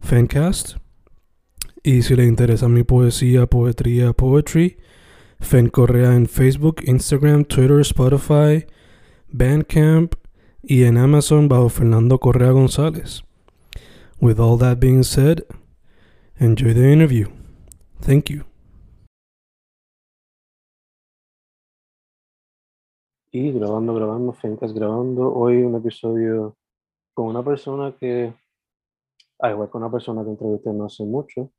Fancast. 0.00 0.76
Y 1.82 2.02
si 2.02 2.16
le 2.16 2.24
interesa 2.24 2.68
mi 2.68 2.82
poesía, 2.82 3.46
poetría, 3.46 4.12
poetry, 4.12 4.78
Fen 5.40 5.68
Correa 5.68 6.14
en 6.14 6.26
Facebook, 6.26 6.82
Instagram, 6.84 7.44
Twitter, 7.44 7.80
Spotify, 7.80 8.66
Bandcamp 9.28 10.14
y 10.62 10.84
en 10.84 10.98
Amazon 10.98 11.48
bajo 11.48 11.68
Fernando 11.68 12.18
Correa 12.18 12.50
González. 12.50 13.22
With 14.20 14.40
all 14.40 14.58
that 14.58 14.80
being 14.80 15.04
said, 15.04 15.44
enjoy 16.38 16.74
the 16.74 16.92
interview. 16.92 17.28
Thank 18.00 18.30
you. 18.30 18.44
Y 23.30 23.52
grabando, 23.52 23.94
grabando, 23.94 24.32
Fencas 24.32 24.72
grabando. 24.72 25.32
Hoy 25.32 25.62
un 25.62 25.76
episodio 25.76 26.56
con 27.14 27.26
una 27.26 27.44
persona 27.44 27.94
que, 27.98 28.32
al 29.38 29.52
igual 29.52 29.70
que 29.70 29.76
una 29.78 29.90
persona 29.90 30.24
que 30.24 30.30
entrevisté 30.30 30.72
no 30.72 30.86
hace 30.86 31.04
mucho, 31.04 31.52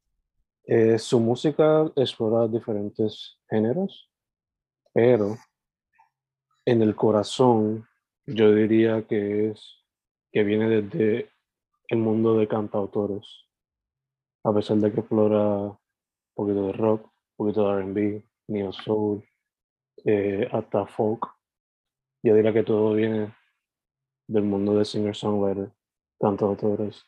eh, 0.66 1.00
su 1.00 1.20
música 1.20 1.92
explora 1.96 2.48
diferentes 2.48 3.40
géneros, 3.50 4.12
pero 4.94 5.38
en 6.66 6.82
el 6.82 6.96
corazón 6.96 7.88
yo 8.26 8.54
diría 8.54 9.08
que 9.08 9.50
es 9.50 9.84
que 10.32 10.44
viene 10.44 10.82
desde 10.82 11.30
el 11.88 11.98
mundo 11.98 12.38
de 12.38 12.48
cantautores, 12.48 13.26
a 14.44 14.54
pesar 14.54 14.78
de 14.78 14.92
que 14.92 15.00
explora 15.00 15.38
un 15.40 15.78
poquito 16.36 16.68
de 16.68 16.74
rock, 16.74 17.06
un 17.06 17.46
poquito 17.46 17.68
de 17.68 17.82
R&B, 17.82 18.30
neo 18.50 18.72
soul, 18.72 19.24
eh, 20.06 20.48
hasta 20.52 20.86
folk. 20.86 21.26
Yo 22.22 22.36
diría 22.36 22.54
que 22.54 22.64
todo 22.64 22.94
viene 22.94 23.34
del 24.28 24.44
mundo 24.44 24.76
de 24.76 24.86
singer-songwriter, 24.86 25.72
cantautores. 26.20 27.06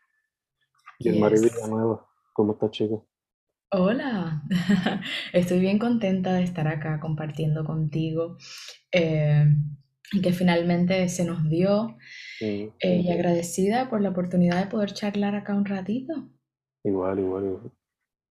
Y 1.03 1.09
el 1.09 1.15
Mari 1.19 1.35
Yes. 1.35 1.51
Villanueva, 1.53 2.05
¿cómo 2.33 2.53
está 2.53 2.69
chica? 2.69 2.95
Hola, 3.73 4.43
estoy 5.33 5.59
bien 5.59 5.79
contenta 5.79 6.33
de 6.33 6.43
estar 6.43 6.67
acá 6.67 6.99
compartiendo 6.99 7.63
contigo 7.63 8.37
eh, 8.91 9.45
y 10.11 10.21
que 10.21 10.33
finalmente 10.33 11.07
se 11.07 11.23
nos 11.25 11.47
dio 11.49 11.97
Sí, 12.39 12.71
eh, 12.79 13.01
y 13.01 13.11
agradecida 13.11 13.89
por 13.89 14.01
la 14.01 14.09
oportunidad 14.09 14.59
de 14.63 14.69
poder 14.69 14.93
charlar 14.93 15.35
acá 15.35 15.55
un 15.55 15.65
ratito. 15.65 16.13
igual, 16.83 17.19
igual, 17.19 17.45
igual. 17.45 17.71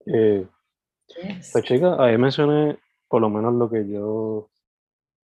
Eh, 0.06 0.46
Yes. 1.22 1.50
pues 1.52 1.64
chica, 1.64 1.96
ahí 2.02 2.16
mencioné 2.18 2.78
por 3.08 3.20
lo 3.20 3.28
menos 3.30 3.54
lo 3.54 3.68
que 3.68 3.88
yo 3.88 4.48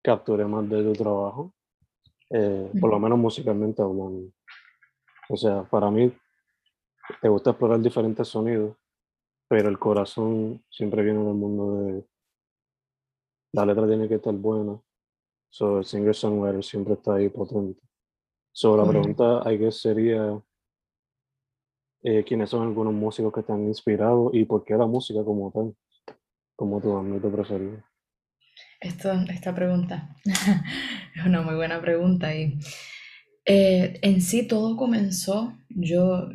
capturé 0.02 0.44
más 0.46 0.68
de 0.68 0.82
tu 0.82 0.92
trabajo, 0.94 1.54
eh, 2.30 2.70
por 2.80 2.90
lo 2.90 2.98
menos 2.98 3.18
musicalmente 3.18 3.82
hablando. 3.82 4.30
O 5.28 5.36
sea, 5.36 5.62
para 5.64 5.90
mí 5.90 6.12
te 7.20 7.28
gusta 7.28 7.50
explorar 7.50 7.80
diferentes 7.80 8.28
sonidos, 8.28 8.76
pero 9.48 9.68
el 9.68 9.78
corazón 9.78 10.62
siempre 10.70 11.02
viene 11.02 11.24
del 11.24 11.34
mundo 11.34 11.82
de 11.82 12.04
la 13.52 13.64
letra 13.64 13.86
tiene 13.86 14.08
que 14.08 14.16
estar 14.16 14.34
buena. 14.34 14.78
So, 15.48 15.78
el 15.78 15.84
singer-songwriter 15.84 16.62
siempre 16.62 16.94
está 16.94 17.14
ahí 17.14 17.28
potente. 17.28 17.80
So, 18.52 18.76
la 18.76 18.84
Correcto. 18.84 19.00
pregunta 19.00 19.48
hay 19.48 19.58
que 19.58 19.72
sería, 19.72 20.42
eh, 22.02 22.24
¿quiénes 22.24 22.50
son 22.50 22.62
algunos 22.62 22.92
músicos 22.92 23.32
que 23.32 23.42
te 23.42 23.52
han 23.52 23.66
inspirado 23.66 24.30
y 24.32 24.44
por 24.44 24.64
qué 24.64 24.74
la 24.74 24.86
música 24.86 25.24
como 25.24 25.50
tal, 25.50 25.74
como 26.54 26.80
tu 26.80 26.96
ámbito 26.96 27.30
preferido? 27.30 27.82
Esto, 28.80 29.12
esta 29.30 29.54
pregunta 29.54 30.14
es 31.14 31.24
una 31.24 31.40
muy 31.42 31.54
buena 31.54 31.80
pregunta 31.80 32.34
y 32.34 32.58
eh, 33.46 33.98
en 34.02 34.20
sí 34.20 34.46
todo 34.46 34.76
comenzó, 34.76 35.56
yo, 35.68 36.28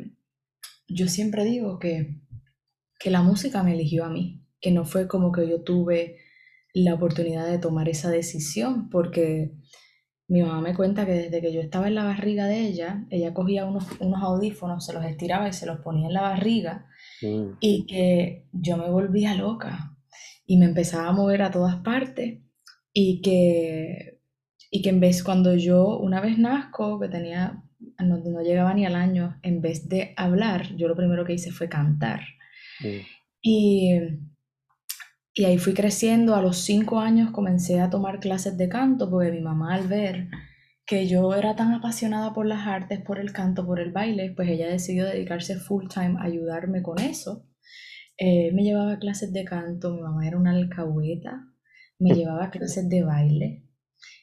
yo 0.94 1.08
siempre 1.08 1.44
digo 1.44 1.78
que, 1.78 2.20
que 2.98 3.10
la 3.10 3.22
música 3.22 3.62
me 3.62 3.74
eligió 3.74 4.04
a 4.04 4.10
mí, 4.10 4.44
que 4.60 4.70
no 4.70 4.84
fue 4.84 5.08
como 5.08 5.32
que 5.32 5.48
yo 5.48 5.62
tuve 5.62 6.18
la 6.74 6.94
oportunidad 6.94 7.46
de 7.46 7.58
tomar 7.58 7.88
esa 7.88 8.10
decisión, 8.10 8.88
porque 8.88 9.52
mi 10.28 10.42
mamá 10.42 10.60
me 10.60 10.74
cuenta 10.74 11.04
que 11.04 11.12
desde 11.12 11.40
que 11.40 11.52
yo 11.52 11.60
estaba 11.60 11.88
en 11.88 11.94
la 11.94 12.04
barriga 12.04 12.46
de 12.46 12.60
ella, 12.60 13.06
ella 13.10 13.34
cogía 13.34 13.66
unos, 13.66 13.86
unos 14.00 14.22
audífonos, 14.22 14.86
se 14.86 14.92
los 14.92 15.04
estiraba 15.04 15.48
y 15.48 15.52
se 15.52 15.66
los 15.66 15.80
ponía 15.80 16.06
en 16.06 16.14
la 16.14 16.22
barriga 16.22 16.86
Mm, 17.22 17.56
y 17.60 17.86
que 17.86 18.46
yo 18.52 18.76
me 18.76 18.90
volvía 18.90 19.34
loca 19.34 19.96
y 20.46 20.56
me 20.56 20.66
empezaba 20.66 21.08
a 21.08 21.12
mover 21.12 21.42
a 21.42 21.50
todas 21.50 21.76
partes 21.76 22.40
y 22.92 23.22
que, 23.22 24.20
y 24.70 24.82
que 24.82 24.90
en 24.90 25.00
vez, 25.00 25.22
cuando 25.22 25.54
yo 25.54 25.98
una 25.98 26.20
vez 26.20 26.38
nazco, 26.38 27.00
que 27.00 27.08
tenía, 27.08 27.61
no, 28.02 28.18
no 28.18 28.42
llegaba 28.42 28.74
ni 28.74 28.86
al 28.86 28.94
año, 28.96 29.38
en 29.42 29.60
vez 29.60 29.88
de 29.88 30.14
hablar, 30.16 30.74
yo 30.76 30.88
lo 30.88 30.96
primero 30.96 31.24
que 31.24 31.34
hice 31.34 31.52
fue 31.52 31.68
cantar. 31.68 32.20
mm, 32.80 33.06
Y, 33.42 33.98
y 35.34 35.44
ahí 35.44 35.58
fui 35.58 35.74
creciendo, 35.74 36.34
a 36.34 36.42
los 36.42 36.58
cinco 36.58 37.00
años 37.00 37.30
comencé 37.30 37.80
a 37.80 37.90
tomar 37.90 38.20
clases 38.20 38.56
de 38.58 38.68
canto, 38.68 39.10
porque 39.10 39.30
mi 39.32 39.40
mamá 39.40 39.74
al 39.74 39.86
ver 39.88 40.28
que 40.86 41.06
yo 41.08 41.34
era 41.34 41.56
tan 41.56 41.72
apasionada 41.72 42.34
por 42.34 42.46
las 42.46 42.66
artes, 42.66 43.00
por 43.00 43.18
el 43.18 43.32
canto, 43.32 43.64
por 43.66 43.80
el 43.80 43.92
baile, 43.92 44.32
pues 44.36 44.48
ella 44.48 44.68
decidió 44.68 45.06
dedicarse 45.06 45.56
full 45.58 45.86
time 45.88 46.16
a 46.18 46.24
ayudarme 46.24 46.82
con 46.82 46.98
eso. 47.00 47.46
Eh, 48.18 48.52
me 48.54 48.64
llevaba 48.64 48.98
clases 48.98 49.32
de 49.32 49.44
canto, 49.44 49.94
mi 49.94 50.02
mamá 50.02 50.26
era 50.28 50.38
una 50.38 50.52
alcahueta, 50.52 51.44
me 51.98 52.12
llevaba 52.14 52.50
clases 52.50 52.88
de 52.88 53.04
baile. 53.04 53.64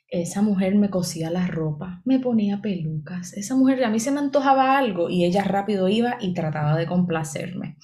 Esa 0.09 0.41
mujer 0.41 0.75
me 0.75 0.89
cosía 0.89 1.29
la 1.29 1.45
ropa, 1.45 2.01
me 2.03 2.19
ponía 2.19 2.61
pelucas. 2.61 3.33
Esa 3.33 3.55
mujer, 3.55 3.83
a 3.83 3.91
mí 3.91 3.99
se 3.99 4.11
me 4.11 4.19
antojaba 4.19 4.77
algo 4.77 5.09
y 5.09 5.23
ella 5.23 5.43
rápido 5.43 5.87
iba 5.87 6.17
y 6.19 6.33
trataba 6.33 6.75
de 6.75 6.87
complacerme. 6.87 7.77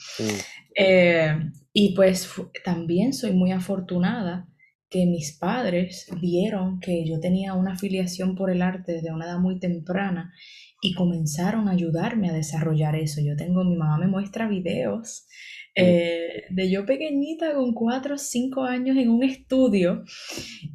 Eh, 0.76 1.38
y 1.72 1.94
pues 1.96 2.30
también 2.64 3.14
soy 3.14 3.32
muy 3.34 3.52
afortunada 3.52 4.48
que 4.90 5.06
mis 5.06 5.38
padres 5.38 6.08
vieron 6.22 6.80
que 6.80 7.06
yo 7.08 7.20
tenía 7.20 7.54
una 7.54 7.74
afiliación 7.74 8.36
por 8.36 8.50
el 8.50 8.62
arte 8.62 8.94
desde 8.94 9.14
una 9.14 9.26
edad 9.26 9.40
muy 9.40 9.60
temprana 9.60 10.34
y 10.82 10.94
comenzaron 10.94 11.68
a 11.68 11.72
ayudarme 11.72 12.30
a 12.30 12.34
desarrollar 12.34 12.96
eso. 12.96 13.22
Yo 13.22 13.36
tengo, 13.36 13.64
mi 13.64 13.76
mamá 13.76 13.98
me 13.98 14.08
muestra 14.08 14.48
videos 14.48 15.28
eh, 15.76 16.46
de 16.50 16.70
yo 16.70 16.86
pequeñita 16.86 17.54
con 17.54 17.74
cuatro 17.74 18.16
o 18.16 18.18
cinco 18.18 18.64
años 18.64 18.96
en 18.98 19.10
un 19.10 19.24
estudio 19.24 20.04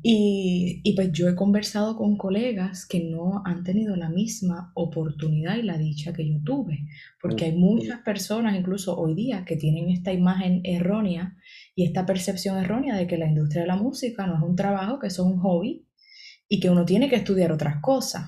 y, 0.03 0.81
y 0.85 0.95
pues 0.95 1.11
yo 1.13 1.29
he 1.29 1.35
conversado 1.35 1.97
con 1.97 2.17
colegas 2.17 2.87
que 2.87 3.01
no 3.01 3.43
han 3.45 3.65
tenido 3.65 3.97
la 3.97 4.11
misma 4.11 4.73
oportunidad 4.75 5.57
y 5.57 5.63
la 5.63 5.79
dicha 5.79 6.13
que 6.13 6.29
yo 6.29 6.37
tuve, 6.45 6.87
porque 7.21 7.47
hay 7.47 7.53
muchas 7.53 8.01
personas 8.01 8.59
incluso 8.59 8.99
hoy 8.99 9.15
día 9.15 9.45
que 9.45 9.57
tienen 9.57 9.91
esta 9.91 10.13
imagen 10.13 10.61
errónea 10.65 11.37
y 11.75 11.85
esta 11.85 12.05
percepción 12.05 12.59
errónea 12.59 12.97
de 12.97 13.07
que 13.07 13.17
la 13.17 13.27
industria 13.27 13.63
de 13.63 13.69
la 13.69 13.77
música 13.77 14.27
no 14.27 14.37
es 14.37 14.43
un 14.43 14.57
trabajo, 14.57 14.99
que 14.99 15.07
eso 15.07 15.27
es 15.27 15.33
un 15.33 15.41
hobby 15.41 15.87
y 16.49 16.61
que 16.61 16.69
uno 16.69 16.85
tiene 16.85 17.09
que 17.09 17.17
estudiar 17.17 17.53
otras 17.53 17.81
cosas. 17.81 18.27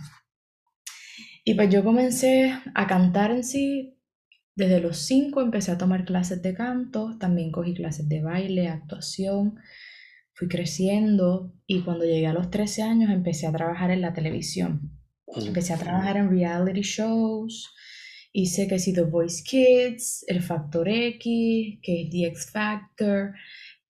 Y 1.45 1.55
pues 1.55 1.71
yo 1.71 1.83
comencé 1.83 2.55
a 2.75 2.87
cantar 2.87 3.33
en 3.33 3.45
sí. 3.45 3.92
Desde 4.55 4.81
los 4.81 4.99
cinco 4.99 5.41
empecé 5.41 5.71
a 5.73 5.79
tomar 5.79 6.05
clases 6.05 6.43
de 6.43 6.55
canto, 6.55 7.17
también 7.19 7.51
cogí 7.51 7.75
clases 7.75 8.09
de 8.09 8.21
baile, 8.23 8.69
actuación, 8.69 9.57
fui 10.35 10.49
creciendo 10.49 11.55
y 11.67 11.81
cuando 11.81 12.05
llegué 12.05 12.27
a 12.27 12.35
los 12.35 12.51
13 12.51 12.83
años 12.83 13.11
empecé 13.11 13.47
a 13.47 13.53
trabajar 13.53 13.91
en 13.91 14.03
la 14.03 14.13
televisión. 14.13 14.93
Empecé 15.35 15.73
a 15.73 15.79
trabajar 15.79 16.19
en 16.19 16.29
reality 16.29 16.83
shows 16.83 17.73
Hice 18.35 18.67
que 18.67 18.79
si 18.79 18.95
The 18.95 19.03
Voice 19.03 19.43
Kids, 19.45 20.25
El 20.27 20.43
Factor 20.43 20.89
X, 20.89 21.79
que 21.83 22.03
es 22.03 22.11
The 22.11 22.27
X 22.29 22.51
Factor. 22.51 23.35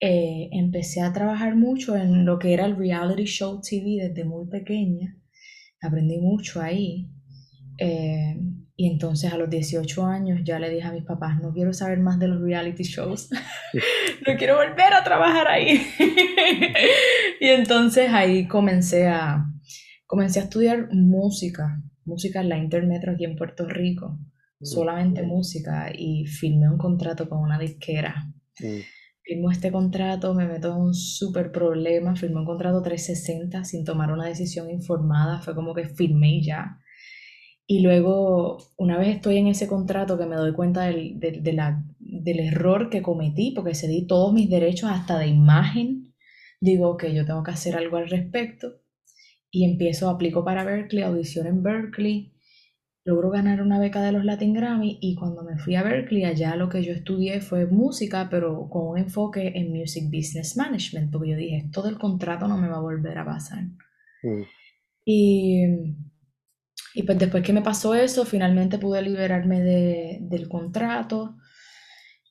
Eh, 0.00 0.48
empecé 0.50 1.00
a 1.00 1.12
trabajar 1.12 1.54
mucho 1.54 1.96
en 1.96 2.24
lo 2.24 2.40
que 2.40 2.52
era 2.52 2.66
el 2.66 2.76
reality 2.76 3.24
show 3.24 3.60
TV 3.60 4.08
desde 4.08 4.24
muy 4.24 4.48
pequeña. 4.48 5.16
Aprendí 5.80 6.18
mucho 6.18 6.60
ahí. 6.60 7.08
Eh, 7.78 8.36
y 8.82 8.90
entonces 8.90 9.32
a 9.32 9.38
los 9.38 9.48
18 9.48 10.06
años 10.06 10.40
ya 10.42 10.58
le 10.58 10.68
dije 10.68 10.88
a 10.88 10.90
mis 10.90 11.04
papás, 11.04 11.40
no 11.40 11.52
quiero 11.52 11.72
saber 11.72 12.00
más 12.00 12.18
de 12.18 12.26
los 12.26 12.42
reality 12.42 12.82
shows, 12.82 13.30
no 14.26 14.36
quiero 14.36 14.56
volver 14.56 14.92
a 14.92 15.04
trabajar 15.04 15.46
ahí. 15.46 15.86
y 17.40 17.46
entonces 17.46 18.10
ahí 18.12 18.48
comencé 18.48 19.06
a, 19.06 19.46
comencé 20.04 20.40
a 20.40 20.42
estudiar 20.42 20.88
música, 20.90 21.80
música 22.04 22.40
en 22.40 22.48
la 22.48 22.58
Intermetro 22.58 23.12
aquí 23.12 23.24
en 23.24 23.36
Puerto 23.36 23.68
Rico, 23.68 24.18
mm, 24.58 24.64
solamente 24.64 25.22
música, 25.22 25.92
y 25.96 26.26
firmé 26.26 26.68
un 26.68 26.78
contrato 26.78 27.28
con 27.28 27.38
una 27.38 27.60
disquera. 27.60 28.32
Mm. 28.58 28.80
Firmo 29.22 29.52
este 29.52 29.70
contrato, 29.70 30.34
me 30.34 30.48
meto 30.48 30.74
en 30.74 30.80
un 30.80 30.94
súper 30.94 31.52
problema, 31.52 32.16
firmé 32.16 32.40
un 32.40 32.46
contrato 32.46 32.82
360 32.82 33.62
sin 33.62 33.84
tomar 33.84 34.10
una 34.10 34.26
decisión 34.26 34.68
informada, 34.72 35.38
fue 35.38 35.54
como 35.54 35.72
que 35.72 35.84
firmé 35.84 36.38
y 36.38 36.46
ya. 36.46 36.80
Y 37.66 37.80
luego, 37.80 38.58
una 38.76 38.98
vez 38.98 39.16
estoy 39.16 39.38
en 39.38 39.46
ese 39.46 39.68
contrato 39.68 40.18
que 40.18 40.26
me 40.26 40.36
doy 40.36 40.52
cuenta 40.52 40.82
del, 40.82 41.18
de 41.18 41.52
la, 41.52 41.84
del 41.98 42.40
error 42.40 42.90
que 42.90 43.02
cometí, 43.02 43.52
porque 43.54 43.74
cedí 43.74 44.06
todos 44.06 44.32
mis 44.32 44.50
derechos 44.50 44.90
hasta 44.90 45.18
de 45.18 45.28
imagen, 45.28 46.14
digo 46.60 46.96
que 46.96 47.14
yo 47.14 47.24
tengo 47.24 47.42
que 47.42 47.52
hacer 47.52 47.76
algo 47.76 47.96
al 47.96 48.10
respecto. 48.10 48.80
Y 49.50 49.64
empiezo, 49.64 50.08
aplico 50.08 50.44
para 50.44 50.64
Berkeley, 50.64 51.02
audición 51.02 51.46
en 51.46 51.62
Berkeley, 51.62 52.32
logro 53.04 53.30
ganar 53.30 53.60
una 53.60 53.78
beca 53.78 54.02
de 54.02 54.12
los 54.12 54.24
Latin 54.24 54.54
Grammy 54.54 54.98
y 55.00 55.14
cuando 55.14 55.42
me 55.42 55.58
fui 55.58 55.74
a 55.74 55.82
Berkeley, 55.82 56.24
allá 56.24 56.56
lo 56.56 56.68
que 56.68 56.82
yo 56.82 56.92
estudié 56.92 57.40
fue 57.40 57.66
música, 57.66 58.28
pero 58.30 58.68
con 58.68 58.88
un 58.88 58.98
enfoque 58.98 59.52
en 59.54 59.72
Music 59.72 60.04
Business 60.04 60.56
Management, 60.56 61.10
porque 61.10 61.30
yo 61.30 61.36
dije, 61.36 61.68
todo 61.72 61.88
el 61.88 61.98
contrato 61.98 62.46
no 62.46 62.56
me 62.58 62.68
va 62.68 62.76
a 62.76 62.80
volver 62.80 63.18
a 63.18 63.24
pasar. 63.24 63.64
Mm. 64.22 64.42
Y 65.04 65.64
y 66.94 67.04
pues 67.04 67.18
después 67.18 67.42
que 67.42 67.52
me 67.52 67.62
pasó 67.62 67.94
eso, 67.94 68.24
finalmente 68.24 68.78
pude 68.78 69.02
liberarme 69.02 69.60
de, 69.62 70.18
del 70.22 70.48
contrato. 70.48 71.36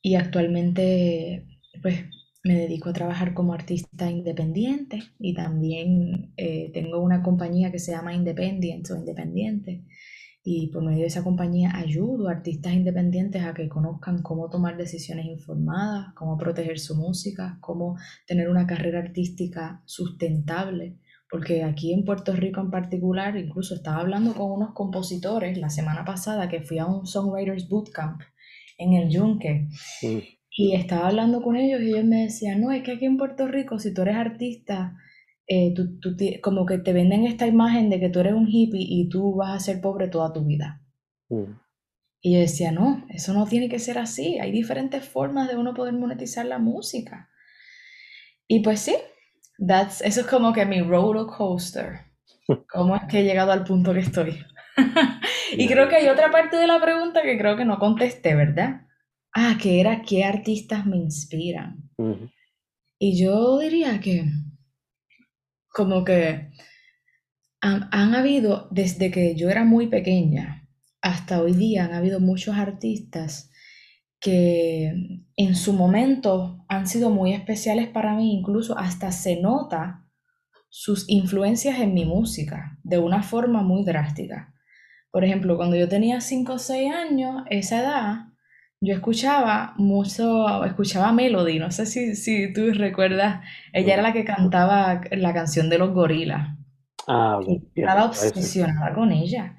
Y 0.02 0.16
actualmente 0.16 1.48
pues 1.82 2.06
me 2.44 2.56
dedico 2.56 2.90
a 2.90 2.94
trabajar 2.94 3.34
como 3.34 3.54
artista 3.54 4.10
independiente. 4.10 5.02
Y 5.20 5.34
también 5.34 6.34
eh, 6.38 6.72
tengo 6.74 7.00
una 7.00 7.24
compañía 7.24 7.72
que 7.72 7.80
se 7.80 7.92
llama 7.92 8.14
Independent 8.14 8.90
o 8.92 8.96
Independiente. 8.96 9.84
Y 10.44 10.68
por 10.68 10.84
medio 10.84 11.02
de 11.02 11.08
esa 11.08 11.24
compañía 11.24 11.72
ayudo 11.76 12.28
a 12.28 12.32
artistas 12.32 12.74
independientes 12.74 13.44
a 13.44 13.54
que 13.54 13.70
conozcan 13.70 14.24
cómo 14.24 14.50
tomar 14.50 14.76
decisiones 14.76 15.26
informadas, 15.28 16.14
cómo 16.16 16.38
proteger 16.38 16.80
su 16.80 16.96
música, 16.96 17.60
cómo 17.62 17.96
tener 18.26 18.50
una 18.50 18.66
carrera 18.66 19.00
artística 19.00 19.84
sustentable 19.86 20.98
porque 21.32 21.64
aquí 21.64 21.94
en 21.94 22.04
Puerto 22.04 22.34
Rico 22.34 22.60
en 22.60 22.70
particular, 22.70 23.38
incluso 23.38 23.74
estaba 23.74 24.02
hablando 24.02 24.34
con 24.34 24.52
unos 24.52 24.74
compositores 24.74 25.58
la 25.58 25.70
semana 25.70 26.04
pasada 26.04 26.50
que 26.50 26.62
fui 26.62 26.78
a 26.78 26.86
un 26.86 27.08
Songwriters 27.08 27.70
Bootcamp 27.70 28.22
en 28.78 28.94
el 28.94 29.10
Yunque. 29.10 29.70
Y 30.50 30.76
estaba 30.76 31.08
hablando 31.08 31.42
con 31.42 31.56
ellos 31.56 31.82
y 31.82 31.94
ellos 31.94 32.04
me 32.04 32.24
decían, 32.24 32.60
no, 32.60 32.72
es 32.72 32.84
que 32.84 32.92
aquí 32.92 33.06
en 33.06 33.16
Puerto 33.16 33.48
Rico, 33.48 33.80
si 33.80 33.94
tú 33.94 34.02
eres 34.02 34.18
artista, 34.18 34.98
eh, 35.48 35.74
tú, 35.74 35.98
como 36.42 36.66
que 36.66 36.80
te 36.80 36.92
venden 36.92 37.26
esta 37.26 37.48
imagen 37.48 37.90
de 37.90 38.02
que 38.02 38.10
tú 38.10 38.20
eres 38.20 38.34
un 38.34 38.50
hippie 38.50 38.86
y 38.86 39.08
tú 39.08 39.34
vas 39.36 39.56
a 39.56 39.60
ser 39.60 39.80
pobre 39.80 40.10
toda 40.10 40.34
tu 40.34 40.44
vida. 40.44 40.82
Y 42.20 42.34
yo 42.34 42.40
decía, 42.40 42.74
no, 42.74 43.06
eso 43.08 43.34
no 43.34 43.48
tiene 43.48 43.70
que 43.70 43.80
ser 43.80 43.98
así. 43.98 44.38
Hay 44.40 44.52
diferentes 44.52 45.08
formas 45.08 45.48
de 45.48 45.56
uno 45.56 45.74
poder 45.74 45.94
monetizar 45.94 46.46
la 46.46 46.60
música. 46.60 47.30
Y 48.48 48.60
pues 48.60 48.82
sí, 48.82 48.96
That's, 49.66 50.02
eso 50.02 50.22
es 50.22 50.28
como 50.28 50.54
que 50.54 50.66
mi 50.66 50.82
roller 50.82 51.28
coaster. 51.28 52.00
¿Cómo 52.70 52.96
es 52.96 53.04
que 53.10 53.20
he 53.20 53.24
llegado 53.24 53.52
al 53.52 53.64
punto 53.64 53.94
que 53.94 54.00
estoy? 54.00 54.44
y 55.58 55.68
creo 55.68 55.88
que 55.88 55.98
hay 55.98 56.08
otra 56.08 56.32
parte 56.32 56.58
de 56.58 56.68
la 56.68 56.82
pregunta 56.82 57.22
que 57.22 57.38
creo 57.38 57.56
que 57.56 57.66
no 57.66 57.78
contesté, 57.78 58.36
¿verdad? 58.36 58.88
Ah, 59.34 59.58
que 59.62 59.80
era 59.80 60.02
qué 60.02 60.24
artistas 60.24 60.86
me 60.86 60.98
inspiran. 60.98 61.90
Y 63.00 63.22
yo 63.22 63.60
diría 63.60 64.00
que 64.00 64.26
como 65.70 66.04
que 66.04 66.52
han, 67.62 67.88
han, 67.92 68.16
habido, 68.16 68.68
desde 68.72 69.12
que 69.12 69.36
yo 69.36 69.50
era 69.50 69.64
muy 69.64 69.88
pequeña 69.88 70.68
hasta 71.02 71.42
hoy 71.42 71.54
día, 71.54 71.86
han 71.86 71.94
habido 71.94 72.20
muchos 72.20 72.58
artistas 72.58 73.51
que 74.22 75.24
en 75.36 75.56
su 75.56 75.74
momento 75.74 76.64
han 76.70 76.88
sido 76.88 77.10
muy 77.10 77.34
especiales 77.34 77.88
para 77.88 78.14
mí, 78.14 78.38
incluso 78.38 78.78
hasta 78.78 79.12
se 79.12 79.42
nota 79.42 80.06
sus 80.70 81.10
influencias 81.10 81.80
en 81.80 81.94
mi 81.94 82.06
música 82.06 82.78
de 82.84 83.00
una 83.00 83.24
forma 83.24 83.64
muy 83.64 83.84
drástica. 83.84 84.54
Por 85.12 85.26
ejemplo, 85.26 85.58
cuando 85.58 85.76
yo 85.76 85.90
tenía 85.90 86.22
5 86.22 86.54
o 86.54 86.60
6 86.60 86.94
años, 86.94 87.44
esa 87.50 87.80
edad, 87.82 88.16
yo 88.80 88.94
escuchaba 88.94 89.74
mucho, 89.78 90.64
escuchaba 90.64 91.12
Melody, 91.12 91.60
no 91.60 91.72
sé 91.72 91.86
si, 91.86 92.16
si 92.16 92.54
tú 92.54 92.72
recuerdas, 92.74 93.44
ella 93.74 93.96
era 93.96 94.04
la 94.04 94.14
que 94.14 94.24
cantaba 94.24 95.02
la 95.12 95.34
canción 95.34 95.70
de 95.70 95.80
los 95.80 95.94
gorilas. 95.94 96.56
Ah, 97.08 97.40
estaba 97.76 98.06
obsesionada 98.06 98.94
con 98.94 99.12
ella 99.12 99.58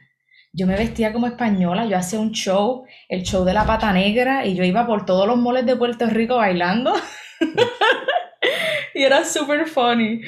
yo 0.53 0.67
me 0.67 0.77
vestía 0.77 1.13
como 1.13 1.27
española, 1.27 1.87
yo 1.87 1.97
hacía 1.97 2.21
un 2.21 2.33
show, 2.33 2.85
el 3.09 3.23
show 3.23 3.45
de 3.45 3.55
la 3.55 3.65
pata 3.65 3.93
negra, 3.93 4.47
y 4.47 4.55
yo 4.55 4.65
iba 4.65 4.87
por 4.87 5.07
todos 5.07 5.27
los 5.27 5.39
moles 5.39 5.65
de 5.65 5.77
Puerto 5.77 6.07
Rico 6.07 6.37
bailando. 6.37 6.93
y 8.95 9.03
era 9.03 9.25
súper 9.25 9.67
funny. 9.67 10.21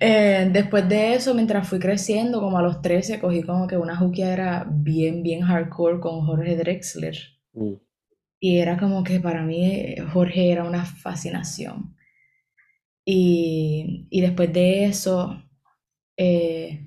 Eh, 0.00 0.48
después 0.50 0.88
de 0.88 1.14
eso, 1.14 1.34
mientras 1.34 1.68
fui 1.68 1.78
creciendo, 1.78 2.40
como 2.40 2.58
a 2.58 2.62
los 2.62 2.80
13, 2.80 3.20
cogí 3.20 3.42
como 3.42 3.66
que 3.66 3.76
una 3.76 4.00
era 4.16 4.66
bien, 4.68 5.22
bien 5.22 5.42
hardcore 5.42 6.00
con 6.00 6.24
Jorge 6.24 6.56
Drexler. 6.56 7.16
Mm. 7.52 7.74
Y 8.40 8.58
era 8.58 8.78
como 8.78 9.04
que 9.04 9.20
para 9.20 9.42
mí 9.42 9.94
Jorge 10.12 10.52
era 10.52 10.64
una 10.64 10.84
fascinación. 10.86 11.94
Y, 13.04 14.06
y 14.10 14.20
después 14.22 14.52
de 14.52 14.86
eso, 14.86 15.42
eh, 16.16 16.85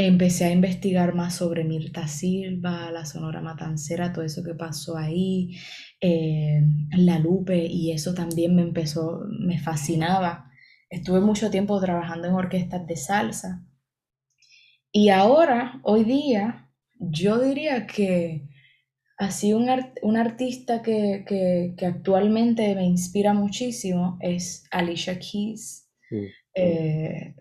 Empecé 0.00 0.44
a 0.44 0.52
investigar 0.52 1.12
más 1.12 1.34
sobre 1.34 1.64
Mirta 1.64 2.06
Silva, 2.06 2.92
la 2.92 3.04
Sonora 3.04 3.40
Matancera, 3.40 4.12
todo 4.12 4.24
eso 4.24 4.44
que 4.44 4.54
pasó 4.54 4.96
ahí, 4.96 5.56
eh, 6.00 6.62
La 6.96 7.18
Lupe, 7.18 7.66
y 7.66 7.90
eso 7.90 8.14
también 8.14 8.54
me 8.54 8.62
empezó, 8.62 9.22
me 9.40 9.58
fascinaba. 9.58 10.52
Estuve 10.88 11.18
mucho 11.18 11.50
tiempo 11.50 11.80
trabajando 11.80 12.28
en 12.28 12.34
orquestas 12.34 12.86
de 12.86 12.94
salsa. 12.94 13.66
Y 14.92 15.08
ahora, 15.08 15.80
hoy 15.82 16.04
día, 16.04 16.70
yo 17.00 17.40
diría 17.40 17.88
que 17.88 18.46
así 19.16 19.52
un, 19.52 19.68
un 20.02 20.16
artista 20.16 20.80
que, 20.80 21.24
que, 21.26 21.86
actualmente 21.86 22.72
me 22.76 22.84
inspira 22.84 23.34
muchísimo 23.34 24.16
es 24.20 24.62
Alicia 24.70 25.18
Keys. 25.18 25.90
Mm. 26.08 26.24
Eh, 26.54 27.34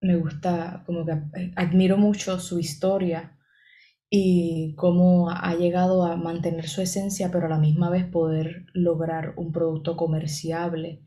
me 0.00 0.16
gusta, 0.16 0.82
como 0.86 1.04
que 1.04 1.12
eh, 1.12 1.52
admiro 1.56 1.96
mucho 1.98 2.38
su 2.40 2.58
historia 2.58 3.36
y 4.10 4.74
cómo 4.76 5.30
ha 5.30 5.54
llegado 5.54 6.04
a 6.04 6.16
mantener 6.16 6.68
su 6.68 6.82
esencia, 6.82 7.30
pero 7.30 7.46
a 7.46 7.50
la 7.50 7.58
misma 7.58 7.90
vez 7.90 8.06
poder 8.06 8.66
lograr 8.74 9.34
un 9.36 9.52
producto 9.52 9.96
comerciable 9.96 11.04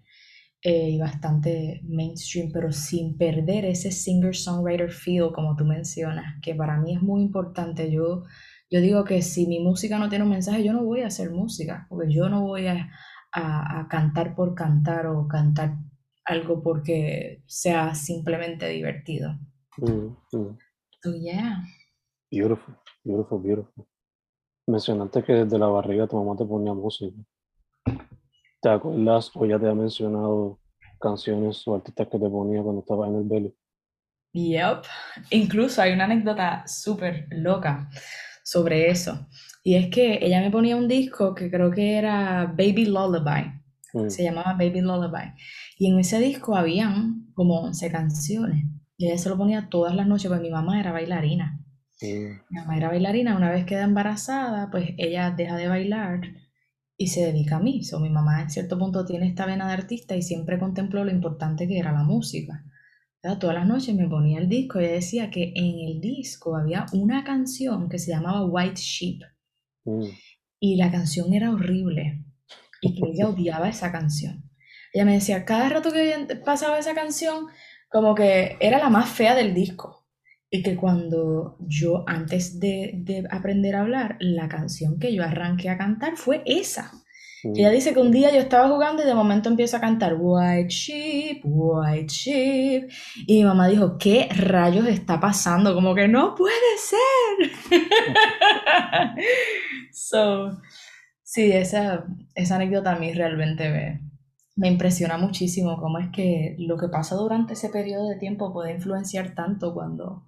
eh, 0.61 0.91
y 0.91 0.99
bastante 0.99 1.81
mainstream, 1.85 2.51
pero 2.53 2.71
sin 2.71 3.17
perder 3.17 3.65
ese 3.65 3.91
singer-songwriter 3.91 4.91
feel, 4.91 5.31
como 5.33 5.55
tú 5.57 5.65
mencionas, 5.65 6.39
que 6.41 6.55
para 6.55 6.79
mí 6.79 6.95
es 6.95 7.01
muy 7.01 7.21
importante. 7.21 7.91
Yo, 7.91 8.23
yo 8.69 8.81
digo 8.81 9.03
que 9.03 9.21
si 9.21 9.47
mi 9.47 9.59
música 9.59 9.99
no 9.99 10.09
tiene 10.09 10.23
un 10.25 10.31
mensaje, 10.31 10.63
yo 10.63 10.73
no 10.73 10.83
voy 10.85 11.01
a 11.01 11.07
hacer 11.07 11.31
música, 11.31 11.85
porque 11.89 12.13
yo 12.13 12.29
no 12.29 12.43
voy 12.43 12.67
a, 12.67 12.89
a, 13.33 13.81
a 13.81 13.87
cantar 13.89 14.35
por 14.35 14.55
cantar 14.55 15.07
o 15.07 15.27
cantar 15.27 15.75
algo 16.25 16.61
porque 16.61 17.43
sea 17.47 17.95
simplemente 17.95 18.67
divertido. 18.69 19.37
Mm, 19.77 20.15
mm. 20.31 20.57
So, 21.01 21.13
yeah. 21.15 21.63
Beautiful, 22.31 22.75
beautiful, 23.03 23.39
beautiful. 23.41 23.85
Mencionaste 24.67 25.23
que 25.23 25.33
desde 25.33 25.59
la 25.59 25.67
barriga 25.67 26.07
tu 26.07 26.15
mamá 26.15 26.37
te 26.37 26.45
ponía 26.45 26.73
música. 26.73 27.15
¿Te 28.61 28.69
acuerdas 28.69 29.29
o 29.35 29.45
ya 29.45 29.59
te 29.59 29.67
ha 29.67 29.75
mencionado 29.75 30.59
canciones 30.99 31.67
o 31.67 31.75
artistas 31.75 32.07
que 32.07 32.17
te 32.17 32.29
ponía 32.29 32.63
cuando 32.63 32.81
estabas 32.81 33.09
en 33.09 33.15
el 33.15 33.23
belly? 33.23 33.55
Yep. 34.33 34.85
Incluso 35.31 35.81
hay 35.81 35.91
una 35.91 36.05
anécdota 36.05 36.63
súper 36.65 37.27
loca 37.31 37.89
sobre 38.43 38.89
eso. 38.89 39.27
Y 39.63 39.75
es 39.75 39.89
que 39.89 40.19
ella 40.21 40.41
me 40.41 40.49
ponía 40.49 40.75
un 40.75 40.87
disco 40.87 41.35
que 41.35 41.51
creo 41.51 41.71
que 41.71 41.97
era 41.97 42.45
Baby 42.45 42.85
Lullaby. 42.85 43.62
Mm. 43.93 44.09
Se 44.09 44.23
llamaba 44.23 44.53
Baby 44.53 44.81
Lullaby. 44.81 45.33
Y 45.77 45.91
en 45.91 45.99
ese 45.99 46.19
disco 46.19 46.55
habían 46.55 47.31
como 47.33 47.61
11 47.61 47.91
canciones. 47.91 48.65
Y 48.97 49.07
ella 49.07 49.17
se 49.17 49.29
lo 49.29 49.37
ponía 49.37 49.69
todas 49.69 49.95
las 49.95 50.07
noches, 50.07 50.29
porque 50.29 50.43
mi 50.43 50.51
mamá 50.51 50.79
era 50.79 50.91
bailarina. 50.91 51.59
Mm, 52.01 52.41
Mi 52.49 52.59
mamá 52.59 52.77
era 52.77 52.89
bailarina, 52.89 53.35
una 53.37 53.51
vez 53.51 53.65
queda 53.65 53.83
embarazada, 53.83 54.69
pues 54.71 54.91
ella 54.97 55.31
deja 55.31 55.55
de 55.55 55.67
bailar 55.67 56.21
y 56.97 57.07
se 57.07 57.25
dedica 57.25 57.57
a 57.57 57.59
mí. 57.59 57.83
So, 57.83 57.99
mi 57.99 58.09
mamá 58.09 58.41
en 58.41 58.49
cierto 58.49 58.77
punto 58.77 59.05
tiene 59.05 59.27
esta 59.27 59.45
vena 59.45 59.67
de 59.67 59.73
artista 59.73 60.15
y 60.15 60.21
siempre 60.21 60.59
contempló 60.59 61.03
lo 61.03 61.11
importante 61.11 61.67
que 61.67 61.79
era 61.79 61.91
la 61.91 62.03
música. 62.03 62.63
Todas 63.39 63.55
las 63.55 63.65
noches 63.65 63.95
me 63.95 64.09
ponía 64.09 64.39
el 64.39 64.49
disco 64.49 64.81
y 64.81 64.83
ella 64.83 64.95
decía 64.95 65.31
que 65.31 65.53
en 65.55 65.79
el 65.87 66.01
disco 66.01 66.57
había 66.57 66.85
una 66.91 67.23
canción 67.23 67.87
que 67.87 67.97
se 67.97 68.11
llamaba 68.11 68.45
White 68.45 68.81
Sheep 68.81 69.21
mm, 69.85 70.05
y 70.59 70.75
la 70.75 70.91
canción 70.91 71.33
era 71.33 71.51
horrible 71.51 72.25
y 72.83 72.95
que 72.95 73.09
ella 73.11 73.29
odiaba 73.29 73.69
esa 73.69 73.91
canción. 73.91 74.43
Ella 74.91 75.05
me 75.05 75.13
decía, 75.13 75.45
cada 75.45 75.69
rato 75.69 75.91
que 75.91 76.27
pasaba 76.45 76.77
esa 76.77 76.93
canción, 76.93 77.47
como 77.89 78.13
que 78.13 78.57
era 78.59 78.77
la 78.77 78.89
más 78.89 79.09
fea 79.09 79.35
del 79.35 79.53
disco. 79.53 80.05
Y 80.49 80.61
que 80.61 80.75
cuando 80.75 81.57
yo, 81.61 82.03
antes 82.07 82.59
de, 82.59 82.91
de 82.95 83.23
aprender 83.31 83.75
a 83.75 83.81
hablar, 83.81 84.17
la 84.19 84.47
canción 84.49 84.99
que 84.99 85.13
yo 85.15 85.23
arranqué 85.23 85.69
a 85.69 85.77
cantar 85.79 86.15
fue 86.17 86.43
esa. 86.45 86.91
mm. 87.43 87.53
Ella 87.57 87.69
dice 87.71 87.93
que 87.93 87.99
un 87.99 88.11
día 88.11 88.31
yo 88.31 88.39
estaba 88.39 88.69
jugando 88.69 89.03
y 89.03 89.05
de 89.05 89.15
momento 89.15 89.49
empiezo 89.49 89.77
a 89.77 89.81
cantar 89.81 90.15
White 90.19 90.69
Sheep, 90.69 91.41
White 91.43 92.07
Sheep. 92.07 92.89
Y 93.27 93.37
mi 93.39 93.43
mamá 93.45 93.67
dijo, 93.67 93.97
¿qué 93.97 94.29
rayos 94.35 94.87
está 94.87 95.19
pasando? 95.19 95.73
Como 95.73 95.95
que 95.95 96.07
no 96.07 96.35
puede 96.35 96.77
ser. 96.77 97.51
so, 99.91 100.61
sí, 101.23 101.51
esa, 101.51 102.05
esa 102.35 102.55
anécdota 102.55 102.93
a 102.93 102.99
mí 102.99 103.13
realmente 103.13 103.69
me, 103.69 104.13
me 104.55 104.67
impresiona 104.67 105.17
muchísimo 105.17 105.77
cómo 105.77 105.99
es 105.99 106.09
que 106.09 106.55
lo 106.59 106.77
que 106.77 106.87
pasa 106.87 107.15
durante 107.15 107.53
ese 107.53 107.69
periodo 107.69 108.09
de 108.09 108.17
tiempo 108.17 108.53
puede 108.53 108.73
influenciar 108.73 109.33
tanto 109.33 109.73
cuando, 109.73 110.25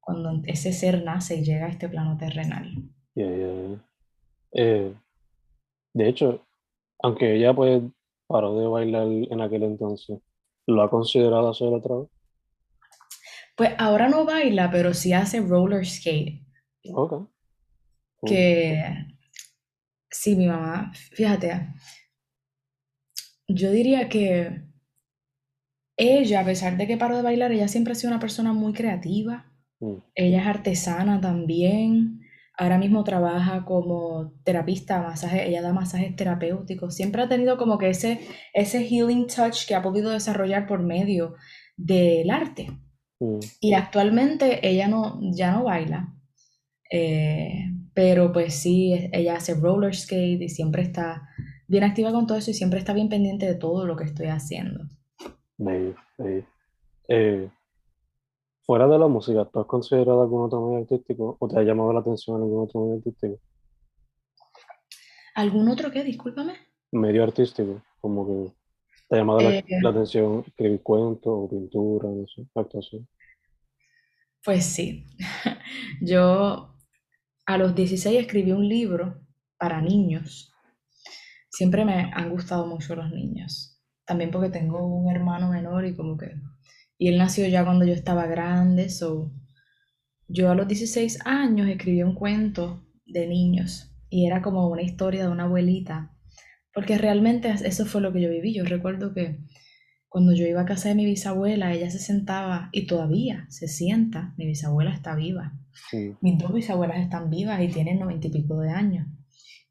cuando 0.00 0.42
ese 0.44 0.72
ser 0.72 1.04
nace 1.04 1.36
y 1.36 1.44
llega 1.44 1.66
a 1.66 1.70
este 1.70 1.88
plano 1.88 2.16
terrenal. 2.16 2.72
Ya. 3.14 3.26
Eh, 4.52 4.92
de 5.94 6.08
hecho, 6.08 6.44
aunque 7.02 7.36
ella 7.36 7.54
pues 7.54 7.82
paró 8.26 8.58
de 8.58 8.66
bailar 8.66 9.06
en 9.06 9.40
aquel 9.40 9.62
entonces, 9.62 10.18
¿lo 10.66 10.82
ha 10.82 10.90
considerado 10.90 11.50
hacer 11.50 11.68
otra 11.68 11.96
vez? 11.96 12.08
Pues 13.56 13.70
ahora 13.78 14.08
no 14.08 14.24
baila, 14.24 14.70
pero 14.70 14.94
sí 14.94 15.12
hace 15.12 15.40
roller 15.40 15.86
skate. 15.86 16.42
Ok. 16.94 17.28
Que 18.26 18.82
sí, 20.10 20.36
mi 20.36 20.46
mamá, 20.46 20.92
fíjate, 21.12 21.68
yo 23.48 23.70
diría 23.72 24.08
que 24.08 24.62
ella, 25.96 26.40
a 26.40 26.44
pesar 26.44 26.76
de 26.76 26.86
que 26.86 26.96
paró 26.96 27.16
de 27.16 27.22
bailar, 27.22 27.52
ella 27.52 27.68
siempre 27.68 27.92
ha 27.92 27.96
sido 27.96 28.10
una 28.12 28.20
persona 28.20 28.52
muy 28.52 28.72
creativa. 28.72 29.52
Mm, 29.80 30.02
Ella 30.14 30.40
es 30.42 30.46
artesana 30.46 31.20
también. 31.20 32.20
Ahora 32.58 32.78
mismo 32.78 33.04
trabaja 33.04 33.64
como 33.64 34.34
terapista, 34.44 35.02
masaje, 35.02 35.48
ella 35.48 35.62
da 35.62 35.72
masajes 35.72 36.16
terapéuticos. 36.16 36.94
Siempre 36.94 37.22
ha 37.22 37.28
tenido 37.28 37.56
como 37.58 37.78
que 37.78 37.90
ese, 37.90 38.20
ese 38.54 38.84
healing 38.86 39.26
touch 39.26 39.66
que 39.66 39.74
ha 39.74 39.82
podido 39.82 40.10
desarrollar 40.10 40.66
por 40.66 40.82
medio 40.82 41.34
del 41.76 42.30
arte. 42.30 42.70
mm, 43.20 43.40
Y 43.60 43.74
actualmente 43.74 44.66
ella 44.68 44.88
no, 44.88 45.20
ya 45.34 45.52
no 45.52 45.64
baila, 45.64 46.14
eh, 46.90 47.70
pero 47.94 48.32
pues 48.32 48.54
sí, 48.54 49.08
ella 49.12 49.36
hace 49.36 49.54
roller 49.54 49.94
skate 49.94 50.42
y 50.42 50.48
siempre 50.48 50.82
está 50.82 51.28
bien 51.68 51.84
activa 51.84 52.12
con 52.12 52.26
todo 52.26 52.38
eso 52.38 52.50
y 52.50 52.54
siempre 52.54 52.78
está 52.78 52.92
bien 52.92 53.08
pendiente 53.08 53.46
de 53.46 53.54
todo 53.54 53.86
lo 53.86 53.96
que 53.96 54.04
estoy 54.04 54.26
haciendo. 54.28 54.84
bello, 55.58 55.94
bello. 56.18 56.44
Eh, 57.08 57.50
fuera 58.62 58.86
de 58.88 58.98
la 58.98 59.08
música, 59.08 59.44
¿tú 59.46 59.60
has 59.60 59.66
considerado 59.66 60.22
algún 60.22 60.42
otro 60.44 60.60
medio 60.66 60.78
artístico 60.82 61.36
o 61.40 61.48
te 61.48 61.58
ha 61.58 61.62
llamado 61.62 61.92
la 61.92 62.00
atención 62.00 62.36
algún 62.40 62.64
otro 62.64 62.80
medio 62.82 62.96
artístico? 62.98 63.38
¿Algún 65.34 65.68
otro 65.68 65.90
qué? 65.90 66.04
Discúlpame. 66.04 66.54
Medio 66.92 67.24
artístico, 67.24 67.82
como 68.00 68.26
que 68.26 68.52
te 69.08 69.16
ha 69.16 69.18
llamado 69.18 69.40
la, 69.40 69.50
Eh, 69.58 69.64
la 69.82 69.90
atención 69.90 70.44
escribir 70.46 70.82
cuentos 70.82 71.32
o 71.34 71.48
pintura, 71.48 72.08
no 72.08 72.26
sé, 72.28 72.46
actuación. 72.54 73.08
pues 74.44 74.64
sí, 74.64 75.06
yo 76.00 76.74
a 77.50 77.58
los 77.58 77.74
16 77.74 78.20
escribí 78.20 78.52
un 78.52 78.68
libro 78.68 79.26
para 79.58 79.82
niños. 79.82 80.52
Siempre 81.50 81.84
me 81.84 82.08
han 82.14 82.30
gustado 82.30 82.64
mucho 82.68 82.94
los 82.94 83.10
niños. 83.10 83.82
También 84.04 84.30
porque 84.30 84.50
tengo 84.50 84.86
un 84.86 85.10
hermano 85.10 85.50
menor 85.50 85.84
y 85.84 85.96
como 85.96 86.16
que... 86.16 86.30
Y 86.96 87.08
él 87.08 87.18
nació 87.18 87.48
ya 87.48 87.64
cuando 87.64 87.84
yo 87.84 87.92
estaba 87.92 88.26
grande, 88.26 88.88
so... 88.88 89.32
Yo 90.28 90.48
a 90.48 90.54
los 90.54 90.68
16 90.68 91.26
años 91.26 91.68
escribí 91.68 92.04
un 92.04 92.14
cuento 92.14 92.86
de 93.04 93.26
niños 93.26 93.96
y 94.08 94.28
era 94.28 94.42
como 94.42 94.68
una 94.68 94.82
historia 94.82 95.24
de 95.24 95.32
una 95.32 95.42
abuelita, 95.42 96.14
porque 96.72 96.98
realmente 96.98 97.52
eso 97.64 97.84
fue 97.84 98.00
lo 98.00 98.12
que 98.12 98.20
yo 98.20 98.30
viví. 98.30 98.54
Yo 98.54 98.62
recuerdo 98.64 99.12
que 99.12 99.40
cuando 100.10 100.32
yo 100.32 100.44
iba 100.44 100.62
a 100.62 100.66
casa 100.66 100.88
de 100.88 100.96
mi 100.96 101.04
bisabuela, 101.04 101.72
ella 101.72 101.88
se 101.88 102.00
sentaba 102.00 102.68
y 102.72 102.88
todavía 102.88 103.46
se 103.48 103.68
sienta, 103.68 104.34
mi 104.36 104.44
bisabuela 104.44 104.92
está 104.92 105.14
viva. 105.14 105.54
Mm, 105.92 106.16
Mis 106.20 106.36
dos 106.36 106.52
bisabuelas 106.52 106.98
están 106.98 107.30
vivas 107.30 107.62
y 107.62 107.68
tienen 107.68 108.00
noventa 108.00 108.26
y 108.26 108.30
pico 108.30 108.58
de 108.58 108.70
años. 108.70 109.06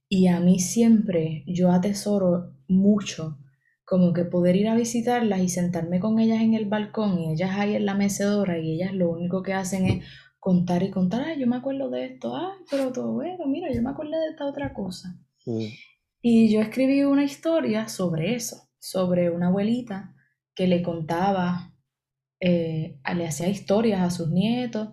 Y 0.08 0.28
a 0.28 0.40
mí 0.40 0.60
siempre 0.60 1.44
yo 1.46 1.74
atesoro 1.74 2.56
mucho 2.70 3.38
como 3.84 4.14
que 4.14 4.24
poder 4.24 4.56
ir 4.56 4.70
a 4.70 4.76
visitarlas 4.76 5.42
y 5.42 5.50
sentarme 5.50 6.00
con 6.00 6.20
ellas 6.20 6.40
en 6.42 6.54
el 6.54 6.68
balcón 6.68 7.20
y 7.20 7.34
ellas 7.34 7.52
ahí 7.58 7.76
en 7.76 7.86
la 7.86 7.96
mecedora 7.96 8.58
y 8.60 8.76
ellas 8.76 8.94
lo 8.94 9.10
único 9.10 9.44
que 9.44 9.54
hacen 9.54 9.88
es 9.88 10.06
contar 10.40 10.84
y 10.84 10.90
contar, 10.90 11.24
ay, 11.24 11.38
yo 11.38 11.48
me 11.48 11.58
acuerdo 11.58 11.90
de 11.90 12.06
esto, 12.06 12.34
ay, 12.34 12.64
pero 12.72 12.94
todo 12.94 13.12
bueno, 13.12 13.46
mira, 13.46 13.74
yo 13.74 13.82
me 13.82 13.90
acuerdo 13.90 14.18
de 14.18 14.30
esta 14.30 14.46
otra 14.46 14.74
cosa. 14.74 15.20
Y 16.22 16.50
yo 16.50 16.62
escribí 16.62 17.04
una 17.04 17.26
historia 17.26 17.90
sobre 17.90 18.36
eso, 18.36 18.70
sobre 18.80 19.32
una 19.32 19.48
abuelita 19.48 20.16
que 20.60 20.68
le 20.68 20.84
contaba, 20.84 21.74
eh, 22.42 23.00
le 23.16 23.26
hacía 23.26 23.48
historias 23.48 24.02
a 24.02 24.10
sus 24.10 24.30
nietos. 24.30 24.90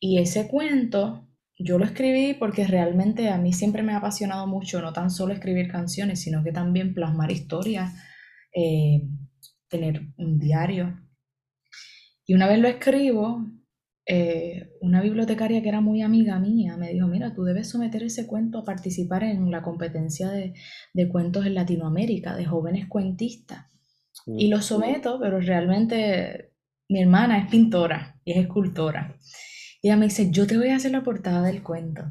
Y 0.00 0.16
ese 0.18 0.48
cuento 0.48 1.28
yo 1.58 1.78
lo 1.78 1.84
escribí 1.84 2.32
porque 2.32 2.66
realmente 2.66 3.28
a 3.28 3.36
mí 3.36 3.52
siempre 3.52 3.82
me 3.82 3.92
ha 3.92 3.98
apasionado 3.98 4.46
mucho 4.46 4.80
no 4.80 4.94
tan 4.94 5.10
solo 5.10 5.34
escribir 5.34 5.70
canciones, 5.70 6.22
sino 6.22 6.42
que 6.42 6.52
también 6.52 6.94
plasmar 6.94 7.30
historias, 7.30 7.92
eh, 8.54 9.02
tener 9.68 10.06
un 10.16 10.38
diario. 10.38 10.98
Y 12.24 12.32
una 12.32 12.46
vez 12.46 12.58
lo 12.58 12.68
escribo, 12.68 13.44
eh, 14.06 14.70
una 14.80 15.02
bibliotecaria 15.02 15.60
que 15.60 15.68
era 15.68 15.82
muy 15.82 16.00
amiga 16.00 16.38
mía 16.38 16.78
me 16.78 16.94
dijo, 16.94 17.08
mira, 17.08 17.34
tú 17.34 17.44
debes 17.44 17.68
someter 17.68 18.04
ese 18.04 18.26
cuento 18.26 18.60
a 18.60 18.64
participar 18.64 19.22
en 19.24 19.50
la 19.50 19.60
competencia 19.60 20.30
de, 20.30 20.54
de 20.94 21.08
cuentos 21.10 21.44
en 21.44 21.56
Latinoamérica, 21.56 22.34
de 22.36 22.46
jóvenes 22.46 22.88
cuentistas. 22.88 23.73
Y 24.26 24.48
lo 24.48 24.62
someto, 24.62 25.18
pero 25.20 25.40
realmente 25.40 26.52
mi 26.88 27.00
hermana 27.02 27.38
es 27.38 27.50
pintora 27.50 28.18
y 28.24 28.32
es 28.32 28.38
escultora. 28.38 29.16
Y 29.82 29.88
ella 29.88 29.98
me 29.98 30.06
dice, 30.06 30.30
yo 30.30 30.46
te 30.46 30.56
voy 30.56 30.68
a 30.68 30.76
hacer 30.76 30.92
la 30.92 31.02
portada 31.02 31.42
del 31.42 31.62
cuento. 31.62 32.04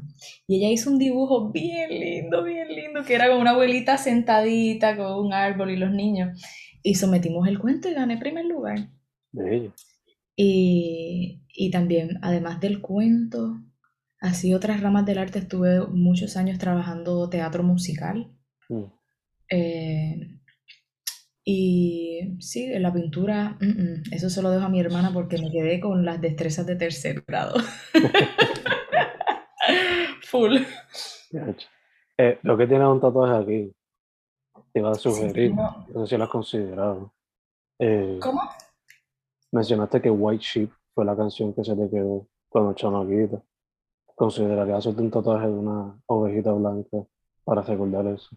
Y 0.46 0.58
ella 0.58 0.70
hizo 0.70 0.90
un 0.90 0.98
dibujo 0.98 1.50
bien 1.50 1.90
lindo, 1.90 2.44
bien 2.44 2.68
lindo, 2.68 3.02
que 3.04 3.14
era 3.16 3.28
como 3.28 3.40
una 3.40 3.50
abuelita 3.50 3.98
sentadita 3.98 4.96
con 4.96 5.26
un 5.26 5.32
árbol 5.32 5.72
y 5.72 5.76
los 5.76 5.90
niños. 5.90 6.40
Y 6.84 6.94
sometimos 6.94 7.48
el 7.48 7.58
cuento 7.58 7.88
y 7.88 7.94
gané 7.94 8.16
primer 8.16 8.44
lugar. 8.44 8.90
Bello. 9.32 9.72
Y, 10.36 11.42
y 11.48 11.70
también, 11.72 12.18
además 12.22 12.60
del 12.60 12.80
cuento, 12.80 13.60
así 14.20 14.54
otras 14.54 14.80
ramas 14.80 15.04
del 15.06 15.18
arte, 15.18 15.40
estuve 15.40 15.84
muchos 15.88 16.36
años 16.36 16.58
trabajando 16.58 17.28
teatro 17.28 17.64
musical. 17.64 18.30
Mm, 18.68 18.84
Eh, 19.50 20.38
y 21.44 22.36
sí, 22.40 22.64
en 22.72 22.82
la 22.82 22.92
pintura, 22.92 23.56
mm, 23.60 23.66
mm, 23.66 24.02
eso 24.12 24.30
se 24.30 24.42
lo 24.42 24.50
dejo 24.50 24.64
a 24.64 24.68
mi 24.70 24.80
hermana 24.80 25.12
porque 25.12 25.38
me 25.38 25.50
quedé 25.50 25.80
con 25.80 26.04
las 26.04 26.20
destrezas 26.20 26.66
de 26.66 26.76
tercer 26.76 27.22
grado. 27.26 27.54
Full. 30.24 30.56
Eh, 32.18 32.38
lo 32.42 32.56
que 32.56 32.66
tienes 32.66 32.86
un 32.86 33.00
tatuaje 33.00 33.42
aquí, 33.42 33.72
te 34.72 34.80
iba 34.80 34.90
a 34.90 34.94
Sí, 34.94 35.02
sugerir, 35.02 35.50
tengo- 35.50 35.86
no 35.94 36.06
sé 36.06 36.14
si 36.14 36.18
lo 36.18 36.24
has 36.24 36.30
considerado. 36.30 37.12
Eh, 37.78 38.18
¿Cómo? 38.22 38.40
mencionaste 39.52 40.00
que 40.00 40.10
White 40.10 40.42
Sheep 40.44 40.70
fue 40.94 41.04
la 41.04 41.16
canción 41.16 41.52
que 41.54 41.64
se 41.64 41.74
te 41.76 41.88
quedó 41.90 42.26
cuando 42.48 42.72
chamaquita. 42.74 43.42
¿Considerarías 44.16 44.78
hacerte 44.78 45.02
un 45.02 45.10
tatuaje 45.10 45.46
de 45.46 45.52
una 45.52 45.96
ovejita 46.06 46.52
blanca 46.52 46.98
para 47.44 47.62
recordar 47.62 48.06
eso? 48.06 48.36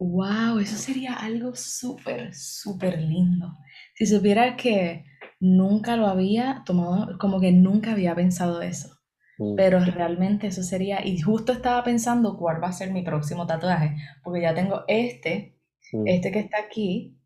Wow, 0.00 0.58
eso 0.60 0.76
sería 0.76 1.14
algo 1.14 1.54
súper, 1.56 2.34
súper 2.34 3.00
lindo. 3.00 3.56
Si 3.94 4.06
supieras 4.06 4.54
que 4.60 5.04
nunca 5.40 5.96
lo 5.96 6.06
había 6.06 6.62
tomado, 6.64 7.18
como 7.18 7.40
que 7.40 7.50
nunca 7.52 7.92
había 7.92 8.14
pensado 8.14 8.62
eso. 8.62 8.96
Mm, 9.38 9.54
Pero 9.56 9.80
realmente 9.84 10.46
eso 10.48 10.62
sería, 10.62 11.04
y 11.04 11.20
justo 11.20 11.52
estaba 11.52 11.82
pensando 11.84 12.36
cuál 12.36 12.62
va 12.62 12.68
a 12.68 12.72
ser 12.72 12.92
mi 12.92 13.02
próximo 13.02 13.46
tatuaje, 13.46 13.96
porque 14.22 14.42
ya 14.42 14.54
tengo 14.54 14.84
este, 14.86 15.58
mm, 15.92 16.06
este 16.08 16.30
que 16.32 16.40
está 16.40 16.58
aquí, 16.58 17.18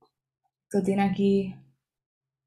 tú 0.71 0.83
tienes 0.83 1.11
aquí 1.11 1.55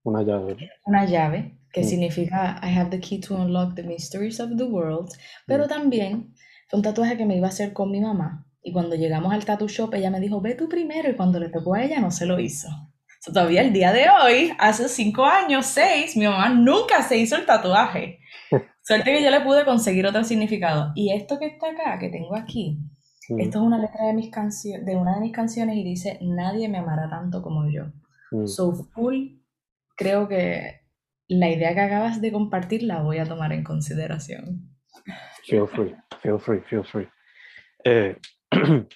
Una 0.04 0.24
llave. 0.24 0.56
una 0.86 1.06
llave 1.06 1.58
que 1.72 1.82
Mm. 1.82 1.84
significa 1.84 2.60
I 2.64 2.78
have 2.78 2.90
the 2.90 3.00
key 3.00 3.20
to 3.22 3.36
unlock 3.36 3.76
the 3.76 3.84
mysteries 3.84 4.40
of 4.40 4.56
the 4.58 4.64
world, 4.64 5.10
pero 5.46 5.68
también 5.68 6.34
fue 6.70 6.78
un 6.80 6.84
tatuaje 6.84 7.18
que 7.18 7.26
me 7.26 7.38
iba 7.38 7.48
a 7.48 7.50
hacer 7.50 7.74
con 7.74 7.92
mi 7.92 8.00
mamá. 8.02 8.45
Y 8.68 8.74
cuando 8.74 8.96
llegamos 8.96 9.32
al 9.32 9.46
tattoo 9.46 9.68
shop, 9.68 9.94
ella 9.94 10.10
me 10.10 10.20
dijo, 10.20 10.42
ve 10.42 10.56
tú 10.56 10.68
primero, 10.68 11.08
y 11.10 11.16
cuando 11.16 11.40
le 11.40 11.50
tocó 11.50 11.76
a 11.76 11.84
ella, 11.84 12.00
no 12.02 12.10
se 12.10 12.26
lo 12.26 12.40
hizo. 12.40 12.68
So, 13.22 13.32
todavía 13.32 13.62
el 13.62 13.72
día 13.72 13.94
de 13.94 14.08
hoy, 14.10 14.52
hace 14.58 14.90
cinco 14.90 15.24
años, 15.26 15.68
seis, 15.68 16.18
mi 16.18 16.26
mamá 16.26 16.50
nunca 16.50 17.04
se 17.04 17.16
hizo 17.18 17.36
el 17.36 17.46
tatuaje. 17.46 18.20
Suerte 18.82 19.14
que 19.14 19.24
yo 19.24 19.30
le 19.30 19.42
pude 19.42 19.66
conseguir 19.66 20.06
otro 20.08 20.24
significado. 20.24 20.92
Y 20.96 21.14
esto 21.14 21.38
que 21.40 21.46
está 21.46 21.70
acá, 21.70 22.00
que 22.00 22.10
tengo 22.10 22.36
aquí, 22.36 22.80
Mm, 23.28 23.40
esto 23.40 23.58
es 23.58 23.64
una 23.66 23.80
letra 23.80 24.06
de, 24.06 24.14
mis 24.14 24.30
cancio- 24.30 24.84
de 24.86 24.96
una 24.96 25.16
de 25.16 25.22
mis 25.22 25.32
canciones 25.32 25.76
y 25.78 25.84
dice, 25.84 26.20
nadie 26.22 26.70
me 26.70 26.78
amará 26.78 27.10
tanto 27.10 27.42
como 27.42 27.68
yo. 27.72 27.86
mm. 28.32 28.46
So 28.48 28.72
full, 28.94 29.40
creo 29.98 30.28
que 30.28 30.82
la 31.28 31.50
idea 31.50 31.74
que 31.74 31.82
acabas 31.82 32.22
de 32.22 32.32
compartir 32.32 32.84
la 32.84 33.02
voy 33.02 33.18
a 33.18 33.26
tomar 33.26 33.52
en 33.52 33.64
consideración. 33.64 34.70
Feel 35.44 35.68
free, 35.68 35.96
feel 36.22 36.40
free, 36.40 36.62
feel 36.70 36.84
free. 36.86 37.08
Eh, 37.84 38.16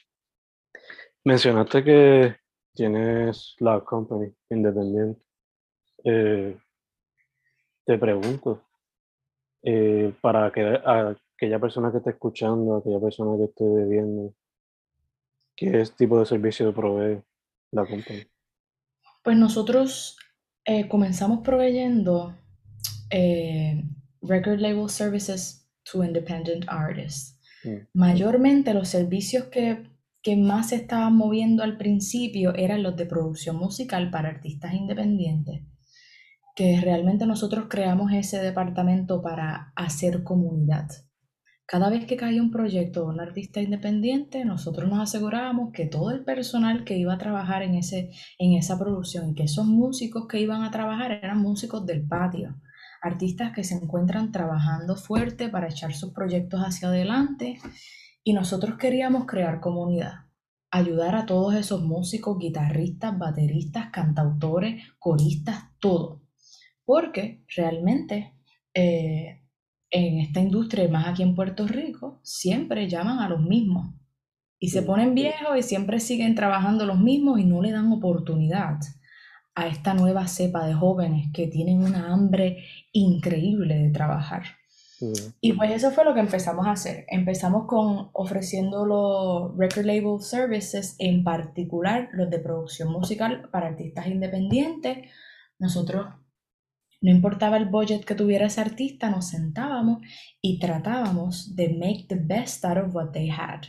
mencionaste 1.26 1.84
que 1.84 2.36
tienes 2.74 3.56
la 3.60 3.82
company 3.82 4.34
independiente. 4.50 5.22
Eh, 6.04 6.58
te 7.86 7.98
pregunto, 7.98 8.64
eh, 9.64 10.14
para 10.22 10.52
que, 10.52 10.62
aquella 10.62 11.60
persona 11.60 11.92
que 11.92 11.98
esté 11.98 12.12
escuchando, 12.12 12.78
aquella 12.78 13.00
persona 13.00 13.38
que 13.38 13.46
esté 13.46 13.66
viendo, 13.86 14.34
¿qué 15.56 15.84
tipo 15.98 16.20
de 16.20 16.26
servicio 16.26 16.74
provee 16.74 17.22
la 17.72 17.86
company? 17.86 18.26
Pues 19.24 19.38
nosotros 19.38 20.18
eh, 20.66 20.88
comenzamos 20.88 21.40
proveyendo 21.40 22.36
eh, 23.10 23.84
record 24.22 24.60
label 24.60 24.90
services 24.90 25.68
to 25.84 26.04
independent 26.04 26.66
artists. 26.70 27.39
Mm. 27.64 27.76
Mayormente 27.94 28.74
los 28.74 28.88
servicios 28.88 29.46
que, 29.46 29.90
que 30.22 30.36
más 30.36 30.70
se 30.70 30.76
estaban 30.76 31.16
moviendo 31.16 31.64
al 31.64 31.78
principio 31.78 32.54
eran 32.56 32.84
los 32.84 32.96
de 32.96 33.06
producción 33.06 33.58
musical 33.58 34.10
para 34.12 34.30
artistas 34.30 34.74
independientes, 34.74 35.64
que 36.56 36.80
realmente 36.82 37.26
nosotros 37.26 37.68
creamos 37.70 38.12
ese 38.14 38.40
departamento 38.42 39.22
para 39.22 39.72
hacer 39.76 40.24
comunidad. 40.24 40.88
Cada 41.72 41.92
vez 41.92 42.06
que 42.06 42.18
caía 42.18 42.42
un 42.42 42.50
proyecto 42.50 43.02
de 43.02 43.14
un 43.14 43.20
artista 43.20 43.62
independiente, 43.62 44.44
nosotros 44.44 44.90
nos 44.90 45.02
asegurábamos 45.02 45.72
que 45.72 45.86
todo 45.86 46.10
el 46.10 46.24
personal 46.24 46.84
que 46.84 46.98
iba 46.98 47.14
a 47.14 47.20
trabajar 47.20 47.62
en, 47.62 47.76
ese, 47.76 48.10
en 48.40 48.54
esa 48.54 48.80
producción 48.80 49.36
que 49.36 49.44
esos 49.44 49.68
músicos 49.68 50.28
que 50.28 50.42
iban 50.42 50.64
a 50.64 50.72
trabajar 50.72 51.12
eran 51.12 51.40
músicos 51.40 51.86
del 51.86 52.08
patio, 52.08 52.56
artistas 53.02 53.52
que 53.54 53.64
se 53.64 53.76
encuentran 53.76 54.32
trabajando 54.32 54.96
fuerte 54.96 55.50
para 55.50 55.68
echar 55.68 55.94
sus 55.94 56.14
proyectos 56.14 56.62
hacia 56.62 56.90
adelante 56.90 57.60
y 58.24 58.34
nosotros 58.34 58.78
queríamos 58.78 59.26
crear 59.26 59.60
comunidad, 59.60 60.26
ayudar 60.72 61.16
a 61.16 61.26
todos 61.26 61.56
esos 61.56 61.82
músicos, 61.84 62.38
guitarristas, 62.38 63.18
bateristas, 63.18 63.90
cantautores, 63.92 64.84
coristas, 65.00 65.66
todo, 65.80 66.24
porque 66.86 67.44
realmente 67.56 68.34
eh, 68.74 69.44
en 69.92 70.20
esta 70.20 70.40
industria, 70.40 70.88
más 70.88 71.08
aquí 71.08 71.24
en 71.24 71.36
Puerto 71.36 71.68
Rico, 71.68 72.20
siempre 72.24 72.88
llaman 72.88 73.20
a 73.20 73.30
los 73.30 73.42
mismos. 73.42 73.96
Y 74.60 74.70
se 74.70 74.84
ponen 74.84 75.16
viejos 75.16 75.58
y 75.58 75.64
siempre 75.64 76.00
siguen 76.00 76.36
trabajando 76.36 76.86
los 76.86 77.00
mismos 77.00 77.40
y 77.40 77.46
no 77.46 77.62
le 77.62 77.72
dan 77.72 77.92
oportunidad 77.92 78.78
a 79.60 79.68
esta 79.68 79.94
nueva 79.94 80.28
cepa 80.28 80.66
de 80.66 80.74
jóvenes 80.74 81.28
que 81.34 81.48
tienen 81.48 81.84
una 81.84 82.14
hambre 82.14 82.64
increíble 82.94 83.76
de 83.76 83.90
trabajar. 83.90 84.44
Mm, 85.02 85.14
Y 85.42 85.54
pues 85.54 85.72
eso 85.72 85.92
fue 85.92 86.06
lo 86.06 86.14
que 86.14 86.20
empezamos 86.20 86.66
a 86.68 86.72
hacer. 86.72 87.06
Empezamos 87.10 87.66
con 87.68 88.10
ofreciendo 88.14 88.86
los 88.86 89.58
record 89.58 89.86
label 89.86 90.22
services, 90.22 90.96
en 91.00 91.24
particular 91.24 92.10
los 92.14 92.30
de 92.30 92.40
producción 92.40 92.92
musical 92.92 93.50
para 93.52 93.68
artistas 93.68 94.08
independientes. 94.08 95.10
Nosotros, 95.58 96.08
no 97.02 97.12
importaba 97.12 97.58
el 97.58 97.66
budget 97.66 98.04
que 98.04 98.16
tuviera 98.16 98.48
ese 98.48 98.62
artista, 98.62 99.10
nos 99.10 99.28
sentábamos 99.28 100.00
y 100.42 100.60
tratábamos 100.60 101.56
de 101.56 101.70
make 101.70 102.06
the 102.10 102.16
best 102.16 102.64
out 102.66 102.78
of 102.78 102.96
what 102.96 103.12
they 103.12 103.30
had. 103.30 103.62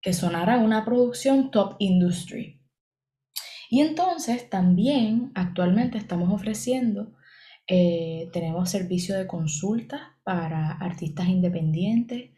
Que 0.00 0.12
sonara 0.12 0.58
una 0.58 0.84
producción 0.84 1.50
top 1.50 1.76
industry. 1.78 2.63
Y 3.74 3.80
entonces 3.80 4.48
también 4.48 5.32
actualmente 5.34 5.98
estamos 5.98 6.32
ofreciendo 6.32 7.12
eh, 7.66 8.30
tenemos 8.32 8.70
servicio 8.70 9.18
de 9.18 9.26
consulta 9.26 10.16
para 10.22 10.70
artistas 10.70 11.26
independientes, 11.26 12.30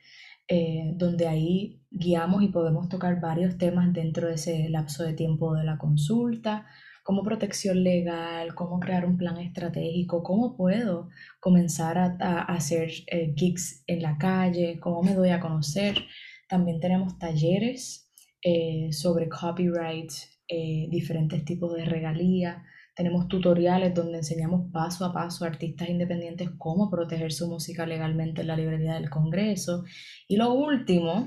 eh, 0.49 0.93
donde 0.95 1.29
ahí 1.29 1.83
guiamos 1.91 2.43
y 2.43 2.49
podemos 2.49 2.89
tocar 2.89 3.21
varios 3.21 3.59
temas 3.59 3.93
dentro 3.93 4.29
de 4.29 4.37
ese 4.37 4.71
lapso 4.71 5.05
de 5.05 5.13
tiempo 5.13 5.53
de 5.53 5.65
la 5.65 5.77
consulta, 5.77 6.65
como 7.03 7.23
protección 7.23 7.85
legal, 7.85 8.55
cómo 8.55 8.81
crear 8.81 9.05
un 9.05 9.19
plan 9.19 9.37
estratégico, 9.37 10.23
cómo 10.23 10.57
puedo 10.57 11.11
comenzar 11.39 11.99
a, 11.99 12.17
a 12.19 12.45
hacer 12.45 12.91
eh, 13.09 13.35
gigs 13.37 13.85
en 13.87 14.01
la 14.01 14.17
calle, 14.17 14.81
cómo 14.81 15.03
me 15.03 15.13
doy 15.13 15.29
a 15.29 15.41
conocer. 15.41 16.03
También 16.49 16.81
tenemos 16.81 17.19
talleres 17.19 18.11
eh, 18.41 18.89
sobre 18.91 19.29
copyright, 19.29 20.11
eh, 20.49 20.87
diferentes 20.91 21.45
tipos 21.45 21.75
de 21.75 21.85
regalías. 21.85 22.63
Tenemos 22.95 23.29
tutoriales 23.29 23.95
donde 23.95 24.19
enseñamos 24.19 24.71
paso 24.73 25.05
a 25.05 25.13
paso 25.13 25.45
a 25.45 25.49
artistas 25.49 25.89
independientes 25.89 26.51
cómo 26.57 26.89
proteger 26.91 27.33
su 27.33 27.49
música 27.49 27.85
legalmente 27.85 28.41
en 28.41 28.47
la 28.47 28.57
librería 28.57 28.95
del 28.95 29.11
Congreso. 29.11 29.85
Y 30.29 30.37
lo 30.37 30.53
último 30.53 31.27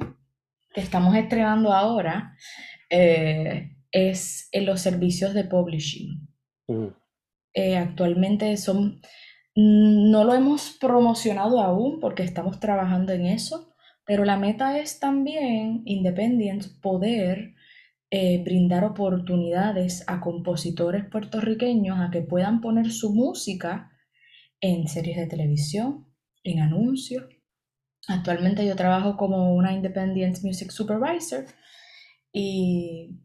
que 0.74 0.82
estamos 0.82 1.16
estrenando 1.16 1.74
ahora 1.74 2.36
eh, 2.90 3.76
es 3.92 4.50
en 4.52 4.66
los 4.66 4.82
servicios 4.82 5.34
de 5.34 5.44
publishing. 5.44 6.28
mm, 6.68 6.88
Eh, 7.54 7.78
actualmente 7.78 8.56
son, 8.58 9.02
mm, 9.56 10.12
no 10.12 10.24
lo 10.24 10.34
hemos 10.34 10.78
promocionado 10.80 11.60
aún 11.62 12.00
porque 12.00 12.24
estamos 12.24 12.60
trabajando 12.60 13.12
en 13.14 13.26
eso, 13.26 13.74
pero 14.06 14.24
la 14.26 14.38
meta 14.38 14.80
es 14.80 15.00
también, 15.00 15.82
Independent, 15.86 16.80
poder 16.82 17.56
eh, 18.12 18.42
brindar 18.44 18.84
oportunidades 18.86 20.04
a 20.08 20.20
compositores 20.20 21.06
puertorriqueños 21.06 22.00
a 22.00 22.10
que 22.10 22.22
puedan 22.22 22.60
poner 22.60 22.92
su 22.92 23.14
música 23.14 23.92
en 24.62 24.88
series 24.88 25.18
de 25.18 25.28
televisión, 25.28 26.08
en 26.44 26.60
anuncios. 26.60 27.26
Actualmente 28.08 28.66
yo 28.66 28.76
trabajo 28.76 29.16
como 29.16 29.54
una 29.54 29.74
Independent 29.74 30.40
Music 30.44 30.72
Supervisor 30.72 31.46
y, 32.34 33.22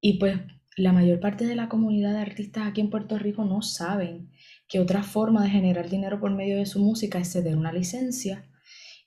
y 0.00 0.18
pues 0.18 0.40
la 0.76 0.92
mayor 0.92 1.20
parte 1.20 1.46
de 1.46 1.54
la 1.54 1.68
comunidad 1.68 2.12
de 2.12 2.20
artistas 2.20 2.66
aquí 2.66 2.80
en 2.80 2.90
Puerto 2.90 3.16
Rico 3.16 3.44
no 3.44 3.62
saben 3.62 4.32
que 4.66 4.80
otra 4.80 5.04
forma 5.04 5.44
de 5.44 5.50
generar 5.50 5.88
dinero 5.88 6.18
por 6.18 6.32
medio 6.32 6.56
de 6.56 6.66
su 6.66 6.80
música 6.80 7.20
es 7.20 7.32
ceder 7.32 7.56
una 7.56 7.72
licencia 7.72 8.49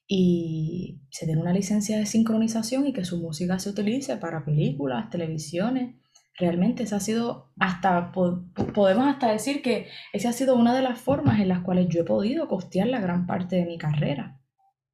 y 0.07 1.01
se 1.09 1.25
den 1.25 1.39
una 1.39 1.53
licencia 1.53 1.97
de 1.97 2.05
sincronización 2.05 2.85
y 2.87 2.93
que 2.93 3.05
su 3.05 3.19
música 3.21 3.57
se 3.59 3.69
utilice 3.69 4.17
para 4.17 4.43
películas, 4.45 5.09
televisiones. 5.09 5.95
Realmente 6.37 6.83
esa 6.83 6.95
ha 6.97 6.99
sido 6.99 7.51
hasta, 7.59 8.11
po- 8.11 8.45
podemos 8.73 9.07
hasta 9.07 9.31
decir 9.31 9.61
que 9.61 9.87
esa 10.13 10.29
ha 10.29 10.33
sido 10.33 10.55
una 10.55 10.75
de 10.75 10.81
las 10.81 10.99
formas 10.99 11.39
en 11.39 11.47
las 11.47 11.61
cuales 11.61 11.87
yo 11.89 12.01
he 12.01 12.05
podido 12.05 12.47
costear 12.47 12.87
la 12.87 12.99
gran 12.99 13.27
parte 13.27 13.55
de 13.57 13.65
mi 13.65 13.77
carrera. 13.77 14.39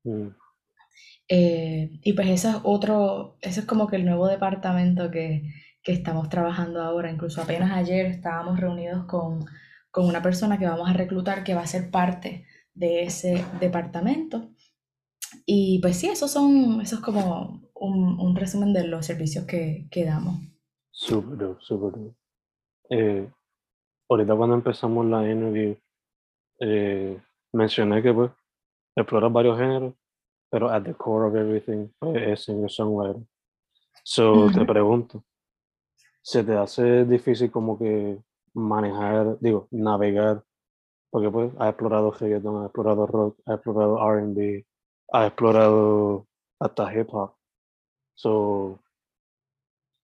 mm. 0.03 0.27
Eh, 1.31 1.91
y 2.01 2.13
pues 2.13 2.27
ese 2.27 2.49
es 2.49 2.55
otro, 2.63 3.37
ese 3.41 3.59
es 3.61 3.65
como 3.67 3.87
que 3.87 3.97
el 3.97 4.05
nuevo 4.05 4.27
departamento 4.27 5.11
que, 5.11 5.43
que 5.83 5.91
estamos 5.91 6.27
trabajando 6.29 6.81
ahora. 6.81 7.11
Incluso 7.11 7.41
apenas 7.41 7.71
ayer 7.71 8.07
estábamos 8.07 8.59
reunidos 8.59 9.05
con, 9.05 9.45
con 9.91 10.07
una 10.07 10.21
persona 10.23 10.57
que 10.57 10.65
vamos 10.65 10.89
a 10.89 10.93
reclutar 10.93 11.43
que 11.43 11.53
va 11.53 11.61
a 11.61 11.67
ser 11.67 11.91
parte 11.91 12.45
de 12.73 13.03
ese 13.03 13.45
departamento. 13.59 14.49
Y 15.45 15.79
pues 15.81 15.97
sí, 15.97 16.07
esos 16.09 16.31
son, 16.31 16.81
eso 16.81 16.95
es 16.97 17.01
como 17.01 17.61
un, 17.75 18.19
un 18.19 18.35
resumen 18.35 18.73
de 18.73 18.87
los 18.87 19.05
servicios 19.05 19.45
que, 19.45 19.87
que 19.91 20.05
damos. 20.05 20.39
Súper 20.91 21.57
súper. 21.61 21.93
Eh, 22.89 23.29
ahorita 24.09 24.35
cuando 24.35 24.55
empezamos 24.55 25.05
la 25.07 25.29
interview, 25.29 25.77
eh, 26.61 27.21
mencioné 27.53 28.01
que 28.03 28.13
pues 28.13 28.31
exploras 28.95 29.33
varios 29.33 29.57
géneros, 29.59 29.95
pero 30.51 30.69
at 30.69 30.83
the 30.83 30.93
core 30.95 31.27
of 31.29 31.35
everything 31.35 31.89
pues, 31.99 32.17
es 32.27 32.45
singer-songwriter. 32.45 33.23
So 34.03 34.51
te 34.51 34.65
Ujú. 34.65 34.65
pregunto, 34.65 35.23
¿se 36.21 36.43
te 36.43 36.55
hace 36.55 37.05
difícil 37.05 37.51
como 37.51 37.77
que 37.77 38.19
manejar, 38.53 39.37
digo, 39.39 39.67
navegar? 39.71 40.43
Porque 41.11 41.29
pues 41.31 41.53
has 41.59 41.69
explorado 41.69 42.11
reggaeton, 42.11 42.57
has 42.59 42.65
explorado 42.67 43.07
rock, 43.07 43.39
has 43.47 43.55
explorado 43.57 43.97
R&B, 43.99 44.65
has 45.11 45.27
explorado 45.27 46.27
hasta 46.59 46.93
hip 46.93 47.07
hop. 47.11 47.35
So, 48.15 48.83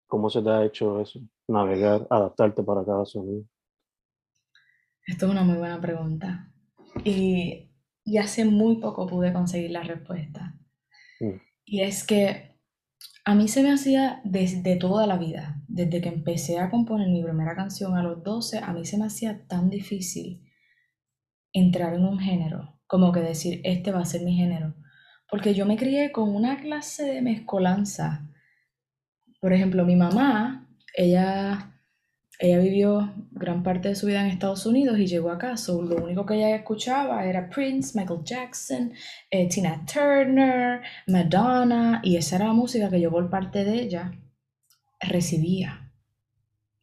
¿cómo 0.07 0.29
se 0.29 0.41
te 0.41 0.49
ha 0.49 0.65
hecho 0.65 1.01
eso? 1.01 1.19
Navegar, 1.47 2.07
adaptarte 2.09 2.63
para 2.63 2.85
cada 2.85 3.05
sonido. 3.05 3.43
Esto 5.05 5.25
es 5.25 5.31
una 5.31 5.43
muy 5.43 5.57
buena 5.57 5.81
pregunta. 5.81 6.51
Y, 7.03 7.71
y 8.05 8.17
hace 8.17 8.45
muy 8.45 8.77
poco 8.77 9.07
pude 9.07 9.33
conseguir 9.33 9.71
la 9.71 9.83
respuesta. 9.83 10.55
Mm. 11.19 11.37
Y 11.65 11.81
es 11.81 12.05
que 12.05 12.53
a 13.25 13.35
mí 13.35 13.47
se 13.47 13.63
me 13.63 13.71
hacía 13.71 14.21
desde 14.25 14.75
toda 14.75 15.07
la 15.07 15.17
vida, 15.17 15.61
desde 15.67 16.01
que 16.01 16.09
empecé 16.09 16.59
a 16.59 16.69
componer 16.69 17.07
mi 17.09 17.23
primera 17.23 17.55
canción 17.55 17.95
a 17.95 18.03
los 18.03 18.21
12, 18.21 18.59
a 18.59 18.73
mí 18.73 18.85
se 18.85 18.97
me 18.97 19.05
hacía 19.05 19.47
tan 19.47 19.69
difícil 19.69 20.43
entrar 21.53 21.93
en 21.93 22.03
un 22.03 22.19
género, 22.19 22.79
como 22.85 23.11
que 23.11 23.21
decir, 23.21 23.61
este 23.63 23.91
va 23.91 24.01
a 24.01 24.05
ser 24.05 24.23
mi 24.23 24.35
género. 24.35 24.75
Porque 25.34 25.56
yo 25.56 25.65
me 25.65 25.78
crié 25.78 26.12
con 26.12 26.36
una 26.36 26.62
clase 26.62 27.06
de 27.06 27.22
mezcolanza. 27.24 28.22
Por 29.41 29.52
ejemplo, 29.52 29.84
mi 29.84 29.96
mamá, 29.96 30.69
ella 30.96 31.74
ella 32.38 32.60
vivió 32.60 33.12
gran 33.32 33.63
parte 33.63 33.89
de 33.89 33.96
su 33.96 34.06
vida 34.06 34.22
en 34.22 34.28
Estados 34.28 34.67
Unidos 34.67 35.00
y 35.00 35.08
llegó 35.08 35.32
acá. 35.32 35.58
So, 35.58 35.82
lo 35.82 36.04
único 36.04 36.28
que 36.28 36.36
ella 36.36 36.56
escuchaba 36.56 37.26
era 37.26 37.50
Prince, 37.50 37.98
Michael 37.98 38.19
Jackson, 38.24 38.93
eh, 39.32 39.50
Tina 39.50 39.84
Turner, 39.91 40.82
Madonna, 41.08 42.00
y 42.04 42.17
esa 42.17 42.36
era 42.36 42.46
la 42.46 42.54
música 42.54 42.91
que 42.91 43.02
yo 43.02 43.10
por 43.10 43.32
parte 43.32 43.65
de 43.65 43.82
ella 43.82 44.12
recibía. 45.00 45.91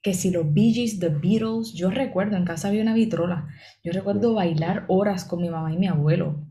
Que 0.03 0.13
si 0.13 0.33
los 0.33 0.53
Bee 0.53 0.73
Gees, 0.73 0.99
The 0.99 1.11
Beatles, 1.11 1.73
yo 1.73 1.89
recuerdo, 1.89 2.37
en 2.37 2.45
casa 2.45 2.67
había 2.67 2.83
una 2.83 2.95
vitrola, 2.95 3.47
yo 3.85 3.93
recuerdo 3.93 4.35
bailar 4.35 4.87
horas 4.89 5.25
con 5.25 5.41
mi 5.41 5.51
mamá 5.51 5.73
y 5.73 5.79
mi 5.79 5.87
abuelo. 5.87 6.50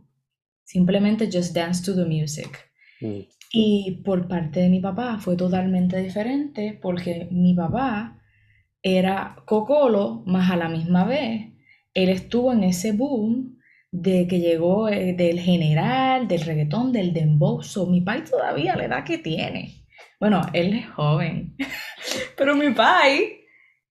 Simplemente 0.70 1.32
just 1.32 1.56
dance 1.56 1.82
to 1.84 1.96
the 1.96 2.06
music. 2.06 2.70
Mm. 3.02 3.22
Y 3.52 4.02
por 4.06 4.28
parte 4.28 4.60
de 4.60 4.70
mi 4.70 4.80
papá 4.80 5.18
fue 5.20 5.36
totalmente 5.36 5.98
diferente 5.98 6.78
porque 6.80 7.28
mi 7.32 7.56
papá 7.56 8.22
era 8.84 9.42
Cocolo, 9.46 10.22
más 10.28 10.52
a 10.52 10.58
la 10.58 10.70
misma 10.70 11.06
vez, 11.06 11.54
él 11.96 12.10
estuvo 12.10 12.54
en 12.54 12.64
ese 12.64 12.92
boom 12.92 13.58
de 13.92 14.28
que 14.28 14.40
llegó 14.42 14.90
eh, 14.90 15.14
del 15.14 15.40
general, 15.40 16.28
del 16.28 16.42
reggaetón, 16.42 16.92
del 16.92 17.14
dembow. 17.14 17.64
So, 17.64 17.88
mi 17.88 18.02
pai 18.02 18.24
todavía 18.24 18.76
la 18.76 18.86
edad 18.86 19.04
que 19.04 19.18
tiene. 19.18 19.88
Bueno, 20.20 20.44
él 20.54 20.76
es 20.76 20.88
joven, 20.92 21.56
pero 22.38 22.56
mi 22.56 22.70
pai, 22.70 23.40